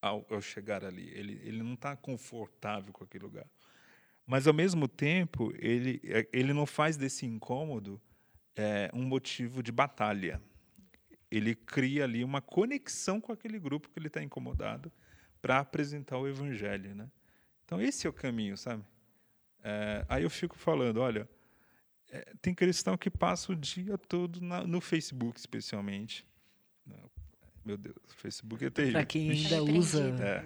ao, 0.00 0.26
ao 0.30 0.40
chegar 0.40 0.84
ali. 0.84 1.08
Ele, 1.14 1.40
ele 1.44 1.62
não 1.62 1.74
está 1.74 1.96
confortável 1.96 2.92
com 2.92 3.04
aquele 3.04 3.24
lugar. 3.24 3.46
Mas, 4.26 4.46
ao 4.46 4.52
mesmo 4.52 4.86
tempo, 4.86 5.52
ele, 5.58 6.00
é, 6.04 6.28
ele 6.32 6.52
não 6.52 6.66
faz 6.66 6.96
desse 6.96 7.24
incômodo 7.24 8.00
é, 8.56 8.90
um 8.92 9.02
motivo 9.02 9.62
de 9.62 9.72
batalha 9.72 10.42
ele 11.30 11.54
cria 11.54 12.04
ali 12.04 12.24
uma 12.24 12.40
conexão 12.40 13.20
com 13.20 13.32
aquele 13.32 13.58
grupo 13.58 13.88
que 13.88 13.98
ele 13.98 14.08
está 14.08 14.22
incomodado 14.22 14.90
para 15.40 15.58
apresentar 15.58 16.18
o 16.18 16.26
evangelho, 16.26 16.94
né? 16.94 17.08
Então 17.64 17.80
esse 17.80 18.06
é 18.06 18.10
o 18.10 18.12
caminho, 18.12 18.56
sabe? 18.56 18.82
É, 19.62 20.04
aí 20.08 20.22
eu 20.22 20.30
fico 20.30 20.56
falando, 20.56 20.98
olha, 20.98 21.28
é, 22.10 22.32
tem 22.40 22.54
cristão 22.54 22.96
que 22.96 23.10
passa 23.10 23.52
o 23.52 23.54
dia 23.56 23.98
todo 23.98 24.40
na, 24.40 24.66
no 24.66 24.80
Facebook, 24.80 25.38
especialmente. 25.38 26.26
Meu 27.68 27.76
Deus, 27.76 27.96
o 28.08 28.14
Facebook 28.14 28.64
é 28.64 28.70
terrível. 28.70 28.98
Para 28.98 29.04
quem 29.04 29.30
ainda 29.30 29.62
usa 29.62 30.02
é. 30.22 30.44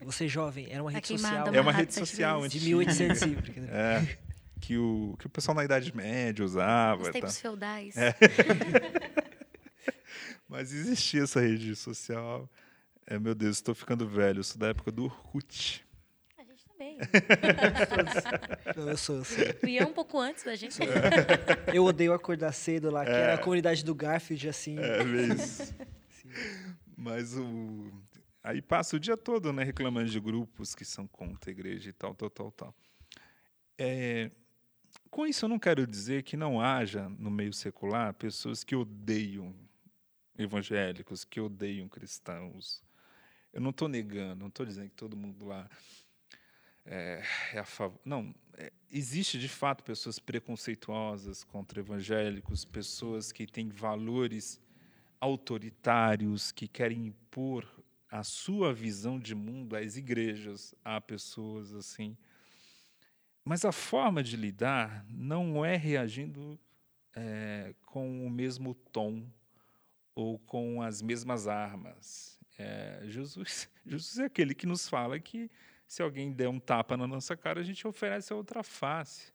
Você 0.00 0.24
é 0.24 0.28
jovem, 0.28 0.66
era 0.70 0.82
uma 0.82 0.90
rede 0.90 1.08
social. 1.08 1.54
É 1.54 1.60
uma 1.60 1.72
rede 1.72 1.92
social 1.92 2.48
de 2.48 2.60
1800 2.60 3.22
é. 3.68 4.18
que 4.58 4.78
o, 4.78 5.14
que 5.18 5.26
o 5.26 5.30
pessoal 5.30 5.54
na 5.54 5.62
Idade 5.62 5.94
Média 5.94 6.42
usava. 6.42 7.02
Os 7.02 7.08
tá? 7.08 7.12
tempos 7.12 7.38
feudais. 7.38 7.94
Mas 10.50 10.72
existia 10.72 11.22
essa 11.22 11.40
rede 11.40 11.76
social. 11.76 12.50
É, 13.06 13.16
meu 13.20 13.36
Deus, 13.36 13.58
estou 13.58 13.72
ficando 13.72 14.04
velho. 14.04 14.40
Eu 14.40 14.44
sou 14.44 14.58
da 14.58 14.66
época 14.66 14.90
do 14.90 15.04
Orkut. 15.04 15.86
A 16.36 16.42
gente 16.42 16.66
também. 16.66 16.98
Não, 18.76 18.88
eu 18.88 18.96
sou, 18.96 19.18
eu 19.18 19.24
sou. 19.24 19.44
Ian 19.68 19.86
um 19.86 19.92
pouco 19.92 20.18
antes 20.18 20.42
da 20.42 20.56
gente. 20.56 20.76
Eu 21.72 21.84
odeio 21.84 22.12
acordar 22.12 22.50
cedo 22.50 22.90
lá, 22.90 23.04
que 23.04 23.12
era 23.12 23.34
a 23.34 23.38
comunidade 23.38 23.84
do 23.84 23.94
Garfield, 23.94 24.48
assim. 24.48 24.76
É 24.76 25.04
mesmo. 25.04 25.86
Mas 26.98 27.36
o. 27.36 27.92
Aí 28.42 28.60
passa 28.60 28.96
o 28.96 28.98
dia 28.98 29.16
todo, 29.16 29.52
né, 29.52 29.62
reclamando 29.62 30.10
de 30.10 30.18
grupos 30.18 30.74
que 30.74 30.84
são 30.84 31.06
contra 31.06 31.48
a 31.48 31.52
igreja 31.52 31.90
e 31.90 31.92
tal, 31.92 32.12
tal, 32.12 32.30
tal, 32.30 32.50
tal. 32.50 32.74
É, 33.78 34.32
com 35.10 35.26
isso, 35.26 35.44
eu 35.44 35.48
não 35.48 35.60
quero 35.60 35.86
dizer 35.86 36.24
que 36.24 36.36
não 36.36 36.60
haja 36.60 37.08
no 37.08 37.30
meio 37.30 37.52
secular 37.52 38.12
pessoas 38.14 38.64
que 38.64 38.74
odeiam 38.74 39.54
evangélicos, 40.42 41.24
que 41.24 41.40
odeiam 41.40 41.88
cristãos. 41.88 42.82
Eu 43.52 43.60
não 43.60 43.70
estou 43.70 43.88
negando, 43.88 44.40
não 44.40 44.48
estou 44.48 44.64
dizendo 44.64 44.88
que 44.88 44.96
todo 44.96 45.16
mundo 45.16 45.46
lá 45.46 45.68
é, 46.84 47.22
é 47.52 47.58
a 47.58 47.64
favor. 47.64 48.00
Não, 48.04 48.34
é, 48.54 48.72
existe 48.90 49.38
de 49.38 49.48
fato 49.48 49.82
pessoas 49.84 50.18
preconceituosas 50.18 51.44
contra 51.44 51.80
evangélicos, 51.80 52.64
pessoas 52.64 53.32
que 53.32 53.46
têm 53.46 53.68
valores 53.68 54.60
autoritários, 55.20 56.50
que 56.50 56.66
querem 56.66 57.06
impor 57.06 57.66
a 58.10 58.24
sua 58.24 58.72
visão 58.72 59.18
de 59.18 59.34
mundo 59.34 59.76
às 59.76 59.96
igrejas, 59.96 60.74
a 60.84 61.00
pessoas 61.00 61.72
assim. 61.72 62.16
Mas 63.44 63.64
a 63.64 63.72
forma 63.72 64.22
de 64.22 64.36
lidar 64.36 65.04
não 65.08 65.64
é 65.64 65.76
reagindo 65.76 66.58
é, 67.14 67.74
com 67.82 68.26
o 68.26 68.30
mesmo 68.30 68.74
tom 68.74 69.26
ou 70.14 70.38
com 70.38 70.82
as 70.82 71.02
mesmas 71.02 71.46
armas. 71.48 72.38
É, 72.58 73.02
Jesus, 73.04 73.68
Jesus 73.86 74.18
é 74.18 74.24
aquele 74.24 74.54
que 74.54 74.66
nos 74.66 74.88
fala 74.88 75.18
que 75.18 75.50
se 75.86 76.02
alguém 76.02 76.32
der 76.32 76.48
um 76.48 76.60
tapa 76.60 76.96
na 76.96 77.06
nossa 77.06 77.36
cara, 77.36 77.60
a 77.60 77.64
gente 77.64 77.86
oferece 77.86 78.32
a 78.32 78.36
outra 78.36 78.62
face. 78.62 79.32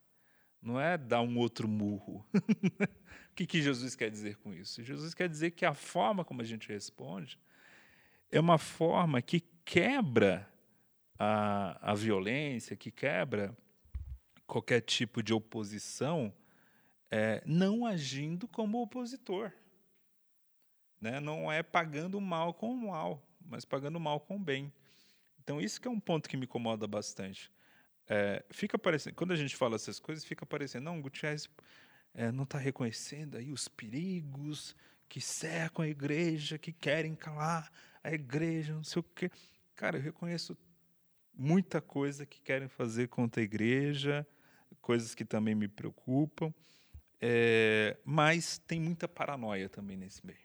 Não 0.62 0.80
é 0.80 0.98
dar 0.98 1.22
um 1.22 1.38
outro 1.38 1.68
murro. 1.68 2.26
o 2.34 3.36
que, 3.36 3.46
que 3.46 3.62
Jesus 3.62 3.96
quer 3.96 4.10
dizer 4.10 4.38
com 4.38 4.54
isso? 4.54 4.82
Jesus 4.82 5.14
quer 5.14 5.28
dizer 5.28 5.52
que 5.52 5.66
a 5.66 5.74
forma 5.74 6.24
como 6.24 6.42
a 6.42 6.46
gente 6.46 6.70
responde 6.70 7.38
é 8.32 8.40
uma 8.40 8.58
forma 8.58 9.22
que 9.22 9.44
quebra 9.64 10.50
a, 11.20 11.92
a 11.92 11.94
violência, 11.94 12.76
que 12.76 12.92
quebra 12.92 13.56
qualquer 14.48 14.82
tipo 14.82 15.22
de 15.22 15.34
oposição, 15.34 16.34
é, 17.12 17.42
não 17.46 17.86
agindo 17.86 18.48
como 18.48 18.82
opositor. 18.82 19.52
Né? 21.06 21.20
Não 21.20 21.52
é 21.52 21.62
pagando 21.62 22.20
mal 22.20 22.52
com 22.52 22.74
o 22.74 22.90
mal, 22.90 23.24
mas 23.40 23.64
pagando 23.64 24.00
mal 24.00 24.20
com 24.20 24.38
o 24.38 24.40
bem. 24.40 24.74
Então, 25.40 25.62
isso 25.62 25.80
que 25.80 25.88
é 25.88 25.92
um 25.92 26.00
ponto 26.00 26.28
que 26.28 26.36
me 26.36 26.46
incomoda 26.46 26.88
bastante. 26.88 27.52
É, 28.08 28.44
fica 28.50 28.76
parecendo, 28.76 29.16
quando 29.16 29.32
a 29.32 29.36
gente 29.36 29.56
fala 29.56 29.76
essas 29.76 30.00
coisas, 30.00 30.26
fica 30.26 30.48
parecendo, 30.48 30.86
não, 30.86 31.00
Gutierrez 31.00 31.48
é, 32.12 32.32
não 32.32 32.44
está 32.44 32.58
reconhecendo 32.58 33.38
aí 33.38 33.52
os 33.52 33.68
perigos 33.68 34.76
que 35.08 35.22
cercam 35.22 35.86
a 35.86 35.88
igreja, 35.88 36.58
que 36.58 36.74
querem 36.74 37.14
calar 37.14 37.72
a 38.04 38.12
igreja, 38.12 38.74
não 38.74 38.84
sei 38.84 39.00
o 39.00 39.04
quê. 39.04 39.30
Cara, 39.76 39.98
eu 39.98 40.02
reconheço 40.02 40.58
muita 41.32 41.82
coisa 41.82 42.26
que 42.26 42.42
querem 42.42 42.68
fazer 42.68 43.10
contra 43.10 43.42
a 43.42 43.44
igreja, 43.44 44.26
coisas 44.82 45.14
que 45.14 45.24
também 45.24 45.54
me 45.54 45.68
preocupam, 45.68 46.52
é, 47.22 47.96
mas 48.04 48.58
tem 48.58 48.80
muita 48.80 49.08
paranoia 49.08 49.70
também 49.70 49.98
nesse 49.98 50.26
meio, 50.26 50.45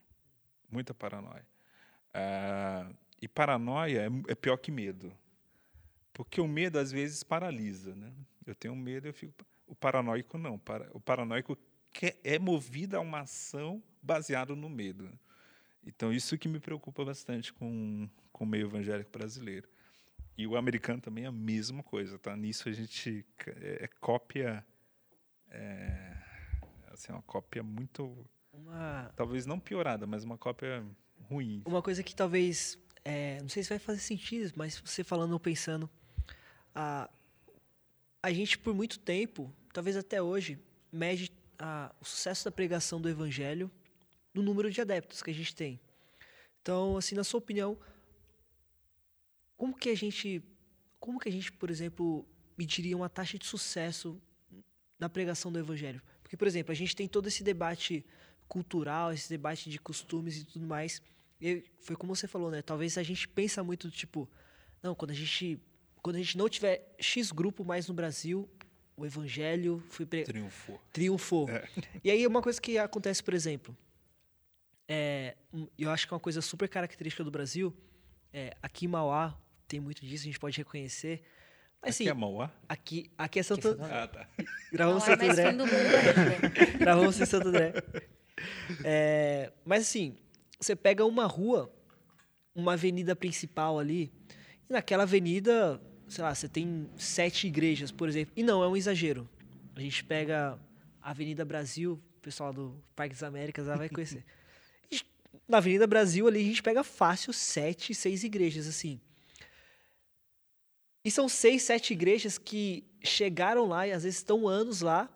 muita 0.71 0.95
paranoia. 0.95 1.47
Ah, 2.13 2.91
e 3.21 3.29
paranoia 3.29 4.07
é, 4.07 4.33
é, 4.33 4.35
pior 4.35 4.57
que 4.57 4.71
medo, 4.71 5.13
porque 6.13 6.41
o 6.41 6.49
medo 6.49 6.79
às 6.79 6.91
vezes 6.91 7.23
paralisa, 7.23 7.95
né? 7.95 8.13
Eu 8.47 8.55
tenho 8.55 8.75
medo, 8.75 9.07
eu 9.07 9.15
fico. 9.15 9.35
O 9.67 9.75
paranoico 9.75 10.37
não, 10.37 10.61
o 10.93 11.01
paranoico 11.01 11.57
quer, 11.93 12.19
é 12.25 12.39
movido 12.39 12.97
a 12.97 13.01
uma 13.01 13.21
ação 13.21 13.83
baseada 14.03 14.55
no 14.57 14.69
medo. 14.69 15.11
Então 15.87 16.13
isso 16.13 16.37
que 16.37 16.49
me 16.49 16.59
preocupa 16.59 17.05
bastante 17.05 17.53
com, 17.53 18.09
com 18.33 18.45
o 18.45 18.47
meio 18.47 18.67
evangélico 18.67 19.11
brasileiro. 19.11 19.69
E 20.37 20.47
o 20.47 20.57
americano 20.57 21.01
também 21.01 21.25
é 21.25 21.27
a 21.27 21.33
mesma 21.33 21.83
coisa, 21.83 22.19
tá? 22.19 22.35
Nisso 22.37 22.69
a 22.69 22.73
gente 22.73 23.27
é, 23.47 23.85
é 23.85 23.89
cópia, 24.01 24.65
é, 25.51 26.17
assim, 26.91 27.13
uma 27.13 27.23
cópia 27.23 27.63
muito, 27.63 28.27
Uma, 28.53 29.13
talvez 29.17 29.47
não 29.47 29.59
piorada, 29.59 30.07
mas 30.07 30.25
uma 30.25 30.37
cópia 30.37 30.85
ruim. 31.29 31.63
uma 31.65 31.83
coisa 31.83 32.03
que 32.03 32.15
talvez, 32.15 32.79
é, 33.05 33.41
não 33.41 33.49
sei 33.49 33.63
se 33.63 33.69
vai 33.69 33.79
fazer 33.79 34.01
sentido, 34.01 34.53
mas 34.57 34.79
você 34.79 35.05
falando 35.05 35.33
ou 35.33 35.41
pensando, 35.41 35.89
a, 36.75 37.09
a 38.23 38.33
gente 38.33 38.59
por 38.59 38.75
muito 38.75 38.99
tempo, 38.99 39.53
talvez 39.73 39.97
até 39.97 40.21
hoje, 40.21 40.59
mede 40.93 41.33
a, 41.59 41.95
o 42.01 42.05
sucesso 42.05 42.45
da 42.45 42.51
pregação 42.51 43.01
do 43.01 43.09
evangelho 43.09 43.71
no 44.35 44.43
número 44.43 44.71
de 44.71 44.81
adeptos 44.81 45.23
que 45.23 45.31
a 45.31 45.35
gente 45.35 45.55
tem. 45.55 45.81
Então, 46.63 46.97
assim, 46.97 47.15
na 47.15 47.25
sua 47.25 47.39
opinião, 47.39 47.79
como 49.57 49.77
que 49.77 49.91
a 49.91 49.97
gente, 49.97 50.43
como 50.99 51.19
que 51.19 51.29
a 51.29 51.33
gente, 51.33 51.53
por 51.53 51.71
exemplo, 51.71 52.27
mediria 52.57 52.97
uma 52.97 53.09
taxa 53.09 53.39
de 53.39 53.47
sucesso 53.47 54.21
na 54.99 55.09
pregação 55.09 55.51
do 55.51 55.59
evangelho? 55.59 56.03
Porque, 56.23 56.37
por 56.37 56.47
exemplo, 56.47 56.73
a 56.73 56.75
gente 56.75 56.95
tem 56.95 57.09
todo 57.09 57.29
esse 57.29 57.43
debate 57.43 58.05
cultural, 58.55 59.13
esse 59.13 59.29
debate 59.31 59.71
de 59.71 59.79
costumes 59.79 60.37
e 60.37 60.45
tudo 60.45 60.67
mais. 60.67 61.01
E 61.41 61.65
foi 61.81 61.95
como 61.97 62.15
você 62.15 62.27
falou, 62.27 62.51
né? 62.51 62.61
Talvez 62.61 62.99
a 62.99 63.03
gente 63.03 63.27
pensa 63.29 63.63
muito 63.63 63.87
do 63.89 63.93
tipo, 63.95 64.29
não, 64.83 64.95
quando 64.95 65.13
a 65.13 65.15
gente 65.15 65.59
quando 66.03 66.17
a 66.17 66.19
gente 66.19 66.37
não 66.37 66.49
tiver 66.49 66.95
X 66.99 67.31
grupo 67.31 67.63
mais 67.65 67.87
no 67.87 67.93
Brasil, 67.95 68.49
o 68.97 69.05
evangelho 69.07 69.83
foi 69.91 70.05
pre... 70.07 70.25
Triunfou. 70.25 70.81
triunfou. 70.93 71.49
E 72.03 72.11
aí 72.11 72.27
uma 72.27 72.41
coisa 72.43 72.59
que 72.61 72.77
acontece, 72.79 73.23
por 73.23 73.35
exemplo, 73.35 73.77
é, 74.89 75.37
um- 75.53 75.69
eu 75.79 75.91
acho 75.91 76.07
que 76.09 76.13
é 76.13 76.17
uma 76.17 76.21
coisa 76.21 76.41
super 76.43 76.69
característica 76.69 77.23
do 77.23 77.31
Brasil, 77.31 77.75
é, 78.33 78.55
aqui 78.63 78.87
em 78.87 78.89
Mauá 78.89 79.39
tem 79.69 79.79
muito 79.79 80.05
disso, 80.05 80.25
a 80.25 80.27
gente 80.27 80.39
pode 80.41 80.57
reconhecer. 80.57 81.23
Mas 81.83 81.95
Aqui 81.97 82.05
assim, 82.05 82.09
é 82.09 82.15
Mauá? 82.15 82.51
aqui, 82.69 83.11
aqui 83.17 83.39
é 83.39 83.43
Santo, 83.43 83.77
Ah, 83.81 84.09
tá. 84.09 84.27
gravamos 84.73 85.03
é 85.05 85.07
Santo 85.07 85.25
mais 85.27 85.39
André. 85.39 85.53
Gravamos 86.79 87.21
em 87.21 87.27
Santo 87.27 87.49
André. 87.49 87.73
É, 88.85 89.53
mas 89.65 89.83
assim, 89.83 90.17
você 90.59 90.77
pega 90.77 91.05
uma 91.05 91.27
rua, 91.27 91.73
uma 92.55 92.75
avenida 92.75 93.17
principal 93.17 93.79
ali, 93.79 94.13
e 94.69 94.73
naquela 94.73 95.03
avenida, 95.03 95.81
sei 96.09 96.23
lá, 96.23 96.35
você 96.35 96.49
tem 96.49 96.89
sete 96.97 97.47
igrejas, 97.47 97.91
por 97.91 98.09
exemplo. 98.09 98.33
E 98.37 98.43
não, 98.43 98.63
é 98.63 98.69
um 98.69 98.77
exagero. 98.77 99.29
A 99.75 99.81
gente 99.81 100.05
pega 100.05 100.59
a 101.01 101.11
Avenida 101.11 101.45
Brasil, 101.45 102.01
o 102.19 102.21
pessoal 102.21 102.53
do 102.53 102.83
Parque 102.95 103.15
das 103.15 103.23
Américas 103.23 103.67
lá 103.67 103.77
vai 103.77 103.89
conhecer. 103.89 104.25
Na 105.49 105.59
Avenida 105.59 105.87
Brasil 105.87 106.29
ali 106.29 106.41
a 106.41 106.45
gente 106.45 106.63
pega 106.63 106.85
fácil 106.85 107.33
sete, 107.33 107.95
seis 107.95 108.23
igrejas, 108.23 108.67
assim. 108.69 109.01
E 111.05 111.11
são 111.11 111.29
seis, 111.29 111.63
sete 111.63 111.93
igrejas 111.93 112.37
que 112.37 112.85
chegaram 113.03 113.67
lá 113.67 113.87
e 113.87 113.93
às 113.93 114.05
vezes 114.05 114.19
estão 114.19 114.47
anos 114.47 114.83
lá 114.83 115.09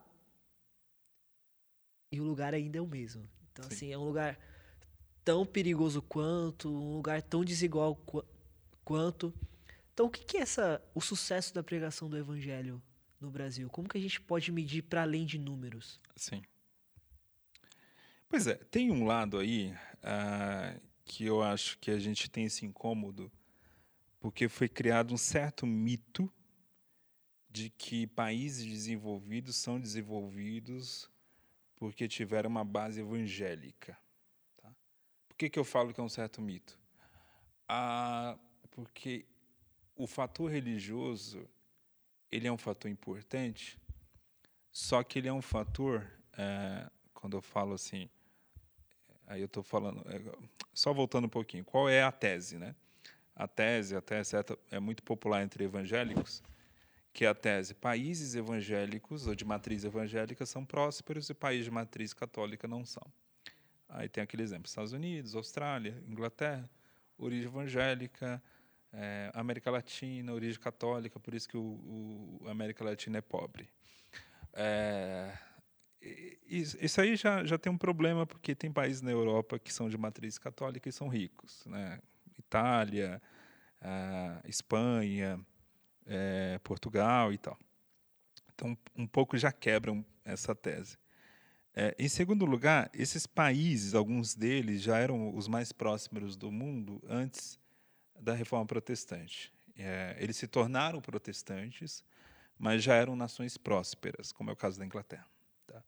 e 2.15 2.21
o 2.21 2.25
lugar 2.25 2.55
ainda 2.55 2.79
é 2.79 2.81
o 2.81 2.87
mesmo. 2.87 3.29
Então, 3.53 3.65
Sim. 3.69 3.75
assim, 3.75 3.93
é 3.93 3.99
um 3.99 4.05
lugar 4.05 4.39
tão 5.25 5.45
perigoso 5.47 6.03
quanto, 6.03 6.69
um 6.69 6.97
lugar 6.97 7.23
tão 7.23 7.45
desigual 7.45 7.97
qua- 7.97 8.25
quanto. 8.85 9.33
Então, 9.93 10.07
o 10.07 10.11
que, 10.11 10.25
que 10.25 10.37
é 10.37 10.41
essa, 10.41 10.83
o 10.95 11.01
sucesso 11.01 11.55
da 11.55 11.63
pregação 11.63 12.09
do 12.09 12.17
evangelho 12.17 12.83
no 13.21 13.31
Brasil? 13.31 13.69
Como 13.71 13.89
que 13.89 13.97
a 13.97 14.01
gente 14.01 14.21
pode 14.21 14.51
medir 14.53 14.83
para 14.83 15.03
além 15.03 15.25
de 15.25 15.39
números? 15.39 16.01
Sim. 16.17 16.43
Pois 18.29 18.47
é, 18.47 18.55
tem 18.57 18.91
um 18.91 19.05
lado 19.05 19.39
aí 19.39 19.73
ah, 20.03 20.75
que 21.05 21.25
eu 21.25 21.43
acho 21.43 21.79
que 21.79 21.91
a 21.91 21.99
gente 21.99 22.29
tem 22.29 22.45
esse 22.45 22.67
incômodo, 22.67 23.31
porque 24.19 24.49
foi 24.49 24.69
criado 24.69 25.15
um 25.15 25.17
certo 25.17 25.67
mito 25.67 26.31
de 27.49 27.71
que 27.71 28.09
países 28.09 28.67
desenvolvidos 28.67 29.55
são 29.55 29.79
desenvolvidos 29.79 31.09
porque 31.77 32.09
tiveram 32.09 32.51
uma 32.51 32.65
base 32.65 33.01
evangélica. 33.01 33.97
Tá? 34.57 34.73
Por 35.29 35.37
que, 35.37 35.51
que 35.51 35.59
eu 35.59 35.65
falo 35.65 35.93
que 35.93 36.01
é 36.01 36.03
um 36.03 36.09
certo 36.09 36.41
mito? 36.41 36.79
Ah, 37.69 38.39
porque 38.71 39.25
o 39.97 40.07
fator 40.07 40.51
religioso 40.51 41.49
ele 42.31 42.49
é 42.49 42.53
um 42.53 42.59
fator 42.59 42.91
importante, 42.91 43.79
só 44.73 45.05
que 45.05 45.21
ele 45.21 45.29
é 45.29 45.33
um 45.33 45.41
fator, 45.41 46.05
eh, 46.37 46.91
quando 47.13 47.37
eu 47.37 47.41
falo 47.41 47.75
assim, 47.75 48.09
aí 49.25 49.41
eu 49.41 49.47
estou 49.47 49.63
falando, 49.63 50.05
eh, 50.11 50.21
só 50.73 50.93
voltando 50.93 51.27
um 51.27 51.29
pouquinho, 51.29 51.65
qual 51.65 51.89
é 51.89 52.03
a 52.03 52.11
tese, 52.11 52.59
né? 52.59 52.75
A 53.37 53.47
tese, 53.47 53.95
a 53.95 54.01
tese 54.01 54.35
é 54.69 54.81
muito 54.81 55.03
popular 55.05 55.45
entre 55.45 55.63
evangélicos, 55.63 56.43
que 57.15 57.25
é 57.25 57.29
a 57.29 57.35
tese 57.35 57.75
países 57.75 58.35
evangélicos 58.35 59.29
ou 59.29 59.37
de 59.37 59.45
matriz 59.45 59.85
evangélica 59.85 60.45
são 60.45 60.67
prósperos 60.67 61.31
e 61.31 61.35
países 61.35 61.67
de 61.67 61.71
matriz 61.71 62.13
católica 62.13 62.67
não 62.67 62.85
são. 62.85 63.07
Aí 63.89 64.09
tem 64.09 64.25
aquele 64.25 64.43
exemplo: 64.43 64.67
Estados 64.67 64.93
Unidos, 64.93 65.37
Austrália, 65.37 66.03
Inglaterra, 66.09 66.69
origem 67.17 67.47
evangélica, 67.47 68.43
é, 68.93 69.31
América 69.33 69.71
Latina, 69.71 70.35
origem 70.35 70.61
católica, 70.61 71.21
por 71.21 71.33
isso 71.35 71.49
que 71.49 71.57
o, 71.57 72.41
o 72.43 72.49
América 72.49 72.85
Latina 72.85 73.19
é 73.19 73.23
pobre. 73.23 73.71
É, 74.53 75.39
isso 76.49 77.01
aí 77.01 77.15
já, 77.15 77.45
já 77.45 77.57
tem 77.57 77.73
um 77.73 77.79
problema, 77.79 78.27
porque 78.27 78.57
tem 78.57 78.73
países 78.73 79.01
na 79.01 79.13
Europa 79.13 79.57
que 79.59 79.73
são 79.73 79.89
de 79.89 79.97
matriz 79.97 80.37
católica 80.37 80.89
e 80.89 80.93
são 80.93 81.07
ricos. 81.09 81.65
Né? 81.65 82.01
Itália, 82.37 83.23
Espanha, 84.47 85.41
é, 86.07 86.59
Portugal 86.63 87.33
e 87.33 87.39
tal. 87.39 87.59
Então, 88.55 88.77
um 88.97 89.07
pouco 89.07 89.37
já 89.37 89.51
quebram 89.51 90.05
essa 90.25 90.55
tese. 90.55 90.97
É, 91.75 91.95
em 91.99 92.09
segundo 92.09 92.45
lugar, 92.45 92.89
esses 92.95 93.27
países, 93.27 93.95
alguns 93.95 94.35
deles 94.35 94.81
já 94.81 94.97
eram 94.99 95.35
os 95.35 95.49
mais 95.49 95.73
próximos 95.73 96.37
do 96.37 96.53
mundo 96.53 97.03
antes 97.09 97.59
da 98.21 98.33
Reforma 98.33 98.65
Protestante. 98.65 99.53
É, 99.77 100.17
eles 100.21 100.37
se 100.37 100.47
tornaram 100.47 101.01
protestantes, 101.01 102.05
mas 102.57 102.83
já 102.83 102.95
eram 102.95 103.17
nações 103.17 103.57
prósperas, 103.57 104.31
como 104.31 104.51
é 104.51 104.53
o 104.53 104.57
caso 104.57 104.79
da 104.79 104.87
Inglaterra. 104.87 105.27
Tá? 105.67 105.83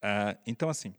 Ah, 0.00 0.38
então, 0.46 0.70
assim, 0.70 0.94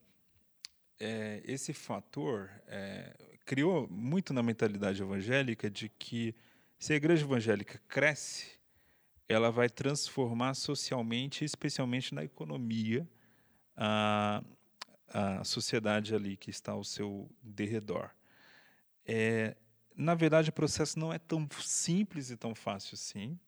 é, 0.99 1.41
esse 1.43 1.73
fator 1.73 2.51
é, 2.67 3.15
criou 3.43 3.87
muito 3.89 4.33
na 4.33 4.43
mentalidade 4.43 5.01
evangélica 5.01 5.67
de 5.67 5.89
que 5.89 6.35
se 6.81 6.93
a 6.93 6.95
igreja 6.95 7.23
evangélica 7.23 7.79
cresce, 7.87 8.59
ela 9.29 9.51
vai 9.51 9.69
transformar 9.69 10.55
socialmente, 10.55 11.45
especialmente 11.45 12.11
na 12.15 12.23
economia, 12.23 13.07
a, 13.77 14.43
a 15.07 15.43
sociedade 15.43 16.15
ali 16.15 16.35
que 16.35 16.49
está 16.49 16.71
ao 16.71 16.83
seu 16.83 17.29
derredor. 17.43 18.09
É, 19.05 19.55
na 19.95 20.15
verdade, 20.15 20.49
o 20.49 20.53
processo 20.53 20.97
não 20.97 21.13
é 21.13 21.19
tão 21.19 21.47
simples 21.59 22.31
e 22.31 22.35
tão 22.35 22.55
fácil 22.55 22.95
assim. 22.95 23.39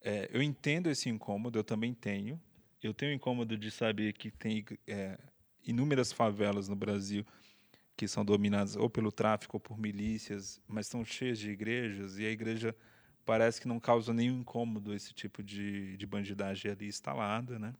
É, 0.00 0.30
eu 0.32 0.40
entendo 0.40 0.88
esse 0.88 1.08
incômodo, 1.08 1.58
eu 1.58 1.64
também 1.64 1.92
tenho. 1.92 2.40
Eu 2.80 2.94
tenho 2.94 3.12
incômodo 3.12 3.58
de 3.58 3.68
saber 3.68 4.12
que 4.12 4.30
tem 4.30 4.64
é, 4.86 5.18
inúmeras 5.64 6.12
favelas 6.12 6.68
no 6.68 6.76
Brasil 6.76 7.26
que 7.98 8.06
são 8.06 8.24
dominadas 8.24 8.76
ou 8.76 8.88
pelo 8.88 9.10
tráfico 9.10 9.56
ou 9.56 9.60
por 9.60 9.76
milícias, 9.76 10.60
mas 10.68 10.86
estão 10.86 11.04
cheias 11.04 11.36
de 11.36 11.50
igrejas, 11.50 12.16
e 12.16 12.24
a 12.24 12.30
igreja 12.30 12.74
parece 13.26 13.60
que 13.60 13.66
não 13.66 13.80
causa 13.80 14.14
nenhum 14.14 14.38
incômodo 14.38 14.94
esse 14.94 15.12
tipo 15.12 15.42
de, 15.42 15.96
de 15.96 16.06
bandidagem 16.06 16.70
ali 16.70 16.86
instalada. 16.86 17.58
Né? 17.58 17.74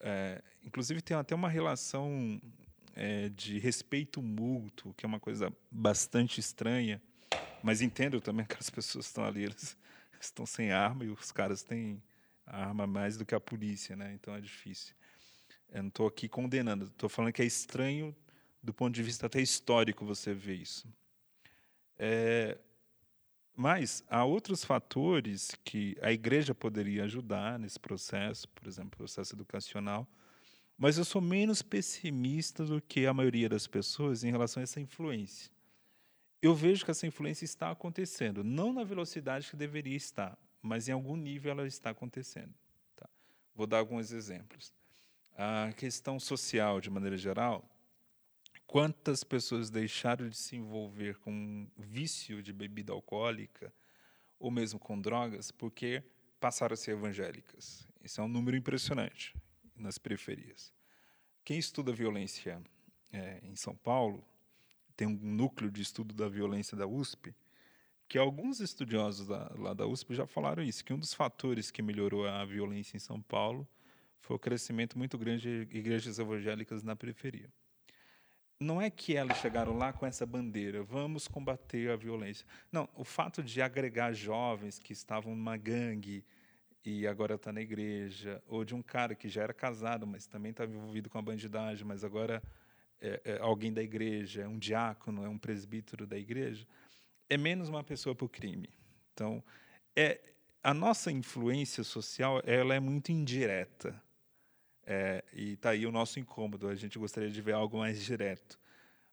É, 0.00 0.42
inclusive, 0.64 1.00
tem 1.00 1.16
até 1.16 1.32
uma 1.32 1.48
relação 1.48 2.42
é, 2.96 3.28
de 3.28 3.60
respeito 3.60 4.20
mútuo, 4.20 4.92
que 4.94 5.06
é 5.06 5.08
uma 5.08 5.20
coisa 5.20 5.52
bastante 5.70 6.40
estranha, 6.40 7.00
mas 7.62 7.80
entendo 7.80 8.20
também 8.20 8.44
que 8.50 8.56
as 8.58 8.68
pessoas 8.68 9.06
estão 9.06 9.24
ali, 9.24 9.44
eles 9.44 9.78
estão 10.20 10.44
sem 10.44 10.72
arma 10.72 11.04
e 11.04 11.08
os 11.08 11.30
caras 11.30 11.62
têm 11.62 12.02
arma 12.44 12.84
mais 12.84 13.16
do 13.16 13.24
que 13.24 13.34
a 13.34 13.40
polícia, 13.40 13.94
né? 13.94 14.12
então 14.12 14.34
é 14.34 14.40
difícil. 14.40 14.92
Eu 15.70 15.82
não 15.84 15.88
estou 15.88 16.08
aqui 16.08 16.28
condenando, 16.28 16.86
estou 16.86 17.08
falando 17.08 17.32
que 17.32 17.42
é 17.42 17.46
estranho 17.46 18.12
do 18.62 18.72
ponto 18.74 18.94
de 18.94 19.02
vista 19.02 19.26
até 19.26 19.40
histórico 19.40 20.04
você 20.04 20.34
vê 20.34 20.54
isso. 20.54 20.86
É, 21.98 22.58
mas 23.56 24.02
há 24.08 24.24
outros 24.24 24.64
fatores 24.64 25.50
que 25.64 25.96
a 26.00 26.12
igreja 26.12 26.54
poderia 26.54 27.04
ajudar 27.04 27.58
nesse 27.58 27.78
processo, 27.78 28.48
por 28.48 28.66
exemplo, 28.66 28.96
processo 28.96 29.34
educacional, 29.34 30.08
mas 30.78 30.96
eu 30.96 31.04
sou 31.04 31.20
menos 31.20 31.60
pessimista 31.60 32.64
do 32.64 32.80
que 32.80 33.06
a 33.06 33.12
maioria 33.12 33.50
das 33.50 33.66
pessoas 33.66 34.24
em 34.24 34.30
relação 34.30 34.62
a 34.62 34.64
essa 34.64 34.80
influência. 34.80 35.52
Eu 36.40 36.54
vejo 36.54 36.86
que 36.86 36.90
essa 36.90 37.06
influência 37.06 37.44
está 37.44 37.70
acontecendo, 37.70 38.42
não 38.42 38.72
na 38.72 38.82
velocidade 38.82 39.50
que 39.50 39.56
deveria 39.56 39.96
estar, 39.96 40.38
mas 40.62 40.88
em 40.88 40.92
algum 40.92 41.16
nível 41.16 41.50
ela 41.50 41.66
está 41.66 41.90
acontecendo. 41.90 42.54
Tá? 42.96 43.06
Vou 43.54 43.66
dar 43.66 43.78
alguns 43.78 44.10
exemplos. 44.10 44.72
A 45.36 45.70
questão 45.76 46.18
social, 46.18 46.80
de 46.80 46.88
maneira 46.88 47.18
geral, 47.18 47.62
Quantas 48.70 49.24
pessoas 49.24 49.68
deixaram 49.68 50.28
de 50.28 50.36
se 50.36 50.54
envolver 50.54 51.18
com 51.18 51.66
vício 51.76 52.40
de 52.40 52.52
bebida 52.52 52.92
alcoólica 52.92 53.74
ou 54.38 54.48
mesmo 54.48 54.78
com 54.78 54.96
drogas 54.96 55.50
porque 55.50 56.04
passaram 56.38 56.74
a 56.74 56.76
ser 56.76 56.92
evangélicas? 56.92 57.88
Isso 58.00 58.20
é 58.20 58.24
um 58.24 58.28
número 58.28 58.56
impressionante 58.56 59.34
nas 59.74 59.98
periferias. 59.98 60.72
Quem 61.44 61.58
estuda 61.58 61.92
violência 61.92 62.62
é, 63.12 63.40
em 63.42 63.56
São 63.56 63.74
Paulo 63.74 64.24
tem 64.96 65.08
um 65.08 65.18
núcleo 65.20 65.68
de 65.68 65.82
estudo 65.82 66.14
da 66.14 66.28
violência 66.28 66.76
da 66.76 66.86
USP 66.86 67.34
que 68.06 68.18
alguns 68.18 68.60
estudiosos 68.60 69.26
da, 69.26 69.52
lá 69.58 69.74
da 69.74 69.84
USP 69.84 70.14
já 70.14 70.28
falaram 70.28 70.62
isso, 70.62 70.84
que 70.84 70.94
um 70.94 70.98
dos 71.00 71.12
fatores 71.12 71.72
que 71.72 71.82
melhorou 71.82 72.24
a 72.24 72.44
violência 72.44 72.96
em 72.96 73.00
São 73.00 73.20
Paulo 73.20 73.66
foi 74.20 74.36
o 74.36 74.38
crescimento 74.38 74.96
muito 74.96 75.18
grande 75.18 75.66
de 75.66 75.76
igrejas 75.76 76.20
evangélicas 76.20 76.84
na 76.84 76.94
periferia 76.94 77.50
não 78.60 78.80
é 78.80 78.90
que 78.90 79.16
elas 79.16 79.38
chegaram 79.38 79.76
lá 79.76 79.90
com 79.90 80.04
essa 80.04 80.26
bandeira, 80.26 80.82
vamos 80.82 81.26
combater 81.26 81.90
a 81.90 81.96
violência. 81.96 82.46
Não, 82.70 82.86
o 82.94 83.04
fato 83.04 83.42
de 83.42 83.62
agregar 83.62 84.12
jovens 84.12 84.78
que 84.78 84.92
estavam 84.92 85.34
numa 85.34 85.56
gangue 85.56 86.22
e 86.84 87.06
agora 87.06 87.36
está 87.36 87.52
na 87.52 87.62
igreja, 87.62 88.42
ou 88.46 88.64
de 88.64 88.74
um 88.74 88.82
cara 88.82 89.14
que 89.14 89.28
já 89.28 89.42
era 89.42 89.54
casado, 89.54 90.06
mas 90.06 90.26
também 90.26 90.50
estava 90.50 90.70
envolvido 90.70 91.08
com 91.08 91.18
a 91.18 91.22
bandidagem, 91.22 91.86
mas 91.86 92.04
agora 92.04 92.42
é, 93.00 93.20
é 93.24 93.38
alguém 93.40 93.72
da 93.72 93.82
igreja, 93.82 94.42
é 94.42 94.48
um 94.48 94.58
diácono, 94.58 95.24
é 95.24 95.28
um 95.28 95.38
presbítero 95.38 96.06
da 96.06 96.18
igreja, 96.18 96.66
é 97.30 97.38
menos 97.38 97.70
uma 97.70 97.82
pessoa 97.82 98.14
para 98.14 98.26
o 98.26 98.28
crime. 98.28 98.68
Então, 99.14 99.42
é, 99.96 100.20
a 100.62 100.74
nossa 100.74 101.10
influência 101.10 101.82
social 101.82 102.42
ela 102.44 102.74
é 102.74 102.80
muito 102.80 103.10
indireta. 103.10 104.00
É, 104.92 105.22
e 105.32 105.52
está 105.52 105.70
aí 105.70 105.86
o 105.86 105.92
nosso 105.92 106.18
incômodo. 106.18 106.66
A 106.66 106.74
gente 106.74 106.98
gostaria 106.98 107.30
de 107.30 107.40
ver 107.40 107.52
algo 107.52 107.78
mais 107.78 108.02
direto. 108.02 108.58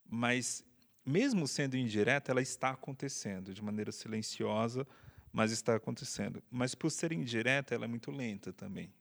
Mas, 0.04 0.66
mesmo 1.06 1.48
sendo 1.48 1.78
indireta, 1.78 2.32
ela 2.32 2.42
está 2.42 2.72
acontecendo 2.72 3.54
de 3.54 3.64
maneira 3.64 3.92
silenciosa, 3.92 4.88
mas 5.32 5.52
está 5.52 5.76
acontecendo. 5.76 6.42
Mas, 6.50 6.74
por 6.74 6.90
ser 6.90 7.12
indireta, 7.12 7.76
ela 7.76 7.86
é 7.86 7.88
muito 7.88 8.10
lenta 8.10 8.52
também. 8.52 8.92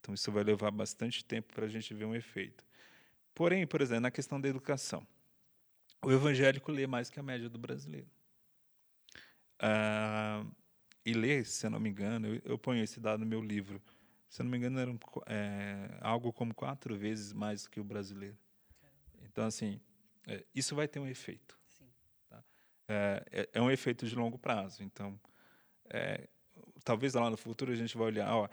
Então, 0.00 0.14
isso 0.14 0.32
vai 0.32 0.42
levar 0.42 0.70
bastante 0.70 1.22
tempo 1.22 1.52
para 1.52 1.66
a 1.66 1.68
gente 1.68 1.92
ver 1.92 2.06
um 2.06 2.14
efeito. 2.14 2.64
Porém, 3.34 3.66
por 3.66 3.82
exemplo, 3.82 4.00
na 4.00 4.10
questão 4.10 4.40
da 4.40 4.48
educação, 4.48 5.06
o 6.02 6.10
evangélico 6.10 6.72
lê 6.72 6.86
mais 6.86 7.10
que 7.10 7.20
a 7.20 7.22
média 7.22 7.50
do 7.50 7.58
brasileiro. 7.58 8.08
Ah, 9.58 10.42
e 11.04 11.12
lê, 11.12 11.44
se 11.44 11.66
eu 11.66 11.70
não 11.70 11.78
me 11.78 11.90
engano, 11.90 12.28
eu, 12.28 12.42
eu 12.46 12.58
ponho 12.58 12.82
esse 12.82 12.98
dado 12.98 13.20
no 13.20 13.26
meu 13.26 13.42
livro 13.42 13.78
se 14.28 14.42
não 14.42 14.50
me 14.50 14.58
engano, 14.58 14.78
era 14.78 14.90
é, 15.26 15.98
algo 16.00 16.32
como 16.32 16.54
quatro 16.54 16.96
vezes 16.96 17.32
mais 17.32 17.66
que 17.66 17.80
o 17.80 17.84
brasileiro. 17.84 18.36
Então, 19.22 19.46
assim, 19.46 19.80
é, 20.26 20.44
isso 20.54 20.74
vai 20.74 20.86
ter 20.86 21.00
um 21.00 21.06
efeito. 21.06 21.58
Tá? 22.28 22.44
É, 22.86 23.24
é, 23.32 23.48
é, 23.54 23.62
um 23.62 23.70
efeito 23.70 24.06
de 24.06 24.14
longo 24.14 24.38
prazo. 24.38 24.82
Então, 24.82 25.18
é, 25.88 26.28
talvez 26.84 27.14
lá 27.14 27.30
no 27.30 27.36
futuro 27.36 27.72
a 27.72 27.76
gente 27.76 27.96
vai 27.96 28.08
olhar, 28.08 28.34
ó, 28.34 28.48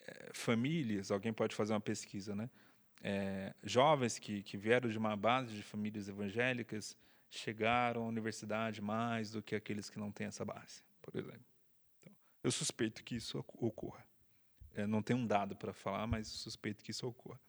é, 0.00 0.30
famílias, 0.32 1.10
alguém 1.10 1.32
pode 1.32 1.54
fazer 1.54 1.72
uma 1.72 1.80
pesquisa, 1.80 2.34
né? 2.34 2.50
jovens 3.62 4.18
que, 4.18 4.42
que 4.42 4.56
vieram 4.56 4.88
de 4.88 4.98
uma 4.98 5.14
base 5.14 5.54
de 5.54 5.62
famílias 5.62 6.08
evangélicas 6.08 6.96
chegaram 7.30 8.02
à 8.02 8.06
universidade 8.06 8.82
mais 8.82 9.30
do 9.30 9.42
que 9.42 9.54
aqueles 9.54 9.88
que 9.88 9.98
não 9.98 10.10
têm 10.10 10.26
essa 10.26 10.44
base, 10.44 10.82
por 11.00 11.14
exemplo. 11.14 11.44
Então, 12.00 12.12
eu 12.42 12.50
suspeito 12.50 13.04
que 13.04 13.14
isso 13.14 13.38
ocorra. 13.58 14.05
É, 14.76 14.86
não 14.86 15.02
tem 15.02 15.16
um 15.16 15.26
dado 15.26 15.56
para 15.56 15.72
falar, 15.72 16.06
mas 16.06 16.28
suspeito 16.28 16.84
que 16.84 16.90
isso 16.90 17.06
ocorra. 17.08 17.40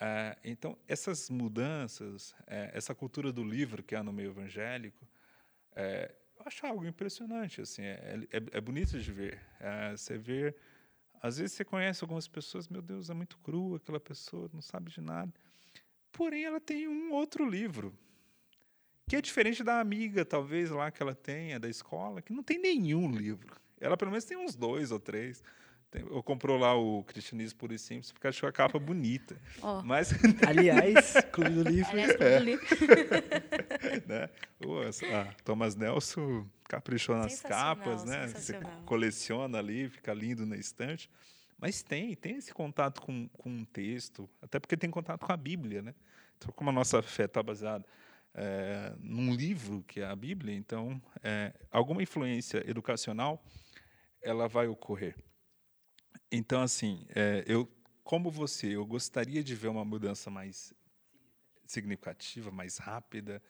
É, 0.00 0.36
então, 0.42 0.78
essas 0.88 1.28
mudanças, 1.28 2.34
é, 2.46 2.70
essa 2.72 2.94
cultura 2.94 3.30
do 3.30 3.44
livro 3.44 3.82
que 3.82 3.94
há 3.94 4.02
no 4.02 4.12
meio 4.12 4.30
evangélico, 4.30 5.06
é, 5.76 6.14
eu 6.38 6.44
acho 6.46 6.66
algo 6.66 6.86
impressionante. 6.86 7.60
Assim, 7.60 7.82
é, 7.82 8.18
é, 8.30 8.36
é 8.56 8.60
bonito 8.60 8.98
de 8.98 9.12
ver. 9.12 9.38
É, 9.60 9.90
você 9.90 10.16
vê, 10.16 10.54
às 11.20 11.36
vezes 11.36 11.54
você 11.54 11.64
conhece 11.64 12.02
algumas 12.02 12.26
pessoas, 12.26 12.66
meu 12.66 12.80
Deus, 12.80 13.10
é 13.10 13.14
muito 13.14 13.36
crua 13.38 13.76
aquela 13.76 14.00
pessoa, 14.00 14.48
não 14.54 14.62
sabe 14.62 14.90
de 14.90 15.02
nada. 15.02 15.32
Porém, 16.10 16.44
ela 16.44 16.60
tem 16.60 16.88
um 16.88 17.12
outro 17.12 17.48
livro, 17.48 17.92
que 19.06 19.16
é 19.16 19.20
diferente 19.20 19.62
da 19.62 19.80
amiga, 19.80 20.24
talvez, 20.24 20.70
lá 20.70 20.90
que 20.90 21.02
ela 21.02 21.14
tenha, 21.14 21.60
da 21.60 21.68
escola, 21.68 22.22
que 22.22 22.32
não 22.32 22.42
tem 22.42 22.58
nenhum 22.58 23.10
livro. 23.10 23.54
Ela, 23.80 23.96
pelo 23.96 24.10
menos, 24.10 24.24
tem 24.24 24.36
uns 24.36 24.54
dois 24.54 24.90
ou 24.90 24.98
três. 24.98 25.42
Tem- 25.90 26.02
Eu 26.02 26.22
comprou 26.22 26.58
lá 26.58 26.74
o 26.74 27.02
Cristianismo 27.04 27.58
Puro 27.58 27.72
e 27.74 27.78
Simples 27.78 28.12
porque 28.12 28.26
achou 28.26 28.48
a 28.48 28.52
capa 28.52 28.78
bonita. 28.78 29.36
Ó, 29.62 29.82
Mas, 29.82 30.10
Aliás, 30.46 31.14
Clube 31.32 31.50
do 31.50 31.62
Livro. 31.62 31.90
aliás, 31.90 32.12
tudo 32.12 32.44
livro. 32.44 32.66
né? 34.06 34.28
o- 34.64 34.80
a 35.14 35.24
Thomas 35.44 35.74
Nelson 35.76 36.46
caprichou 36.64 37.16
nas 37.16 37.40
capas, 37.40 38.04
né? 38.04 38.26
Você 38.28 38.52
coleciona 38.84 39.58
ali, 39.58 39.88
fica 39.88 40.12
lindo 40.12 40.44
na 40.44 40.56
estante. 40.56 41.10
Mas 41.60 41.82
tem, 41.82 42.14
tem 42.14 42.36
esse 42.36 42.52
contato 42.54 43.00
com, 43.02 43.26
com 43.30 43.50
um 43.50 43.64
texto, 43.64 44.28
até 44.40 44.60
porque 44.60 44.76
tem 44.76 44.90
contato 44.90 45.24
com 45.26 45.32
a 45.32 45.36
Bíblia, 45.36 45.82
né? 45.82 45.94
Então, 46.36 46.52
como 46.54 46.70
a 46.70 46.72
nossa 46.72 47.02
fé 47.02 47.24
está 47.24 47.42
baseada 47.42 47.84
eh, 48.34 48.94
num 49.00 49.34
livro 49.34 49.82
que 49.88 50.00
é 50.00 50.04
a 50.06 50.14
Bíblia, 50.14 50.54
então 50.54 51.02
eh, 51.20 51.52
alguma 51.72 52.00
influência 52.00 52.62
educacional 52.70 53.42
ela 54.22 54.46
vai 54.46 54.68
ocorrer. 54.68 55.16
Então, 56.30 56.60
assim, 56.60 57.06
eh, 57.14 57.42
eu, 57.46 57.66
como 58.04 58.30
você, 58.30 58.76
eu 58.76 58.84
gostaria 58.84 59.42
de 59.42 59.54
ver 59.54 59.68
uma 59.68 59.84
mudança 59.84 60.30
mais 60.30 60.74
significativa, 61.66 62.50
mais 62.50 62.76
rápida, 62.76 63.42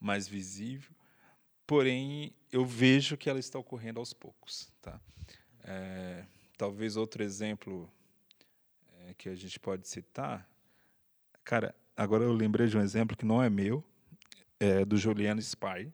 mais 0.00 0.26
visível. 0.26 0.94
Porém, 1.66 2.34
eu 2.50 2.64
vejo 2.64 3.16
que 3.18 3.28
ela 3.28 3.38
está 3.38 3.58
ocorrendo 3.58 4.00
aos 4.00 4.14
poucos, 4.14 4.72
tá? 4.80 4.98
Eh, 5.64 6.24
talvez 6.56 6.96
outro 6.96 7.22
exemplo 7.22 7.92
eh, 8.94 9.14
que 9.18 9.28
a 9.28 9.34
gente 9.34 9.60
pode 9.60 9.86
citar, 9.86 10.48
cara, 11.44 11.74
agora 11.94 12.24
eu 12.24 12.32
lembrei 12.32 12.66
de 12.66 12.78
um 12.78 12.80
exemplo 12.80 13.16
que 13.16 13.26
não 13.26 13.42
é 13.42 13.50
meu, 13.50 13.84
é 14.58 14.84
do 14.86 14.96
Juliano 14.96 15.40
Spy. 15.40 15.92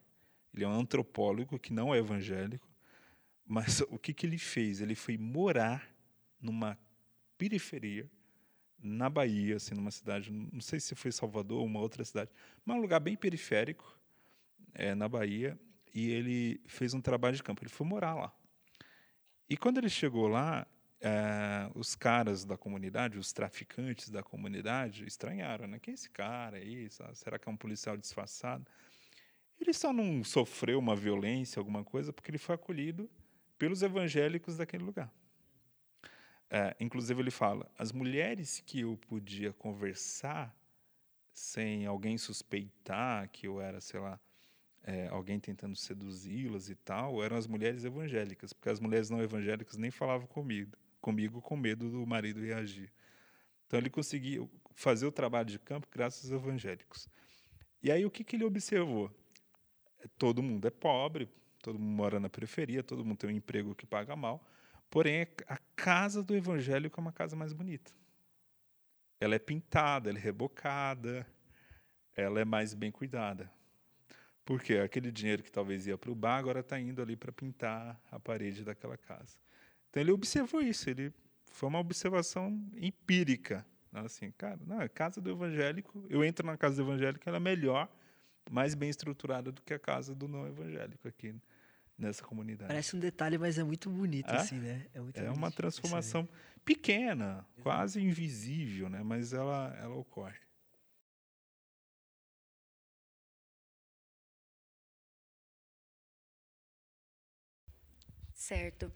Ele 0.53 0.63
é 0.63 0.67
um 0.67 0.79
antropólogo 0.79 1.59
que 1.59 1.73
não 1.73 1.93
é 1.93 1.99
evangélico, 1.99 2.67
mas 3.45 3.81
o 3.91 3.99
que, 3.99 4.13
que 4.13 4.25
ele 4.25 4.37
fez? 4.37 4.79
Ele 4.79 4.95
foi 4.95 5.17
morar 5.17 5.88
numa 6.41 6.77
periferia 7.37 8.09
na 8.81 9.09
Bahia, 9.09 9.57
assim, 9.57 9.75
numa 9.75 9.91
cidade, 9.91 10.31
não 10.31 10.61
sei 10.61 10.79
se 10.79 10.95
foi 10.95 11.11
Salvador 11.11 11.59
ou 11.59 11.65
uma 11.65 11.79
outra 11.79 12.03
cidade, 12.05 12.31
mas 12.65 12.77
um 12.77 12.81
lugar 12.81 12.99
bem 12.99 13.15
periférico, 13.15 13.99
é, 14.73 14.95
na 14.95 15.09
Bahia, 15.09 15.59
e 15.93 16.09
ele 16.11 16.61
fez 16.65 16.93
um 16.93 17.01
trabalho 17.01 17.35
de 17.35 17.43
campo. 17.43 17.63
Ele 17.63 17.69
foi 17.69 17.85
morar 17.85 18.13
lá. 18.15 18.33
E 19.49 19.57
quando 19.57 19.79
ele 19.79 19.89
chegou 19.89 20.27
lá, 20.27 20.67
eh, 21.01 21.71
os 21.73 21.95
caras 21.95 22.45
da 22.45 22.55
comunidade, 22.55 23.17
os 23.17 23.33
traficantes 23.33 24.09
da 24.09 24.21
comunidade, 24.21 25.05
estranharam, 25.05 25.67
né? 25.67 25.79
Quem 25.79 25.93
é 25.93 25.95
esse 25.95 26.09
cara 26.09 26.57
aí? 26.57 26.87
Será 27.13 27.39
que 27.39 27.49
é 27.49 27.51
um 27.51 27.57
policial 27.57 27.97
disfarçado? 27.97 28.65
Ele 29.59 29.73
só 29.73 29.91
não 29.91 30.23
sofreu 30.23 30.77
uma 30.77 30.95
violência, 30.95 31.59
alguma 31.59 31.83
coisa, 31.83 32.13
porque 32.13 32.29
ele 32.29 32.37
foi 32.37 32.55
acolhido 32.55 33.09
pelos 33.57 33.81
evangélicos 33.81 34.55
daquele 34.57 34.83
lugar. 34.83 35.11
Eh, 36.49 36.75
inclusive, 36.79 37.21
ele 37.21 37.31
fala: 37.31 37.69
as 37.77 37.91
mulheres 37.91 38.61
que 38.65 38.81
eu 38.81 38.97
podia 39.07 39.53
conversar 39.53 40.55
sem 41.31 41.85
alguém 41.85 42.17
suspeitar 42.17 43.29
que 43.29 43.47
eu 43.47 43.61
era, 43.61 43.79
sei 43.79 43.99
lá, 43.99 44.19
eh, 44.83 45.07
alguém 45.09 45.39
tentando 45.39 45.75
seduzi-las 45.75 46.69
e 46.69 46.75
tal, 46.75 47.23
eram 47.23 47.37
as 47.37 47.47
mulheres 47.47 47.85
evangélicas, 47.85 48.51
porque 48.51 48.69
as 48.69 48.79
mulheres 48.79 49.09
não 49.09 49.21
evangélicas 49.21 49.77
nem 49.77 49.91
falavam 49.91 50.27
comigo, 50.27 50.75
comigo 50.99 51.41
com 51.41 51.55
medo 51.55 51.89
do 51.89 52.05
marido 52.05 52.41
reagir. 52.41 52.91
Então 53.67 53.79
ele 53.79 53.89
conseguiu 53.89 54.49
fazer 54.73 55.05
o 55.05 55.11
trabalho 55.11 55.47
de 55.47 55.59
campo 55.59 55.87
graças 55.91 56.31
aos 56.31 56.41
evangélicos. 56.41 57.07
E 57.83 57.91
aí 57.91 58.05
o 58.05 58.11
que, 58.11 58.23
que 58.23 58.35
ele 58.35 58.43
observou? 58.43 59.11
Todo 60.17 60.41
mundo 60.41 60.67
é 60.67 60.71
pobre, 60.71 61.29
todo 61.61 61.77
mundo 61.77 61.95
mora 61.95 62.19
na 62.19 62.29
periferia, 62.29 62.81
todo 62.81 63.05
mundo 63.05 63.17
tem 63.17 63.29
um 63.29 63.33
emprego 63.33 63.75
que 63.75 63.85
paga 63.85 64.15
mal, 64.15 64.43
porém 64.89 65.27
a 65.47 65.57
casa 65.75 66.23
do 66.23 66.35
evangélico 66.35 66.99
é 66.99 67.01
uma 67.01 67.11
casa 67.11 67.35
mais 67.35 67.53
bonita. 67.53 67.91
Ela 69.19 69.35
é 69.35 69.39
pintada, 69.39 70.09
ela 70.09 70.17
é 70.17 70.21
rebocada, 70.21 71.27
ela 72.15 72.39
é 72.39 72.45
mais 72.45 72.73
bem 72.73 72.91
cuidada. 72.91 73.51
Porque 74.45 74.75
aquele 74.75 75.11
dinheiro 75.11 75.43
que 75.43 75.51
talvez 75.51 75.85
ia 75.85 75.97
para 75.97 76.11
o 76.11 76.15
bar 76.15 76.37
agora 76.37 76.61
está 76.61 76.79
indo 76.79 77.01
ali 77.01 77.15
para 77.15 77.31
pintar 77.31 78.01
a 78.09 78.19
parede 78.19 78.63
daquela 78.63 78.97
casa. 78.97 79.37
Então 79.89 80.01
ele 80.01 80.11
observou 80.11 80.61
isso, 80.61 80.89
ele 80.89 81.13
foi 81.45 81.69
uma 81.69 81.79
observação 81.79 82.67
empírica. 82.75 83.65
né, 83.91 84.01
Assim, 84.01 84.31
cara, 84.31 84.59
não, 84.65 84.79
a 84.79 84.89
casa 84.89 85.21
do 85.21 85.29
evangélico, 85.29 86.05
eu 86.09 86.23
entro 86.23 86.45
na 86.45 86.57
casa 86.57 86.77
do 86.77 86.89
evangélico, 86.89 87.27
ela 87.27 87.37
é 87.37 87.39
melhor, 87.39 87.87
mais 88.49 88.73
bem 88.73 88.89
estruturada 88.89 89.51
do 89.51 89.61
que 89.61 89.73
a 89.73 89.79
casa 89.79 90.15
do 90.15 90.27
não 90.27 90.47
evangélico 90.47 91.07
aqui 91.07 91.35
nessa 91.99 92.23
comunidade. 92.23 92.67
Parece 92.67 92.95
um 92.95 92.99
detalhe, 92.99 93.37
mas 93.37 93.57
é 93.57 93.63
muito 93.63 93.89
bonito, 93.89 94.31
É? 94.31 94.37
assim, 94.37 94.55
né? 94.59 94.87
É, 94.93 94.99
muito 94.99 95.17
É 95.17 95.23
bonito 95.23 95.37
uma 95.37 95.51
transformação 95.51 96.27
pequena, 96.63 97.45
quase 97.61 98.01
invisível, 98.01 98.89
né? 98.89 99.01
mas 99.03 99.33
ela, 99.33 99.75
ela 99.81 99.95
ocorre. 99.95 100.37
Certo. 108.33 108.91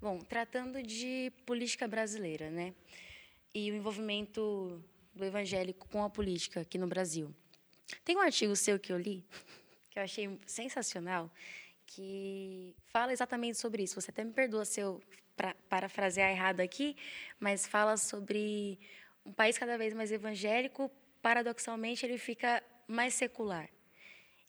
Bom, 0.00 0.18
tratando 0.18 0.82
de 0.82 1.32
política 1.46 1.86
brasileira, 1.88 2.50
né? 2.50 2.74
E 3.54 3.70
o 3.70 3.74
envolvimento 3.74 4.82
do 5.14 5.24
evangélico 5.24 5.88
com 5.88 6.02
a 6.04 6.10
política 6.10 6.60
aqui 6.60 6.78
no 6.78 6.86
Brasil. 6.86 7.34
Tem 8.04 8.16
um 8.16 8.20
artigo 8.20 8.54
seu 8.54 8.78
que 8.78 8.92
eu 8.92 8.98
li, 8.98 9.24
que 9.90 9.98
eu 9.98 10.02
achei 10.02 10.38
sensacional, 10.46 11.32
que 11.88 12.76
fala 12.92 13.12
exatamente 13.12 13.56
sobre 13.56 13.82
isso. 13.82 14.00
Você 14.00 14.10
até 14.10 14.22
me 14.22 14.32
perdoa 14.32 14.64
se 14.64 14.80
eu 14.80 15.00
pra, 15.36 15.54
parafrasear 15.68 16.30
errado 16.30 16.60
aqui, 16.60 16.96
mas 17.40 17.66
fala 17.66 17.96
sobre 17.96 18.78
um 19.24 19.32
país 19.32 19.56
cada 19.56 19.76
vez 19.78 19.94
mais 19.94 20.12
evangélico, 20.12 20.90
paradoxalmente 21.22 22.04
ele 22.04 22.18
fica 22.18 22.62
mais 22.86 23.14
secular. 23.14 23.68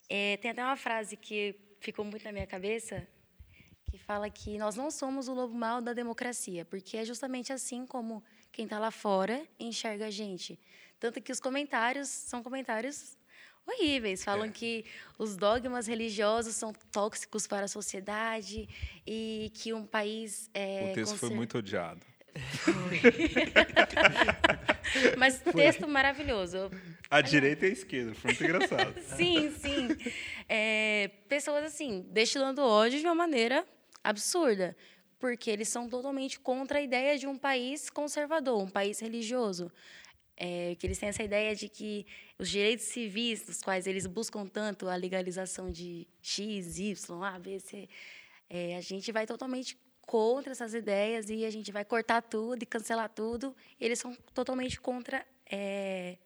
É, 0.09 0.37
tem 0.37 0.51
até 0.51 0.63
uma 0.63 0.75
frase 0.75 1.15
que 1.15 1.55
ficou 1.79 2.03
muito 2.03 2.23
na 2.25 2.31
minha 2.31 2.47
cabeça, 2.47 3.07
que 3.85 3.97
fala 3.97 4.29
que 4.29 4.57
nós 4.57 4.75
não 4.75 4.91
somos 4.91 5.27
o 5.27 5.33
lobo 5.33 5.55
mau 5.55 5.81
da 5.81 5.93
democracia, 5.93 6.65
porque 6.65 6.97
é 6.97 7.05
justamente 7.05 7.53
assim 7.53 7.85
como 7.85 8.23
quem 8.51 8.65
está 8.65 8.77
lá 8.79 8.91
fora 8.91 9.47
enxerga 9.59 10.07
a 10.07 10.11
gente. 10.11 10.59
Tanto 10.99 11.21
que 11.21 11.31
os 11.31 11.39
comentários 11.39 12.09
são 12.09 12.43
comentários 12.43 13.17
horríveis, 13.69 14.23
falam 14.23 14.51
que 14.51 14.85
os 15.17 15.35
dogmas 15.37 15.87
religiosos 15.87 16.55
são 16.55 16.73
tóxicos 16.91 17.47
para 17.47 17.65
a 17.65 17.67
sociedade 17.67 18.67
e 19.05 19.51
que 19.55 19.73
um 19.73 19.85
país 19.85 20.49
é 20.53 20.89
o 20.91 20.93
texto 20.93 21.17
foi 21.17 21.29
conser- 21.29 21.37
muito 21.37 21.57
odiado. 21.57 22.01
Mas 25.17 25.41
texto 25.55 25.87
maravilhoso. 25.87 26.71
A 27.09 27.21
direita 27.21 27.65
e 27.65 27.69
a 27.69 27.73
esquerda, 27.73 28.13
foi 28.15 28.31
muito 28.31 28.43
engraçado. 28.43 28.95
Sim, 29.15 29.51
sim. 29.57 29.87
É, 30.47 31.09
pessoas 31.27 31.63
assim, 31.65 32.05
destilando 32.11 32.61
ódio 32.61 32.99
de 32.99 33.05
uma 33.05 33.15
maneira 33.15 33.65
absurda, 34.03 34.75
porque 35.19 35.49
eles 35.49 35.67
são 35.69 35.89
totalmente 35.89 36.39
contra 36.39 36.79
a 36.79 36.81
ideia 36.81 37.17
de 37.17 37.27
um 37.27 37.37
país 37.37 37.89
conservador, 37.89 38.61
um 38.61 38.69
país 38.69 38.99
religioso. 38.99 39.71
É, 40.41 40.73
que 40.75 40.87
eles 40.87 40.97
têm 40.97 41.09
essa 41.09 41.21
ideia 41.21 41.53
de 41.53 41.67
que 41.67 42.05
os 42.37 42.49
direitos 42.49 42.85
civis, 42.85 43.45
dos 43.45 43.61
quais 43.61 43.85
eles 43.85 44.07
buscam 44.07 44.47
tanto 44.47 44.87
a 44.87 44.95
legalização 44.95 45.69
de 45.69 46.07
X, 46.21 46.79
Y, 46.79 47.23
A, 47.23 47.37
B, 47.37 47.59
C, 47.59 47.89
é, 48.49 48.77
a 48.77 48.81
gente 48.81 49.11
vai 49.11 49.27
totalmente 49.27 49.77
contra 50.01 50.53
essas 50.53 50.73
ideias 50.73 51.29
e 51.29 51.43
a 51.43 51.49
gente 51.49 51.73
vai 51.73 51.83
cortar 51.83 52.21
tudo 52.21 52.63
e 52.63 52.65
cancelar 52.65 53.09
tudo. 53.09 53.53
Eles 53.77 53.99
são 53.99 54.15
totalmente 54.33 54.79
contra 54.79 55.27
é, 55.45 56.17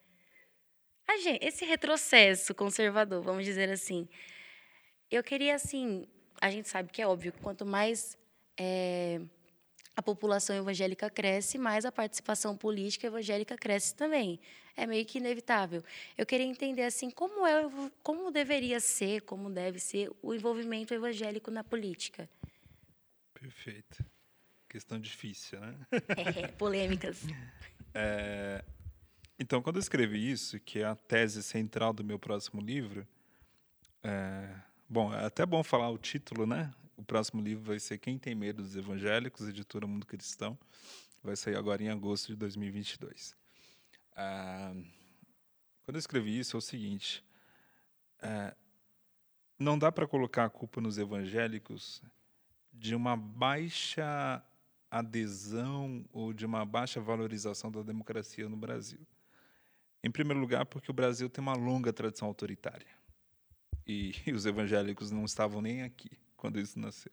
a 1.08 1.18
gente, 1.18 1.46
esse 1.46 1.66
retrocesso 1.66 2.56
conservador, 2.56 3.22
vamos 3.22 3.46
dizer 3.46 3.70
assim. 3.70 4.08
Eu 5.12 5.24
queria, 5.24 5.56
assim, 5.56 6.08
a 6.42 6.50
gente 6.50 6.70
sabe 6.70 6.92
que 6.92 7.02
é 7.02 7.08
óbvio, 7.08 7.34
quanto 7.42 7.66
mais 7.66 8.18
a 9.96 10.02
população 10.02 10.56
evangélica 10.56 11.10
cresce, 11.10 11.58
mais 11.58 11.86
a 11.86 11.92
participação 11.92 12.58
política 12.58 13.08
evangélica 13.08 13.56
cresce 13.56 13.96
também. 13.96 14.40
É 14.76 14.88
meio 14.88 15.06
que 15.06 15.20
inevitável. 15.20 15.84
Eu 16.18 16.26
queria 16.26 16.46
entender, 16.46 16.84
assim, 16.84 17.12
como, 17.12 17.46
é, 17.46 17.70
como 18.02 18.32
deveria 18.32 18.80
ser, 18.80 19.22
como 19.22 19.50
deve 19.50 19.80
ser 19.80 20.12
o 20.22 20.34
envolvimento 20.34 20.94
evangélico 20.94 21.52
na 21.52 21.64
política. 21.64 22.28
Perfeito. 23.34 24.04
Questão 24.68 25.00
difícil, 25.00 25.60
né? 25.60 25.76
É, 26.44 26.48
polêmicas. 26.48 27.22
É, 27.94 28.64
então, 29.38 29.62
quando 29.62 29.76
eu 29.76 29.82
escrevi 29.82 30.32
isso, 30.32 30.60
que 30.60 30.80
é 30.80 30.86
a 30.86 30.96
tese 30.96 31.44
central 31.44 31.94
do 31.94 32.04
meu 32.04 32.18
próximo 32.18 32.60
livro, 32.60 33.08
é, 34.02 34.50
bom, 34.90 35.14
é 35.14 35.26
até 35.26 35.46
bom 35.46 35.64
falar 35.64 35.90
o 35.92 35.98
título, 36.00 36.48
né? 36.48 36.74
O 36.96 37.04
próximo 37.04 37.42
livro 37.42 37.64
vai 37.64 37.80
ser 37.80 37.98
Quem 37.98 38.20
Tem 38.20 38.36
Medo 38.36 38.62
dos 38.62 38.76
Evangélicos, 38.76 39.48
editora 39.48 39.88
Mundo 39.88 40.06
Cristão. 40.06 40.58
Vai 41.24 41.36
sair 41.36 41.56
agora 41.56 41.82
em 41.82 41.90
agosto 41.90 42.28
de 42.28 42.36
2022. 42.36 43.36
Ah, 44.16 44.74
quando 45.84 45.96
eu 45.96 46.00
escrevi 46.00 46.38
isso, 46.38 46.56
é 46.56 46.60
o 46.60 46.62
seguinte: 46.62 47.24
é, 48.22 48.56
não 49.58 49.78
dá 49.78 49.92
para 49.92 50.08
colocar 50.08 50.46
a 50.46 50.50
culpa 50.50 50.80
nos 50.80 50.98
evangélicos 51.00 52.04
de 52.72 52.94
uma 52.94 53.18
baixa 53.18 54.44
adesão 54.92 56.06
ou 56.12 56.32
de 56.32 56.46
uma 56.46 56.64
baixa 56.64 57.02
valorização 57.02 57.72
da 57.72 57.82
democracia 57.82 58.48
no 58.48 58.56
Brasil. 58.56 59.00
Em 60.04 60.12
primeiro 60.12 60.40
lugar, 60.40 60.66
porque 60.66 60.92
o 60.92 60.94
Brasil 60.94 61.28
tem 61.28 61.42
uma 61.42 61.56
longa 61.56 61.92
tradição 61.92 62.28
autoritária. 62.28 62.88
E, 63.88 64.14
e 64.28 64.32
os 64.34 64.46
evangélicos 64.46 65.10
não 65.10 65.26
estavam 65.26 65.60
nem 65.60 65.82
aqui 65.82 66.23
quando 66.44 66.60
isso 66.60 66.78
nasceu. 66.78 67.12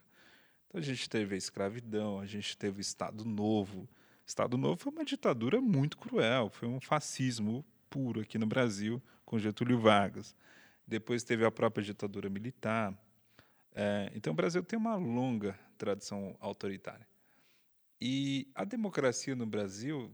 Então 0.67 0.81
a 0.81 0.83
gente 0.83 1.09
teve 1.09 1.37
a 1.37 1.39
escravidão, 1.39 2.19
a 2.19 2.27
gente 2.27 2.59
teve 2.59 2.81
o 2.81 2.81
Estado 2.81 3.25
Novo. 3.25 3.83
O 3.83 3.89
Estado 4.27 4.59
Novo 4.59 4.77
foi 4.77 4.91
uma 4.91 5.05
ditadura 5.05 5.61
muito 5.61 5.97
cruel, 5.97 6.51
foi 6.51 6.67
um 6.67 6.81
fascismo 6.81 7.65
puro 7.89 8.23
aqui 8.23 8.39
no 8.39 8.47
Brasil, 8.47 9.01
com 9.25 9.39
Getúlio 9.39 9.79
Vargas. 9.79 10.35
Depois 10.85 11.23
teve 11.23 11.45
a 11.45 11.51
própria 11.51 11.85
ditadura 11.85 12.29
militar. 12.29 12.93
É, 13.73 14.11
então 14.17 14.33
o 14.33 14.37
Brasil 14.37 14.65
tem 14.65 14.77
uma 14.77 14.97
longa 14.97 15.57
tradição 15.79 16.37
autoritária. 16.41 17.07
E 18.01 18.49
a 18.53 18.65
democracia 18.65 19.37
no 19.37 19.47
Brasil, 19.47 20.11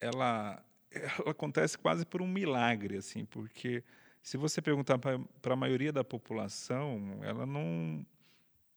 ela, 0.00 0.64
ela 0.90 1.30
acontece 1.30 1.76
quase 1.76 2.06
por 2.06 2.22
um 2.22 2.28
milagre, 2.28 2.96
assim, 2.96 3.26
porque 3.26 3.84
se 4.22 4.38
você 4.38 4.62
perguntar 4.62 4.98
para 4.98 5.52
a 5.52 5.56
maioria 5.56 5.92
da 5.92 6.02
população, 6.02 7.18
ela 7.20 7.44
não 7.44 8.06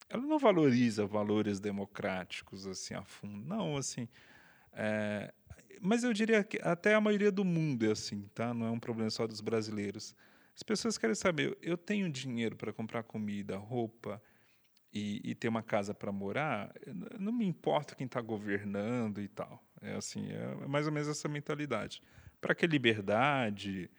ela 0.09 0.25
não 0.25 0.39
valoriza 0.39 1.05
valores 1.05 1.59
democráticos 1.59 2.65
assim 2.65 2.93
a 2.93 3.03
fundo, 3.03 3.45
não, 3.45 3.77
assim. 3.77 4.07
É, 4.73 5.33
mas 5.81 6.03
eu 6.03 6.13
diria 6.13 6.43
que 6.43 6.59
até 6.61 6.93
a 6.93 7.01
maioria 7.01 7.31
do 7.31 7.43
mundo 7.43 7.85
é 7.85 7.91
assim, 7.91 8.27
tá? 8.33 8.53
Não 8.53 8.67
é 8.67 8.71
um 8.71 8.79
problema 8.79 9.09
só 9.09 9.27
dos 9.27 9.41
brasileiros. 9.41 10.15
As 10.55 10.63
pessoas 10.63 10.97
querem 10.97 11.15
saber, 11.15 11.57
eu 11.61 11.77
tenho 11.77 12.09
dinheiro 12.09 12.55
para 12.55 12.73
comprar 12.73 13.03
comida, 13.03 13.57
roupa 13.57 14.21
e, 14.91 15.21
e 15.23 15.35
ter 15.35 15.47
uma 15.47 15.61
casa 15.61 15.93
para 15.93 16.11
morar, 16.11 16.73
não 17.19 17.31
me 17.31 17.45
importa 17.45 17.93
quem 17.93 18.05
está 18.05 18.21
governando 18.21 19.21
e 19.21 19.27
tal. 19.27 19.63
É 19.81 19.95
assim, 19.95 20.27
é 20.31 20.67
mais 20.67 20.87
ou 20.87 20.91
menos 20.91 21.07
essa 21.07 21.27
mentalidade. 21.27 22.01
Para 22.41 22.55
que 22.55 22.65
liberdade? 22.65 23.89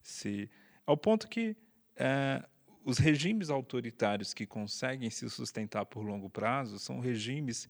Se 0.00 0.48
ao 0.86 0.96
ponto 0.96 1.28
que 1.28 1.56
é, 1.96 2.42
os 2.86 2.98
regimes 2.98 3.50
autoritários 3.50 4.32
que 4.32 4.46
conseguem 4.46 5.10
se 5.10 5.28
sustentar 5.28 5.84
por 5.86 6.04
longo 6.04 6.30
prazo 6.30 6.78
são 6.78 7.00
regimes 7.00 7.68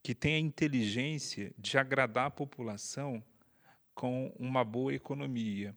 que 0.00 0.14
têm 0.14 0.36
a 0.36 0.38
inteligência 0.38 1.52
de 1.58 1.76
agradar 1.76 2.26
a 2.26 2.30
população 2.30 3.20
com 3.92 4.32
uma 4.38 4.62
boa 4.62 4.94
economia. 4.94 5.76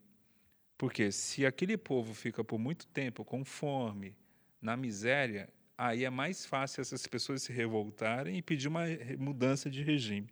Porque 0.78 1.12
se 1.12 1.48
aquele 1.48 1.78
povo 1.78 2.14
fica 2.14 2.44
por 2.44 2.60
muito 2.60 2.86
tempo 2.86 3.26
com 3.26 3.44
fome, 3.44 4.16
na 4.62 4.78
miséria, 4.78 5.50
aí 5.76 6.06
é 6.06 6.10
mais 6.12 6.46
fácil 6.46 6.82
essas 6.82 7.08
pessoas 7.08 7.42
se 7.42 7.52
revoltarem 7.52 8.38
e 8.38 8.42
pedir 8.44 8.68
uma 8.68 8.84
mudança 9.18 9.68
de 9.68 9.82
regime. 9.82 10.30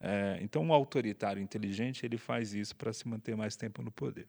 É, 0.00 0.40
então, 0.42 0.64
um 0.64 0.72
autoritário 0.72 1.40
inteligente 1.40 2.04
ele 2.04 2.18
faz 2.18 2.52
isso 2.52 2.74
para 2.74 2.92
se 2.92 3.06
manter 3.06 3.36
mais 3.36 3.54
tempo 3.54 3.80
no 3.80 3.92
poder. 3.92 4.26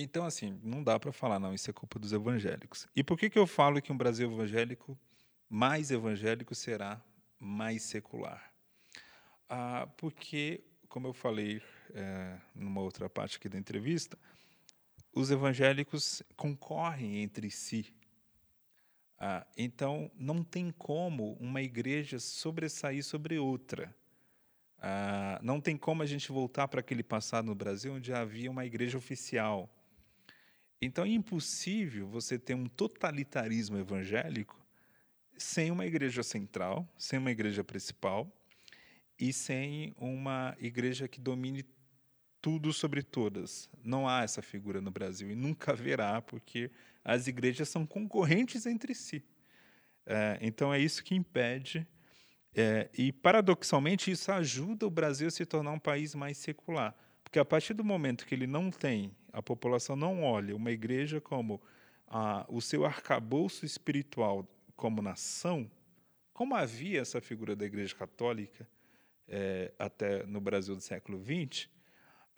Então, 0.00 0.24
assim, 0.24 0.60
não 0.62 0.84
dá 0.84 0.96
para 0.96 1.10
falar, 1.10 1.40
não, 1.40 1.52
isso 1.52 1.68
é 1.68 1.72
culpa 1.72 1.98
dos 1.98 2.12
evangélicos. 2.12 2.86
E 2.94 3.02
por 3.02 3.18
que, 3.18 3.28
que 3.28 3.38
eu 3.38 3.48
falo 3.48 3.82
que 3.82 3.90
um 3.90 3.96
Brasil 3.96 4.30
evangélico, 4.30 4.96
mais 5.48 5.90
evangélico, 5.90 6.54
será 6.54 7.02
mais 7.36 7.82
secular? 7.82 8.52
Ah, 9.48 9.88
porque, 9.96 10.62
como 10.88 11.08
eu 11.08 11.12
falei 11.12 11.60
é, 11.92 12.38
numa 12.54 12.80
outra 12.80 13.10
parte 13.10 13.38
aqui 13.38 13.48
da 13.48 13.58
entrevista, 13.58 14.16
os 15.12 15.32
evangélicos 15.32 16.22
concorrem 16.36 17.20
entre 17.20 17.50
si. 17.50 17.92
Ah, 19.18 19.44
então, 19.56 20.08
não 20.14 20.44
tem 20.44 20.70
como 20.70 21.32
uma 21.40 21.60
igreja 21.60 22.20
sobressair 22.20 23.02
sobre 23.02 23.36
outra. 23.36 23.92
Ah, 24.80 25.40
não 25.42 25.60
tem 25.60 25.76
como 25.76 26.04
a 26.04 26.06
gente 26.06 26.30
voltar 26.30 26.68
para 26.68 26.78
aquele 26.78 27.02
passado 27.02 27.46
no 27.46 27.54
Brasil 27.56 27.94
onde 27.94 28.12
havia 28.12 28.48
uma 28.48 28.64
igreja 28.64 28.96
oficial 28.96 29.68
então 30.80 31.04
é 31.04 31.08
impossível 31.08 32.06
você 32.08 32.38
ter 32.38 32.54
um 32.54 32.66
totalitarismo 32.66 33.78
evangélico 33.78 34.58
sem 35.36 35.70
uma 35.70 35.86
igreja 35.86 36.22
central, 36.22 36.88
sem 36.96 37.18
uma 37.18 37.30
igreja 37.30 37.62
principal 37.62 38.30
e 39.18 39.32
sem 39.32 39.94
uma 39.96 40.56
igreja 40.60 41.08
que 41.08 41.20
domine 41.20 41.64
tudo 42.40 42.72
sobre 42.72 43.02
todas. 43.02 43.68
Não 43.82 44.08
há 44.08 44.22
essa 44.22 44.42
figura 44.42 44.80
no 44.80 44.90
Brasil 44.90 45.30
e 45.30 45.34
nunca 45.34 45.72
haverá, 45.72 46.22
porque 46.22 46.70
as 47.04 47.26
igrejas 47.26 47.68
são 47.68 47.86
concorrentes 47.86 48.66
entre 48.66 48.94
si. 48.94 49.24
É, 50.06 50.38
então 50.40 50.72
é 50.72 50.78
isso 50.78 51.04
que 51.04 51.14
impede, 51.14 51.86
é, 52.54 52.88
e 52.96 53.12
paradoxalmente 53.12 54.10
isso 54.10 54.32
ajuda 54.32 54.86
o 54.86 54.90
Brasil 54.90 55.28
a 55.28 55.30
se 55.30 55.44
tornar 55.44 55.72
um 55.72 55.78
país 55.78 56.14
mais 56.14 56.38
secular. 56.38 56.96
Porque 57.22 57.38
a 57.38 57.44
partir 57.44 57.74
do 57.74 57.84
momento 57.84 58.26
que 58.26 58.34
ele 58.34 58.46
não 58.46 58.70
tem, 58.70 59.14
a 59.32 59.42
população 59.42 59.96
não 59.96 60.22
olha 60.22 60.54
uma 60.54 60.70
igreja 60.70 61.20
como 61.20 61.60
o 62.48 62.60
seu 62.60 62.84
arcabouço 62.86 63.66
espiritual 63.66 64.46
como 64.74 65.02
nação, 65.02 65.70
como 66.32 66.54
havia 66.54 67.00
essa 67.00 67.20
figura 67.20 67.54
da 67.54 67.66
igreja 67.66 67.94
católica 67.94 68.66
é, 69.26 69.72
até 69.78 70.24
no 70.24 70.40
Brasil 70.40 70.74
do 70.74 70.80
século 70.80 71.22
XX, 71.22 71.68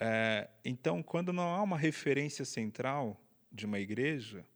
é, 0.02 0.48
então, 0.64 1.02
quando 1.02 1.30
não 1.30 1.54
há 1.54 1.62
uma 1.62 1.76
referência 1.76 2.44
central 2.46 3.20
de 3.52 3.66
uma 3.66 3.78
igreja, 3.78 4.46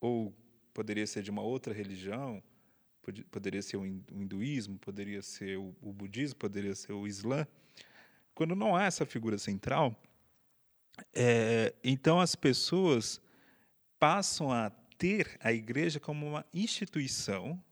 ou 0.00 0.34
poderia 0.72 1.06
ser 1.06 1.22
de 1.22 1.30
uma 1.30 1.42
outra 1.42 1.74
religião, 1.74 2.42
poderia 3.30 3.60
ser 3.60 3.76
o 3.76 3.84
hinduísmo, 3.84 4.78
poderia 4.78 5.20
ser 5.20 5.58
o 5.58 5.92
budismo, 5.92 6.36
poderia 6.36 6.74
ser 6.74 6.92
o 6.92 7.06
islã, 7.06 7.46
quando 8.34 8.56
não 8.56 8.74
há 8.74 8.84
essa 8.84 9.04
figura 9.04 9.36
central, 9.36 9.94
é, 11.14 11.74
então 11.82 12.20
as 12.20 12.34
pessoas 12.34 13.20
passam 13.98 14.52
a 14.52 14.70
ter 14.98 15.36
a 15.40 15.52
igreja 15.52 15.98
como 15.98 16.26
uma 16.26 16.46
instituição, 16.52 17.62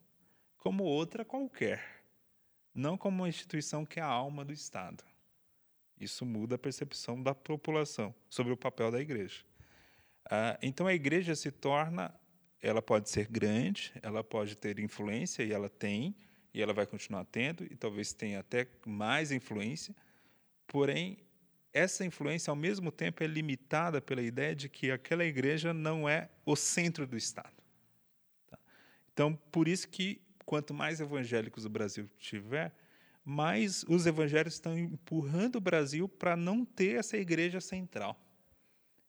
como 0.58 0.84
outra 0.84 1.24
qualquer, 1.24 2.02
não 2.74 2.96
como 2.96 3.22
uma 3.22 3.28
instituição 3.28 3.84
que 3.84 4.00
é 4.00 4.02
a 4.02 4.06
alma 4.06 4.44
do 4.44 4.52
Estado. 4.52 5.04
Isso 6.00 6.24
muda 6.26 6.56
a 6.56 6.58
percepção 6.58 7.22
da 7.22 7.34
população 7.34 8.14
sobre 8.28 8.52
o 8.52 8.56
papel 8.56 8.90
da 8.90 9.00
igreja. 9.00 9.44
Ah, 10.30 10.58
então 10.62 10.86
a 10.86 10.94
igreja 10.94 11.34
se 11.34 11.50
torna, 11.50 12.14
ela 12.60 12.82
pode 12.82 13.10
ser 13.10 13.26
grande, 13.26 13.92
ela 14.02 14.24
pode 14.24 14.56
ter 14.56 14.78
influência 14.78 15.42
e 15.42 15.52
ela 15.52 15.68
tem, 15.68 16.16
e 16.54 16.60
ela 16.60 16.72
vai 16.72 16.86
continuar 16.86 17.24
tendo, 17.24 17.64
e 17.64 17.76
talvez 17.76 18.12
tenha 18.12 18.40
até 18.40 18.66
mais 18.84 19.30
influência, 19.30 19.94
Porém, 20.72 21.18
essa 21.72 22.04
influência, 22.04 22.50
ao 22.50 22.56
mesmo 22.56 22.92
tempo, 22.92 23.22
é 23.24 23.26
limitada 23.26 24.00
pela 24.00 24.22
ideia 24.22 24.54
de 24.54 24.68
que 24.68 24.90
aquela 24.90 25.24
igreja 25.24 25.72
não 25.72 26.08
é 26.08 26.28
o 26.44 26.54
centro 26.54 27.06
do 27.06 27.16
Estado. 27.16 27.52
Tá? 28.50 28.58
Então, 29.12 29.34
por 29.50 29.66
isso 29.66 29.88
que, 29.88 30.20
quanto 30.44 30.74
mais 30.74 31.00
evangélicos 31.00 31.64
o 31.64 31.70
Brasil 31.70 32.08
tiver, 32.18 32.74
mais 33.24 33.84
os 33.88 34.06
evangélicos 34.06 34.54
estão 34.54 34.76
empurrando 34.76 35.56
o 35.56 35.60
Brasil 35.60 36.08
para 36.08 36.36
não 36.36 36.64
ter 36.64 36.98
essa 36.98 37.16
igreja 37.16 37.60
central. 37.60 38.20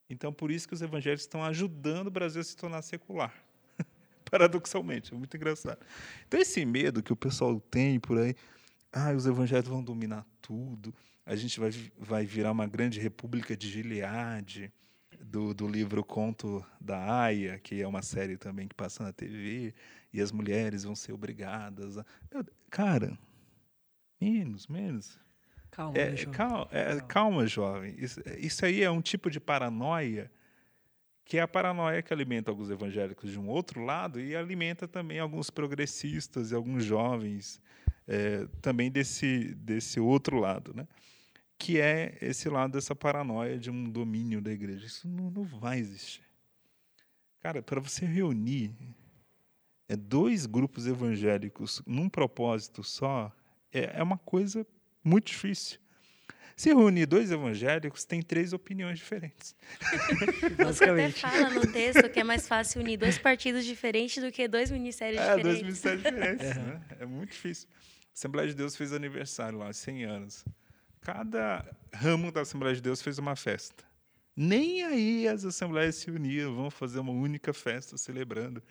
Então, 0.10 0.32
por 0.32 0.52
isso 0.52 0.68
que 0.68 0.74
os 0.74 0.82
evangélicos 0.82 1.24
estão 1.24 1.44
ajudando 1.44 2.08
o 2.08 2.12
Brasil 2.12 2.40
a 2.40 2.44
se 2.44 2.56
tornar 2.56 2.82
secular. 2.82 3.34
Paradoxalmente, 4.30 5.14
é 5.14 5.18
muito 5.18 5.36
engraçado. 5.36 5.80
Então, 6.28 6.40
esse 6.40 6.64
medo 6.66 7.02
que 7.02 7.12
o 7.12 7.16
pessoal 7.16 7.60
tem 7.60 8.00
por 8.00 8.20
aí, 8.20 8.36
ah, 8.92 9.12
os 9.12 9.26
evangélicos 9.26 9.72
vão 9.72 9.84
dominar 9.84 10.26
tudo, 10.42 10.94
a 11.26 11.36
gente 11.36 11.60
vai, 11.60 11.72
vai 11.98 12.26
virar 12.26 12.52
uma 12.52 12.68
grande 12.68 13.00
república 13.00 13.56
de 13.56 13.70
Gileade, 13.70 14.72
do, 15.20 15.54
do 15.54 15.68
livro 15.68 16.04
Conto 16.04 16.64
da 16.80 17.22
Aya, 17.22 17.58
que 17.60 17.82
é 17.82 17.88
uma 17.88 18.02
série 18.02 18.38
também 18.38 18.68
que 18.68 18.76
passa 18.76 19.04
na 19.04 19.14
TV, 19.14 19.74
e 20.12 20.22
as 20.22 20.32
mulheres 20.32 20.84
vão 20.84 20.96
ser 20.96 21.14
obrigadas 21.14 21.98
a... 21.98 22.06
Cara, 22.70 23.18
menos, 24.20 24.68
menos. 24.68 25.20
Calma, 25.72 25.98
é, 25.98 26.12
né, 26.12 26.18
jovem. 26.18 26.34
calma, 26.34 26.68
é, 26.72 27.00
calma, 27.02 27.48
jovem. 27.48 27.96
Isso, 27.98 28.22
isso 28.38 28.66
aí 28.66 28.84
é 28.84 28.92
um 28.92 29.02
tipo 29.02 29.32
de 29.32 29.40
paranoia 29.40 30.30
que 31.26 31.38
é 31.38 31.42
a 31.42 31.48
paranoia 31.48 32.02
que 32.02 32.14
alimenta 32.14 32.52
alguns 32.52 32.70
evangélicos 32.70 33.32
de 33.32 33.40
um 33.40 33.48
outro 33.48 33.84
lado 33.84 34.20
e 34.20 34.36
alimenta 34.36 34.88
também 34.88 35.20
alguns 35.20 35.50
progressistas 35.50 36.52
e 36.52 36.56
alguns 36.56 36.84
jovens 36.84 37.62
é, 38.08 38.46
também 38.62 38.92
desse, 38.92 39.56
desse 39.56 40.00
outro 40.00 40.38
lado, 40.38 40.74
né? 40.76 40.86
Que 41.64 41.80
é 41.80 42.18
esse 42.20 42.50
lado 42.50 42.74
dessa 42.74 42.94
paranoia 42.94 43.58
de 43.58 43.72
um 43.72 43.90
domínio 43.90 44.42
da 44.42 44.52
igreja. 44.52 44.86
Isso 44.86 45.08
não, 45.08 45.32
não 45.32 45.46
vai 45.46 45.80
existir. 45.80 46.26
Cara, 47.40 47.62
para 47.62 47.80
você 47.80 48.06
reunir 48.06 48.76
é, 49.88 49.96
dois 49.96 50.46
grupos 50.46 50.88
evangélicos 50.88 51.82
num 51.88 52.10
propósito 52.10 52.84
só, 52.84 53.32
é, 53.72 53.98
é 53.98 54.04
uma 54.04 54.18
coisa 54.18 54.68
muito 55.02 55.28
difícil. 55.28 55.80
Se 56.54 56.68
reunir 56.68 57.06
dois 57.06 57.32
evangélicos, 57.32 58.04
tem 58.04 58.22
três 58.22 58.52
opiniões 58.52 59.00
diferentes. 59.00 59.56
Você 60.66 60.84
até 60.84 61.12
fala 61.12 61.50
no 61.50 61.72
texto 61.72 62.10
que 62.10 62.20
é 62.20 62.26
mais 62.26 62.46
fácil 62.46 62.82
unir 62.82 62.98
dois 62.98 63.18
partidos 63.18 63.64
diferentes 63.64 64.22
do 64.22 64.30
que 64.34 64.50
dois 64.50 64.70
ministérios 64.70 65.22
é, 65.22 65.38
diferentes. 65.38 65.46
dois 65.46 65.62
ministérios 65.62 66.04
diferentes. 66.04 66.58
Né? 66.58 66.82
É 67.00 67.06
muito 67.06 67.32
difícil. 67.32 67.70
Assembleia 68.14 68.50
de 68.50 68.54
Deus 68.54 68.76
fez 68.76 68.92
aniversário 68.92 69.58
lá, 69.58 69.72
100 69.72 70.04
anos. 70.04 70.46
Cada 71.04 71.66
ramo 71.94 72.32
da 72.32 72.42
Assembleia 72.42 72.76
de 72.76 72.82
Deus 72.82 73.02
fez 73.02 73.18
uma 73.18 73.36
festa. 73.36 73.84
Nem 74.36 74.84
aí 74.84 75.28
as 75.28 75.46
assembleias 75.46 75.96
se 75.96 76.10
uniam, 76.10 76.56
vão 76.56 76.72
fazer 76.72 77.00
uma 77.00 77.12
única 77.12 77.54
festa 77.54 77.98
celebrando 77.98 78.64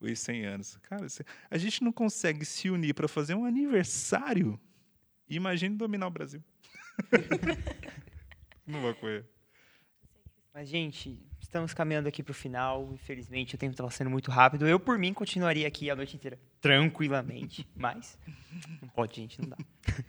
os 0.00 0.18
100 0.18 0.46
anos. 0.46 0.78
Cara, 0.82 1.06
a 1.50 1.58
gente 1.58 1.84
não 1.84 1.92
consegue 1.92 2.44
se 2.44 2.68
unir 2.70 2.94
para 2.94 3.06
fazer 3.06 3.34
um 3.34 3.44
aniversário. 3.44 4.58
Imagine 5.28 5.76
dominar 5.76 6.06
o 6.06 6.10
Brasil. 6.10 6.42
não 8.66 8.80
vou 8.80 8.94
correr. 8.94 9.24
Mas, 10.54 10.68
gente, 10.68 11.18
estamos 11.40 11.74
caminhando 11.74 12.08
aqui 12.08 12.22
para 12.22 12.30
o 12.30 12.34
final. 12.34 12.88
Infelizmente, 12.94 13.56
o 13.56 13.58
tempo 13.58 13.72
estava 13.72 13.90
sendo 13.90 14.08
muito 14.08 14.30
rápido. 14.30 14.68
Eu, 14.68 14.78
por 14.78 14.96
mim, 14.96 15.12
continuaria 15.12 15.66
aqui 15.66 15.90
a 15.90 15.96
noite 15.96 16.14
inteira, 16.14 16.38
tranquilamente. 16.60 17.66
Mas, 17.74 18.16
não 18.80 18.88
pode, 18.90 19.16
gente, 19.16 19.40
não 19.42 19.48
dá. 19.48 19.56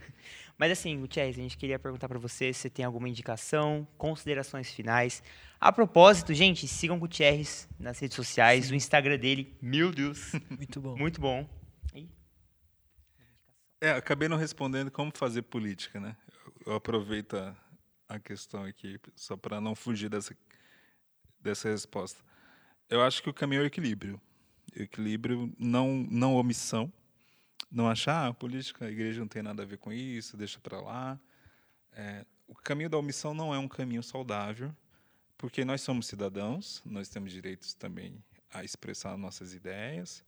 Mas, 0.56 0.72
assim, 0.72 1.00
Gutierrez, 1.00 1.36
a 1.36 1.42
gente 1.42 1.58
queria 1.58 1.80
perguntar 1.80 2.08
para 2.08 2.20
você 2.20 2.54
se 2.54 2.70
tem 2.70 2.86
alguma 2.86 3.10
indicação, 3.10 3.88
considerações 3.98 4.72
finais. 4.72 5.24
A 5.60 5.72
propósito, 5.72 6.32
gente, 6.32 6.68
sigam 6.68 6.98
o 6.98 7.00
Gutierrez 7.00 7.68
nas 7.80 7.98
redes 7.98 8.16
sociais. 8.16 8.68
Sim. 8.68 8.74
O 8.74 8.76
Instagram 8.76 9.18
dele, 9.18 9.58
meu 9.60 9.92
Deus. 9.92 10.32
Muito 10.48 10.80
bom. 10.80 10.96
Muito 10.96 11.20
bom. 11.20 11.50
É, 13.82 13.92
acabei 13.92 14.30
não 14.30 14.38
respondendo 14.38 14.92
como 14.92 15.12
fazer 15.14 15.42
política, 15.42 16.00
né? 16.00 16.16
Eu 16.66 16.76
aproveito 16.76 17.36
a, 17.36 17.56
a 18.08 18.20
questão 18.20 18.64
aqui, 18.64 19.00
só 19.16 19.36
para 19.36 19.60
não 19.60 19.76
fugir 19.76 20.10
dessa, 20.10 20.36
dessa 21.40 21.70
resposta. 21.70 22.24
Eu 22.90 23.02
acho 23.02 23.22
que 23.22 23.30
o 23.30 23.34
caminho 23.34 23.62
é 23.62 23.64
o 23.64 23.68
equilíbrio. 23.68 24.22
equilíbrio, 24.76 25.54
não, 25.58 26.06
não 26.10 26.36
omissão. 26.36 26.92
Não 27.72 27.90
achar, 27.90 28.26
ah, 28.26 28.28
a 28.28 28.34
política, 28.34 28.86
a 28.86 28.92
igreja 28.92 29.20
não 29.20 29.28
tem 29.28 29.42
nada 29.42 29.64
a 29.64 29.66
ver 29.66 29.78
com 29.78 29.92
isso, 29.92 30.38
deixa 30.38 30.60
para 30.60 30.80
lá. 30.80 31.20
É, 31.92 32.26
o 32.48 32.56
caminho 32.56 32.90
da 32.90 32.98
omissão 32.98 33.34
não 33.34 33.54
é 33.54 33.58
um 33.58 33.68
caminho 33.68 34.04
saudável, 34.04 34.74
porque 35.38 35.66
nós 35.66 35.82
somos 35.82 36.08
cidadãos, 36.08 36.82
nós 36.86 37.10
temos 37.10 37.32
direitos 37.32 37.74
também 37.74 38.24
a 38.54 38.64
expressar 38.64 39.18
nossas 39.18 39.54
ideias. 39.54 40.24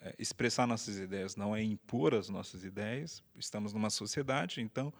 É, 0.00 0.14
expressar 0.18 0.66
nossas 0.66 0.96
ideias 0.96 1.34
não 1.34 1.54
é 1.54 1.62
impor 1.62 2.14
as 2.14 2.28
nossas 2.28 2.64
ideias. 2.64 3.22
Estamos 3.36 3.72
numa 3.72 3.90
sociedade, 3.90 4.60
então 4.60 4.92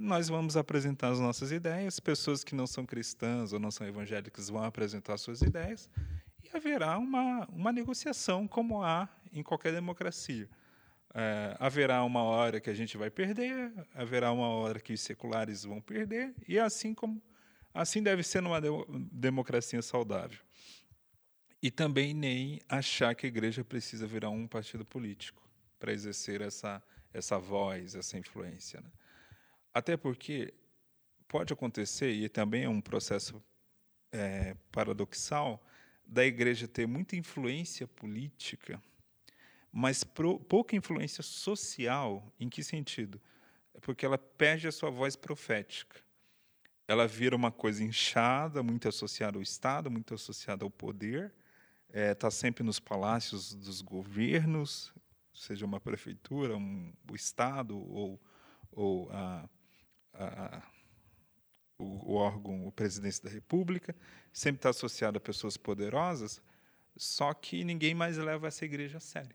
nós 0.00 0.28
vamos 0.28 0.56
apresentar 0.56 1.12
as 1.12 1.20
nossas 1.20 1.52
ideias, 1.52 2.00
pessoas 2.00 2.42
que 2.42 2.54
não 2.54 2.66
são 2.66 2.86
cristãs 2.86 3.52
ou 3.52 3.60
não 3.60 3.70
são 3.70 3.86
evangélicas 3.86 4.48
vão 4.48 4.64
apresentar 4.64 5.18
suas 5.18 5.42
ideias 5.42 5.90
e 6.42 6.56
haverá 6.56 6.96
uma, 6.96 7.46
uma 7.50 7.70
negociação 7.70 8.48
como 8.48 8.82
há 8.82 9.06
em 9.30 9.42
qualquer 9.42 9.74
democracia. 9.74 10.48
É, 11.12 11.54
haverá 11.60 12.02
uma 12.02 12.22
hora 12.22 12.60
que 12.60 12.70
a 12.70 12.74
gente 12.74 12.96
vai 12.96 13.10
perder, 13.10 13.72
haverá 13.94 14.32
uma 14.32 14.48
hora 14.48 14.80
que 14.80 14.94
os 14.94 15.02
seculares 15.02 15.64
vão 15.64 15.82
perder 15.82 16.34
e 16.48 16.58
assim 16.58 16.94
como 16.94 17.20
assim 17.74 18.02
deve 18.02 18.22
ser 18.22 18.40
numa 18.40 18.58
democracia 19.12 19.82
saudável. 19.82 20.38
E 21.62 21.70
também 21.70 22.14
nem 22.14 22.58
achar 22.66 23.14
que 23.14 23.26
a 23.26 23.28
igreja 23.28 23.62
precisa 23.62 24.06
virar 24.06 24.30
um 24.30 24.46
partido 24.48 24.82
político 24.82 25.46
para 25.78 25.92
exercer 25.92 26.40
essa 26.40 26.82
essa 27.12 27.38
voz, 27.38 27.94
essa 27.94 28.16
influência. 28.16 28.80
Né? 28.80 28.90
Até 29.72 29.96
porque 29.96 30.52
pode 31.28 31.52
acontecer, 31.52 32.10
e 32.10 32.28
também 32.28 32.64
é 32.64 32.68
um 32.68 32.80
processo 32.80 33.42
é, 34.12 34.56
paradoxal, 34.72 35.64
da 36.04 36.24
igreja 36.24 36.66
ter 36.66 36.86
muita 36.86 37.14
influência 37.14 37.86
política, 37.86 38.82
mas 39.70 40.02
pro, 40.02 40.40
pouca 40.40 40.74
influência 40.74 41.22
social. 41.22 42.32
Em 42.38 42.48
que 42.48 42.64
sentido? 42.64 43.20
É 43.72 43.78
porque 43.78 44.04
ela 44.04 44.18
perde 44.18 44.66
a 44.66 44.72
sua 44.72 44.90
voz 44.90 45.14
profética. 45.14 46.00
Ela 46.88 47.06
vira 47.06 47.36
uma 47.36 47.52
coisa 47.52 47.84
inchada, 47.84 48.64
muito 48.64 48.88
associada 48.88 49.38
ao 49.38 49.42
Estado, 49.42 49.88
muito 49.88 50.12
associada 50.12 50.64
ao 50.64 50.70
poder, 50.70 51.32
está 51.86 52.00
é, 52.00 52.14
tá 52.14 52.30
sempre 52.30 52.64
nos 52.64 52.80
palácios 52.80 53.54
dos 53.54 53.80
governos, 53.80 54.92
seja 55.32 55.64
uma 55.64 55.78
prefeitura, 55.78 56.56
um, 56.56 56.92
o 57.08 57.14
Estado 57.14 57.78
ou, 57.78 58.20
ou 58.72 59.08
a 59.12 59.48
a, 60.14 60.62
o, 61.78 62.12
o, 62.12 62.14
órgão, 62.14 62.66
o 62.66 62.72
presidência 62.72 63.24
da 63.24 63.30
República, 63.30 63.94
sempre 64.32 64.58
está 64.58 64.70
associado 64.70 65.18
a 65.18 65.20
pessoas 65.20 65.56
poderosas, 65.56 66.42
só 66.96 67.32
que 67.32 67.64
ninguém 67.64 67.94
mais 67.94 68.16
leva 68.18 68.48
essa 68.48 68.64
igreja 68.64 68.98
a 68.98 69.00
sério. 69.00 69.34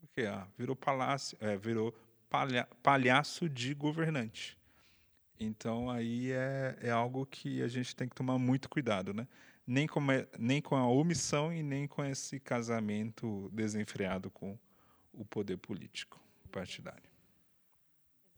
Porque 0.00 0.22
ah, 0.22 0.46
virou 0.58 0.76
palácio, 0.76 1.36
é, 1.40 1.56
virou 1.56 1.94
palha, 2.28 2.68
palhaço 2.82 3.48
de 3.48 3.74
governante. 3.74 4.58
Então 5.38 5.90
aí 5.90 6.30
é, 6.32 6.76
é 6.82 6.90
algo 6.90 7.26
que 7.26 7.62
a 7.62 7.68
gente 7.68 7.94
tem 7.94 8.08
que 8.08 8.14
tomar 8.14 8.38
muito 8.38 8.68
cuidado, 8.68 9.12
né? 9.12 9.26
Nem 9.66 9.86
com, 9.86 10.00
nem 10.38 10.60
com 10.60 10.76
a 10.76 10.86
omissão 10.86 11.52
e 11.52 11.62
nem 11.62 11.86
com 11.86 12.04
esse 12.04 12.38
casamento 12.38 13.48
desenfreado 13.52 14.30
com 14.30 14.58
o 15.12 15.24
poder 15.24 15.56
político 15.56 16.20
partidário. 16.50 17.08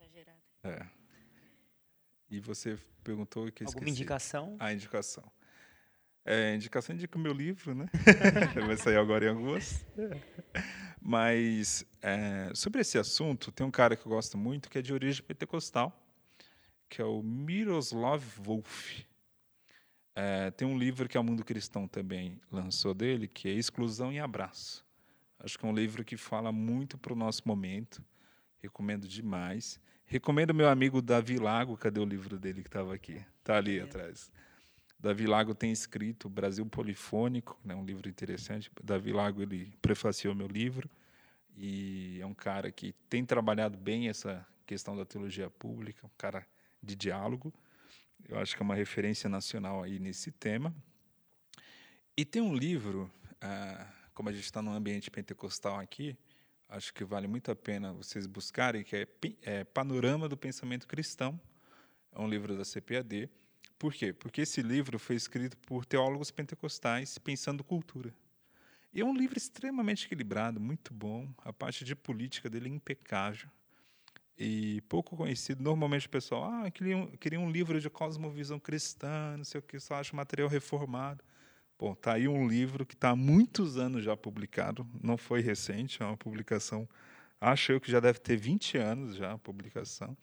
Exagerado. 0.01 0.39
É. 0.63 0.96
E 2.31 2.41
você 2.41 2.79
perguntou 3.05 3.51
que 3.53 3.63
eu 3.63 3.69
Alguma 3.69 3.89
indicação? 3.89 4.57
A 4.59 4.73
indicação. 4.73 5.25
É, 6.25 6.55
indicação 6.57 6.95
indica 6.95 7.17
o 7.17 7.21
meu 7.21 7.33
livro, 7.33 7.73
né? 7.73 7.87
Vai 8.67 8.77
sair 8.77 8.97
agora 8.97 9.27
em 9.27 9.29
agosto. 9.29 9.87
Mas 11.01 11.87
é, 12.03 12.51
sobre 12.53 12.81
esse 12.81 12.99
assunto, 12.99 13.53
tem 13.53 13.65
um 13.65 13.71
cara 13.71 13.95
que 13.97 14.05
eu 14.05 14.11
gosto 14.11 14.37
muito 14.37 14.69
que 14.69 14.79
é 14.79 14.83
de 14.83 14.93
origem 14.93 15.23
pentecostal, 15.23 16.05
que 16.89 17.01
é 17.01 17.05
o 17.05 17.23
Miroslav 17.23 18.25
Wolf. 18.43 19.03
É, 20.17 20.51
tem 20.51 20.67
um 20.67 20.77
livro 20.77 21.09
que 21.09 21.17
o 21.17 21.23
Mundo 21.23 21.45
Cristão 21.45 21.87
também 21.87 22.41
lançou 22.51 22.93
dele, 22.93 23.29
que 23.29 23.49
é 23.49 23.53
Exclusão 23.53 24.13
e 24.13 24.19
Abraço. 24.19 24.85
Acho 25.39 25.57
que 25.57 25.65
é 25.65 25.69
um 25.69 25.75
livro 25.75 26.05
que 26.05 26.17
fala 26.17 26.51
muito 26.51 26.99
para 26.99 27.13
o 27.13 27.17
nosso 27.17 27.43
momento. 27.47 28.03
Recomendo 28.61 29.07
demais. 29.07 29.79
Recomendo 30.09 30.55
meu 30.55 30.69
amigo 30.69 31.03
Davi 31.03 31.37
Lago, 31.37 31.77
cadê 31.77 31.99
o 31.99 32.05
livro 32.05 32.39
dele 32.39 32.63
que 32.63 32.69
estava 32.69 32.95
aqui? 32.95 33.21
Está 33.41 33.57
ali 33.57 33.81
é. 33.81 33.83
atrás. 33.83 34.31
Davi 35.01 35.27
Lago 35.27 35.53
tem 35.53 35.73
escrito 35.73 36.29
Brasil 36.29 36.65
Polifônico, 36.65 37.59
né, 37.65 37.75
um 37.75 37.85
livro 37.85 38.09
interessante. 38.09 38.71
Davi 38.85 39.13
Lago 39.13 39.43
ele 39.43 39.73
prefaciou 39.83 40.33
meu 40.33 40.47
livro 40.47 40.89
e 41.57 42.21
é 42.21 42.27
um 42.27 42.35
cara 42.35 42.71
que 42.71 42.95
tem 43.11 43.25
trabalhado 43.25 43.77
bem 43.77 44.09
essa 44.09 44.47
questão 44.65 44.97
da 44.97 45.05
teologia 45.05 45.51
pública, 45.51 46.07
um 46.07 46.11
cara 46.17 46.47
de 46.81 46.95
diálogo. 46.95 47.53
Eu 48.29 48.39
acho 48.39 48.55
que 48.55 48.63
é 48.63 48.65
uma 48.65 48.77
referência 48.77 49.29
nacional 49.29 49.83
aí 49.83 49.99
nesse 49.99 50.31
tema. 50.31 50.73
E 52.17 52.25
tem 52.25 52.41
um 52.41 52.55
livro, 52.55 53.11
ah, 53.41 53.93
como 54.15 54.29
a 54.29 54.33
gente 54.33 54.45
está 54.45 54.63
num 54.63 54.73
ambiente 54.73 55.11
pentecostal 55.11 55.81
aqui, 55.81 56.17
acho 56.69 56.93
que 56.93 57.05
vale 57.05 57.27
muito 57.27 57.51
a 57.51 57.57
pena 57.57 57.93
vocês 57.93 58.27
buscarem, 58.27 58.83
que 58.83 58.97
é, 58.97 59.09
é 59.43 59.65
Panorama 59.65 60.29
do 60.29 60.37
Pensamento 60.37 60.87
Cristão, 60.87 61.41
é 62.13 62.21
um 62.21 62.29
livro 62.29 62.57
da 62.57 62.65
CPAD. 62.65 63.29
Por 63.79 63.93
quê? 63.93 64.13
Porque 64.13 64.41
esse 64.41 64.63
livro 64.63 64.99
foi 64.99 65.17
escrito 65.17 65.57
por 65.59 65.85
teólogos 65.85 66.31
pentecostais 66.31 67.19
pensando 67.19 67.63
cultura. 67.63 68.13
E 68.93 69.01
é 69.03 69.05
um 69.05 69.15
livro 69.15 69.37
extremamente 69.37 70.07
equilibrado, 70.07 70.59
muito 70.59 70.95
bom. 70.95 71.29
A 71.45 71.53
parte 71.53 71.85
de 71.85 71.95
política 71.95 72.49
dele 72.49 72.71
é 72.71 72.73
impecável. 72.73 73.51
E 74.39 74.81
pouco 74.89 75.17
conhecido. 75.17 75.63
Normalmente 75.63 76.07
o 76.07 76.11
pessoal, 76.11 76.45
ah, 76.45 76.71
queria, 76.71 77.07
queria 77.19 77.39
um 77.39 77.51
livro 77.51 77.79
de 77.79 77.91
cosmovisão 77.91 78.59
cristã, 78.59 79.37
não 79.37 79.45
sei 79.45 79.59
o 79.59 79.63
que, 79.63 79.79
só 79.79 79.97
acha 79.97 80.17
material 80.17 80.49
reformado. 80.49 81.23
Bom, 81.79 81.95
tá 81.95 82.15
aí 82.15 82.27
um 82.27 82.49
livro 82.49 82.87
que 82.87 82.95
está 82.95 83.11
há 83.11 83.17
muitos 83.17 83.77
anos 83.77 84.03
já 84.03 84.17
publicado, 84.17 84.87
não 85.03 85.19
foi 85.19 85.41
recente, 85.43 86.03
é 86.03 86.07
uma 86.07 86.17
publicação, 86.17 86.89
acho 87.39 87.73
eu 87.73 87.81
que 87.81 87.91
já 87.91 88.01
deve 88.01 88.19
ter 88.19 88.37
20 88.37 88.79
anos 88.79 89.17
já 89.17 89.33
a 89.33 89.39
publicação, 89.39 90.17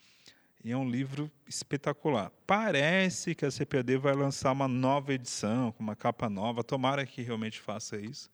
e 0.63 0.71
é 0.71 0.77
um 0.77 0.89
livro 0.89 1.29
espetacular. 1.47 2.31
Parece 2.47 3.35
que 3.35 3.45
a 3.45 3.51
CPAD 3.51 3.97
vai 3.97 4.15
lançar 4.15 4.51
uma 4.51 4.67
nova 4.67 5.13
edição, 5.13 5.71
com 5.73 5.83
uma 5.83 5.95
capa 5.95 6.27
nova, 6.27 6.63
tomara 6.63 7.05
que 7.05 7.21
realmente 7.21 7.59
faça 7.59 7.97
isso, 7.99 8.31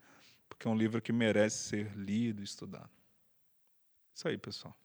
porque 0.48 0.66
é 0.66 0.72
um 0.72 0.78
livro 0.78 1.02
que 1.02 1.12
merece 1.12 1.70
ser 1.70 1.91
lido 1.98 2.41
e 2.41 2.46
estudado. 2.46 2.90
Isso 4.14 4.28
aí, 4.28 4.38
pessoal. 4.38 4.76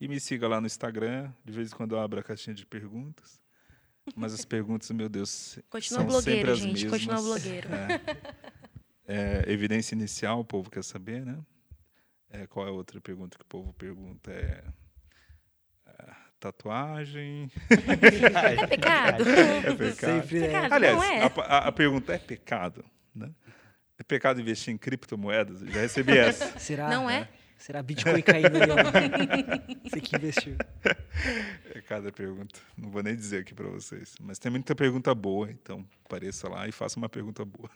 E 0.00 0.08
me 0.08 0.20
siga 0.20 0.48
lá 0.48 0.60
no 0.60 0.66
Instagram, 0.66 1.32
de 1.44 1.52
vez 1.52 1.72
em 1.72 1.74
quando 1.74 1.94
eu 1.94 2.00
abro 2.00 2.20
a 2.20 2.22
caixinha 2.22 2.54
de 2.54 2.64
perguntas. 2.64 3.40
Mas 4.14 4.32
as 4.32 4.44
perguntas, 4.44 4.90
meu 4.90 5.08
Deus, 5.08 5.58
Continua 5.68 6.00
são 6.00 6.06
blogueiro, 6.06 6.36
sempre 6.38 6.50
as 6.52 6.58
gente. 6.58 6.72
mesmas. 6.84 6.90
Continua 6.92 7.22
blogueiro. 7.22 7.68
É, 9.08 9.44
é, 9.46 9.52
evidência 9.52 9.94
inicial, 9.94 10.40
o 10.40 10.44
povo 10.44 10.70
quer 10.70 10.82
saber, 10.84 11.24
né? 11.24 11.38
É, 12.30 12.46
qual 12.46 12.66
é 12.66 12.70
a 12.70 12.72
outra 12.72 13.00
pergunta 13.00 13.36
que 13.38 13.42
o 13.44 13.46
povo 13.46 13.72
pergunta? 13.72 14.30
É, 14.30 14.64
é 15.86 16.12
tatuagem. 16.38 17.50
É 17.70 17.76
pecado. 17.96 18.62
É 18.62 18.66
pecado. 18.66 19.24
Sempre 19.94 20.38
é. 20.38 20.46
Pecado, 20.48 20.72
Aliás, 20.72 21.02
é? 21.02 21.22
a, 21.22 21.26
a- 21.26 21.68
a 21.68 21.72
pergunta 21.72 22.12
é 22.12 22.18
pecado, 22.18 22.84
né? 23.14 23.30
É 23.98 24.02
pecado 24.02 24.40
investir 24.40 24.72
em 24.74 24.76
criptomoedas? 24.76 25.60
Já 25.60 25.80
recebi 25.80 26.16
essa. 26.18 26.58
Será? 26.58 26.90
Não 26.90 27.08
é? 27.08 27.28
Será 27.58 27.82
Bitcoin 27.82 28.22
caindo 28.22 28.56
aí, 28.56 28.70
ó. 28.70 28.76
Você 29.88 30.00
que 30.00 30.16
investiu. 30.16 30.56
É 31.74 31.80
cada 31.80 32.12
pergunta. 32.12 32.60
Não 32.76 32.90
vou 32.90 33.02
nem 33.02 33.16
dizer 33.16 33.40
aqui 33.40 33.54
para 33.54 33.68
vocês. 33.68 34.14
Mas 34.20 34.38
tem 34.38 34.50
muita 34.50 34.74
pergunta 34.74 35.14
boa, 35.14 35.50
então 35.50 35.86
apareça 36.04 36.48
lá 36.48 36.68
e 36.68 36.72
faça 36.72 36.98
uma 36.98 37.08
pergunta 37.08 37.44
boa. 37.44 37.70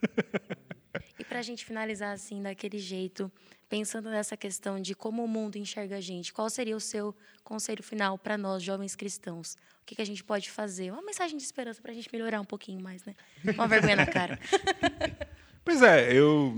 E 1.19 1.24
para 1.24 1.39
a 1.39 1.43
gente 1.43 1.65
finalizar 1.65 2.12
assim, 2.12 2.43
daquele 2.43 2.78
jeito, 2.78 3.31
pensando 3.69 4.11
nessa 4.11 4.36
questão 4.36 4.81
de 4.81 4.94
como 4.94 5.24
o 5.24 5.28
mundo 5.28 5.57
enxerga 5.57 5.97
a 5.97 6.01
gente, 6.01 6.32
qual 6.32 6.48
seria 6.51 6.77
o 6.77 6.81
seu 6.81 7.15
conselho 7.44 7.82
final 7.82 8.19
para 8.19 8.36
nós, 8.36 8.62
jovens 8.62 8.94
cristãos? 8.94 9.55
O 9.82 9.86
que, 9.86 9.94
que 9.97 10.02
a 10.02 10.07
gente 10.07 10.23
pode 10.23 10.51
fazer? 10.51 10.93
Uma 10.93 11.02
mensagem 11.02 11.36
de 11.36 11.43
esperança 11.43 11.81
para 11.81 11.90
a 11.90 11.94
gente 11.94 12.09
melhorar 12.12 12.40
um 12.40 12.44
pouquinho 12.44 12.81
mais, 12.81 13.05
né? 13.05 13.15
Uma 13.55 13.66
vergonha 13.66 13.97
na 13.97 14.07
cara. 14.07 14.39
Pois 15.62 15.82
é, 15.82 16.11
eu, 16.11 16.57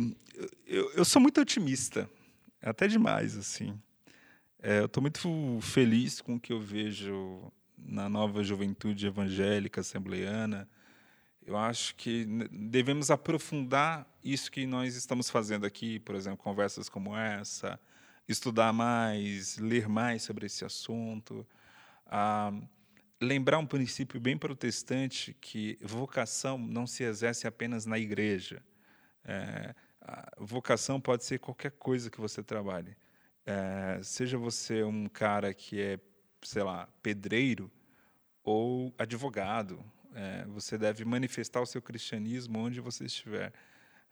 eu, 0.64 0.92
eu 0.92 1.04
sou 1.04 1.20
muito 1.20 1.40
otimista, 1.40 2.08
até 2.70 2.86
demais, 2.86 3.36
assim. 3.36 3.78
É, 4.62 4.78
eu 4.80 4.86
estou 4.86 5.00
muito 5.00 5.58
feliz 5.60 6.20
com 6.20 6.36
o 6.36 6.40
que 6.40 6.52
eu 6.52 6.60
vejo 6.60 7.52
na 7.76 8.08
nova 8.08 8.44
juventude 8.44 9.06
evangélica 9.06 9.80
assembleiana. 9.80 10.68
Eu 11.44 11.56
acho 11.56 11.96
que 11.96 12.24
devemos 12.52 13.10
aprofundar 13.10 14.06
isso 14.22 14.50
que 14.50 14.64
nós 14.64 14.94
estamos 14.94 15.28
fazendo 15.28 15.66
aqui, 15.66 15.98
por 15.98 16.14
exemplo, 16.14 16.38
conversas 16.38 16.88
como 16.88 17.16
essa, 17.16 17.80
estudar 18.28 18.72
mais, 18.72 19.58
ler 19.58 19.88
mais 19.88 20.22
sobre 20.22 20.46
esse 20.46 20.64
assunto, 20.64 21.44
ah, 22.06 22.52
lembrar 23.20 23.58
um 23.58 23.66
princípio 23.66 24.20
bem 24.20 24.38
protestante 24.38 25.36
que 25.40 25.78
vocação 25.80 26.56
não 26.56 26.86
se 26.86 27.02
exerce 27.02 27.46
apenas 27.46 27.86
na 27.86 27.98
igreja. 27.98 28.62
É, 29.24 29.74
vocação 30.38 31.00
pode 31.00 31.24
ser 31.24 31.38
qualquer 31.38 31.72
coisa 31.72 32.10
que 32.10 32.20
você 32.20 32.42
trabalhe. 32.42 32.96
É, 33.44 34.00
seja 34.02 34.38
você 34.38 34.82
um 34.82 35.08
cara 35.08 35.52
que 35.52 35.80
é, 35.80 35.98
sei 36.42 36.62
lá, 36.62 36.88
pedreiro 37.02 37.70
ou 38.44 38.94
advogado, 38.98 39.84
é, 40.14 40.44
você 40.46 40.76
deve 40.76 41.04
manifestar 41.04 41.60
o 41.60 41.66
seu 41.66 41.80
cristianismo 41.80 42.58
onde 42.58 42.80
você 42.80 43.04
estiver. 43.04 43.52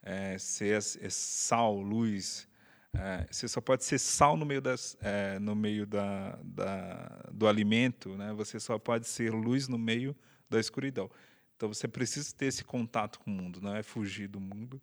É, 0.03 0.37
ser 0.37 0.77
é 0.77 1.09
sal, 1.09 1.79
luz. 1.79 2.47
É, 2.93 3.25
você 3.31 3.47
só 3.47 3.61
pode 3.61 3.85
ser 3.85 3.99
sal 3.99 4.35
no 4.35 4.45
meio, 4.45 4.61
das, 4.61 4.97
é, 4.99 5.39
no 5.39 5.55
meio 5.55 5.85
da, 5.85 6.37
da, 6.43 7.29
do 7.31 7.47
alimento, 7.47 8.17
né? 8.17 8.33
você 8.33 8.59
só 8.59 8.77
pode 8.77 9.07
ser 9.07 9.31
luz 9.31 9.67
no 9.67 9.77
meio 9.77 10.15
da 10.49 10.59
escuridão. 10.59 11.09
Então 11.55 11.71
você 11.71 11.87
precisa 11.87 12.33
ter 12.35 12.47
esse 12.47 12.63
contato 12.63 13.19
com 13.19 13.31
o 13.31 13.33
mundo, 13.33 13.61
não 13.61 13.75
é 13.75 13.83
fugir 13.83 14.27
do 14.27 14.41
mundo, 14.41 14.81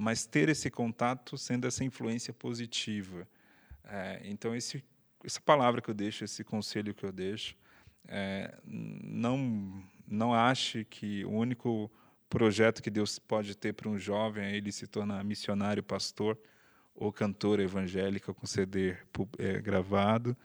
mas 0.00 0.26
ter 0.26 0.48
esse 0.48 0.70
contato 0.70 1.36
sendo 1.36 1.66
essa 1.66 1.84
influência 1.84 2.32
positiva. 2.32 3.28
É, 3.84 4.20
então, 4.24 4.54
esse, 4.54 4.82
essa 5.24 5.40
palavra 5.40 5.82
que 5.82 5.90
eu 5.90 5.94
deixo, 5.94 6.24
esse 6.24 6.42
conselho 6.42 6.94
que 6.94 7.04
eu 7.04 7.12
deixo, 7.12 7.56
é, 8.08 8.54
não, 8.64 9.82
não 10.06 10.32
ache 10.32 10.84
que 10.84 11.24
o 11.24 11.30
único 11.30 11.90
projeto 12.28 12.82
que 12.82 12.90
Deus 12.90 13.18
pode 13.18 13.56
ter 13.56 13.74
para 13.74 13.88
um 13.88 13.98
jovem 13.98 14.44
é 14.44 14.56
ele 14.56 14.72
se 14.72 14.86
tornar 14.86 15.22
missionário, 15.24 15.82
pastor 15.82 16.38
ou 16.94 17.12
cantor 17.12 17.60
evangélica 17.60 18.32
com 18.32 18.46
CD 18.46 18.96
é, 19.38 19.60
gravado. 19.60 20.36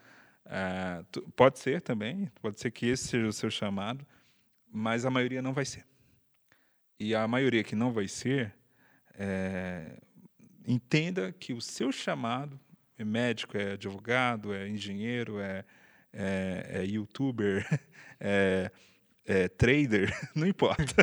É, 0.44 1.04
pode 1.34 1.58
ser 1.58 1.80
também, 1.80 2.30
pode 2.40 2.60
ser 2.60 2.70
que 2.70 2.86
esse 2.86 3.08
seja 3.08 3.26
o 3.26 3.32
seu 3.32 3.50
chamado, 3.50 4.06
mas 4.70 5.04
a 5.04 5.10
maioria 5.10 5.42
não 5.42 5.52
vai 5.52 5.64
ser. 5.64 5.84
E 6.98 7.14
a 7.14 7.26
maioria 7.28 7.62
que 7.62 7.76
não 7.76 7.92
vai 7.92 8.08
ser, 8.08 8.54
é, 9.18 9.98
entenda 10.66 11.32
que 11.32 11.52
o 11.52 11.60
seu 11.60 11.90
chamado 11.90 12.58
é 12.98 13.04
médico, 13.04 13.56
é 13.56 13.72
advogado, 13.72 14.54
é 14.54 14.68
engenheiro, 14.68 15.40
é, 15.40 15.64
é, 16.12 16.66
é 16.68 16.84
youtuber, 16.84 17.66
é, 18.20 18.70
é 19.24 19.48
trader, 19.48 20.10
não 20.34 20.46
importa. 20.46 20.94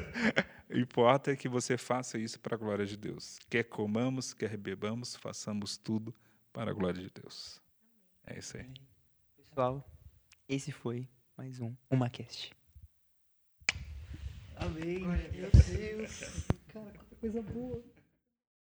O 0.70 0.78
importa 0.78 1.32
é 1.32 1.36
que 1.36 1.48
você 1.48 1.78
faça 1.78 2.18
isso 2.18 2.40
para 2.40 2.56
a 2.56 2.58
glória 2.58 2.86
de 2.86 2.98
Deus. 2.98 3.38
Quer 3.50 3.64
comamos, 3.64 4.34
quer 4.34 4.58
bebamos, 4.58 5.16
façamos 5.16 5.78
tudo 5.78 6.16
para 6.52 6.72
a 6.72 6.74
glória 6.74 7.02
de 7.02 7.10
Deus. 7.10 7.62
É 8.26 8.40
isso 8.40 8.58
aí. 8.58 8.72
Pessoal, 9.38 9.88
esse 10.48 10.72
foi 10.72 11.08
mais 11.38 11.60
um 11.60 11.76
Uma 11.90 12.10
Cast. 12.10 12.54
Amém. 14.56 15.00
Meu 15.00 15.52
Deus. 15.52 16.46
Cara, 16.70 16.92
que 17.10 17.16
coisa 17.18 17.42
boa. 17.42 17.84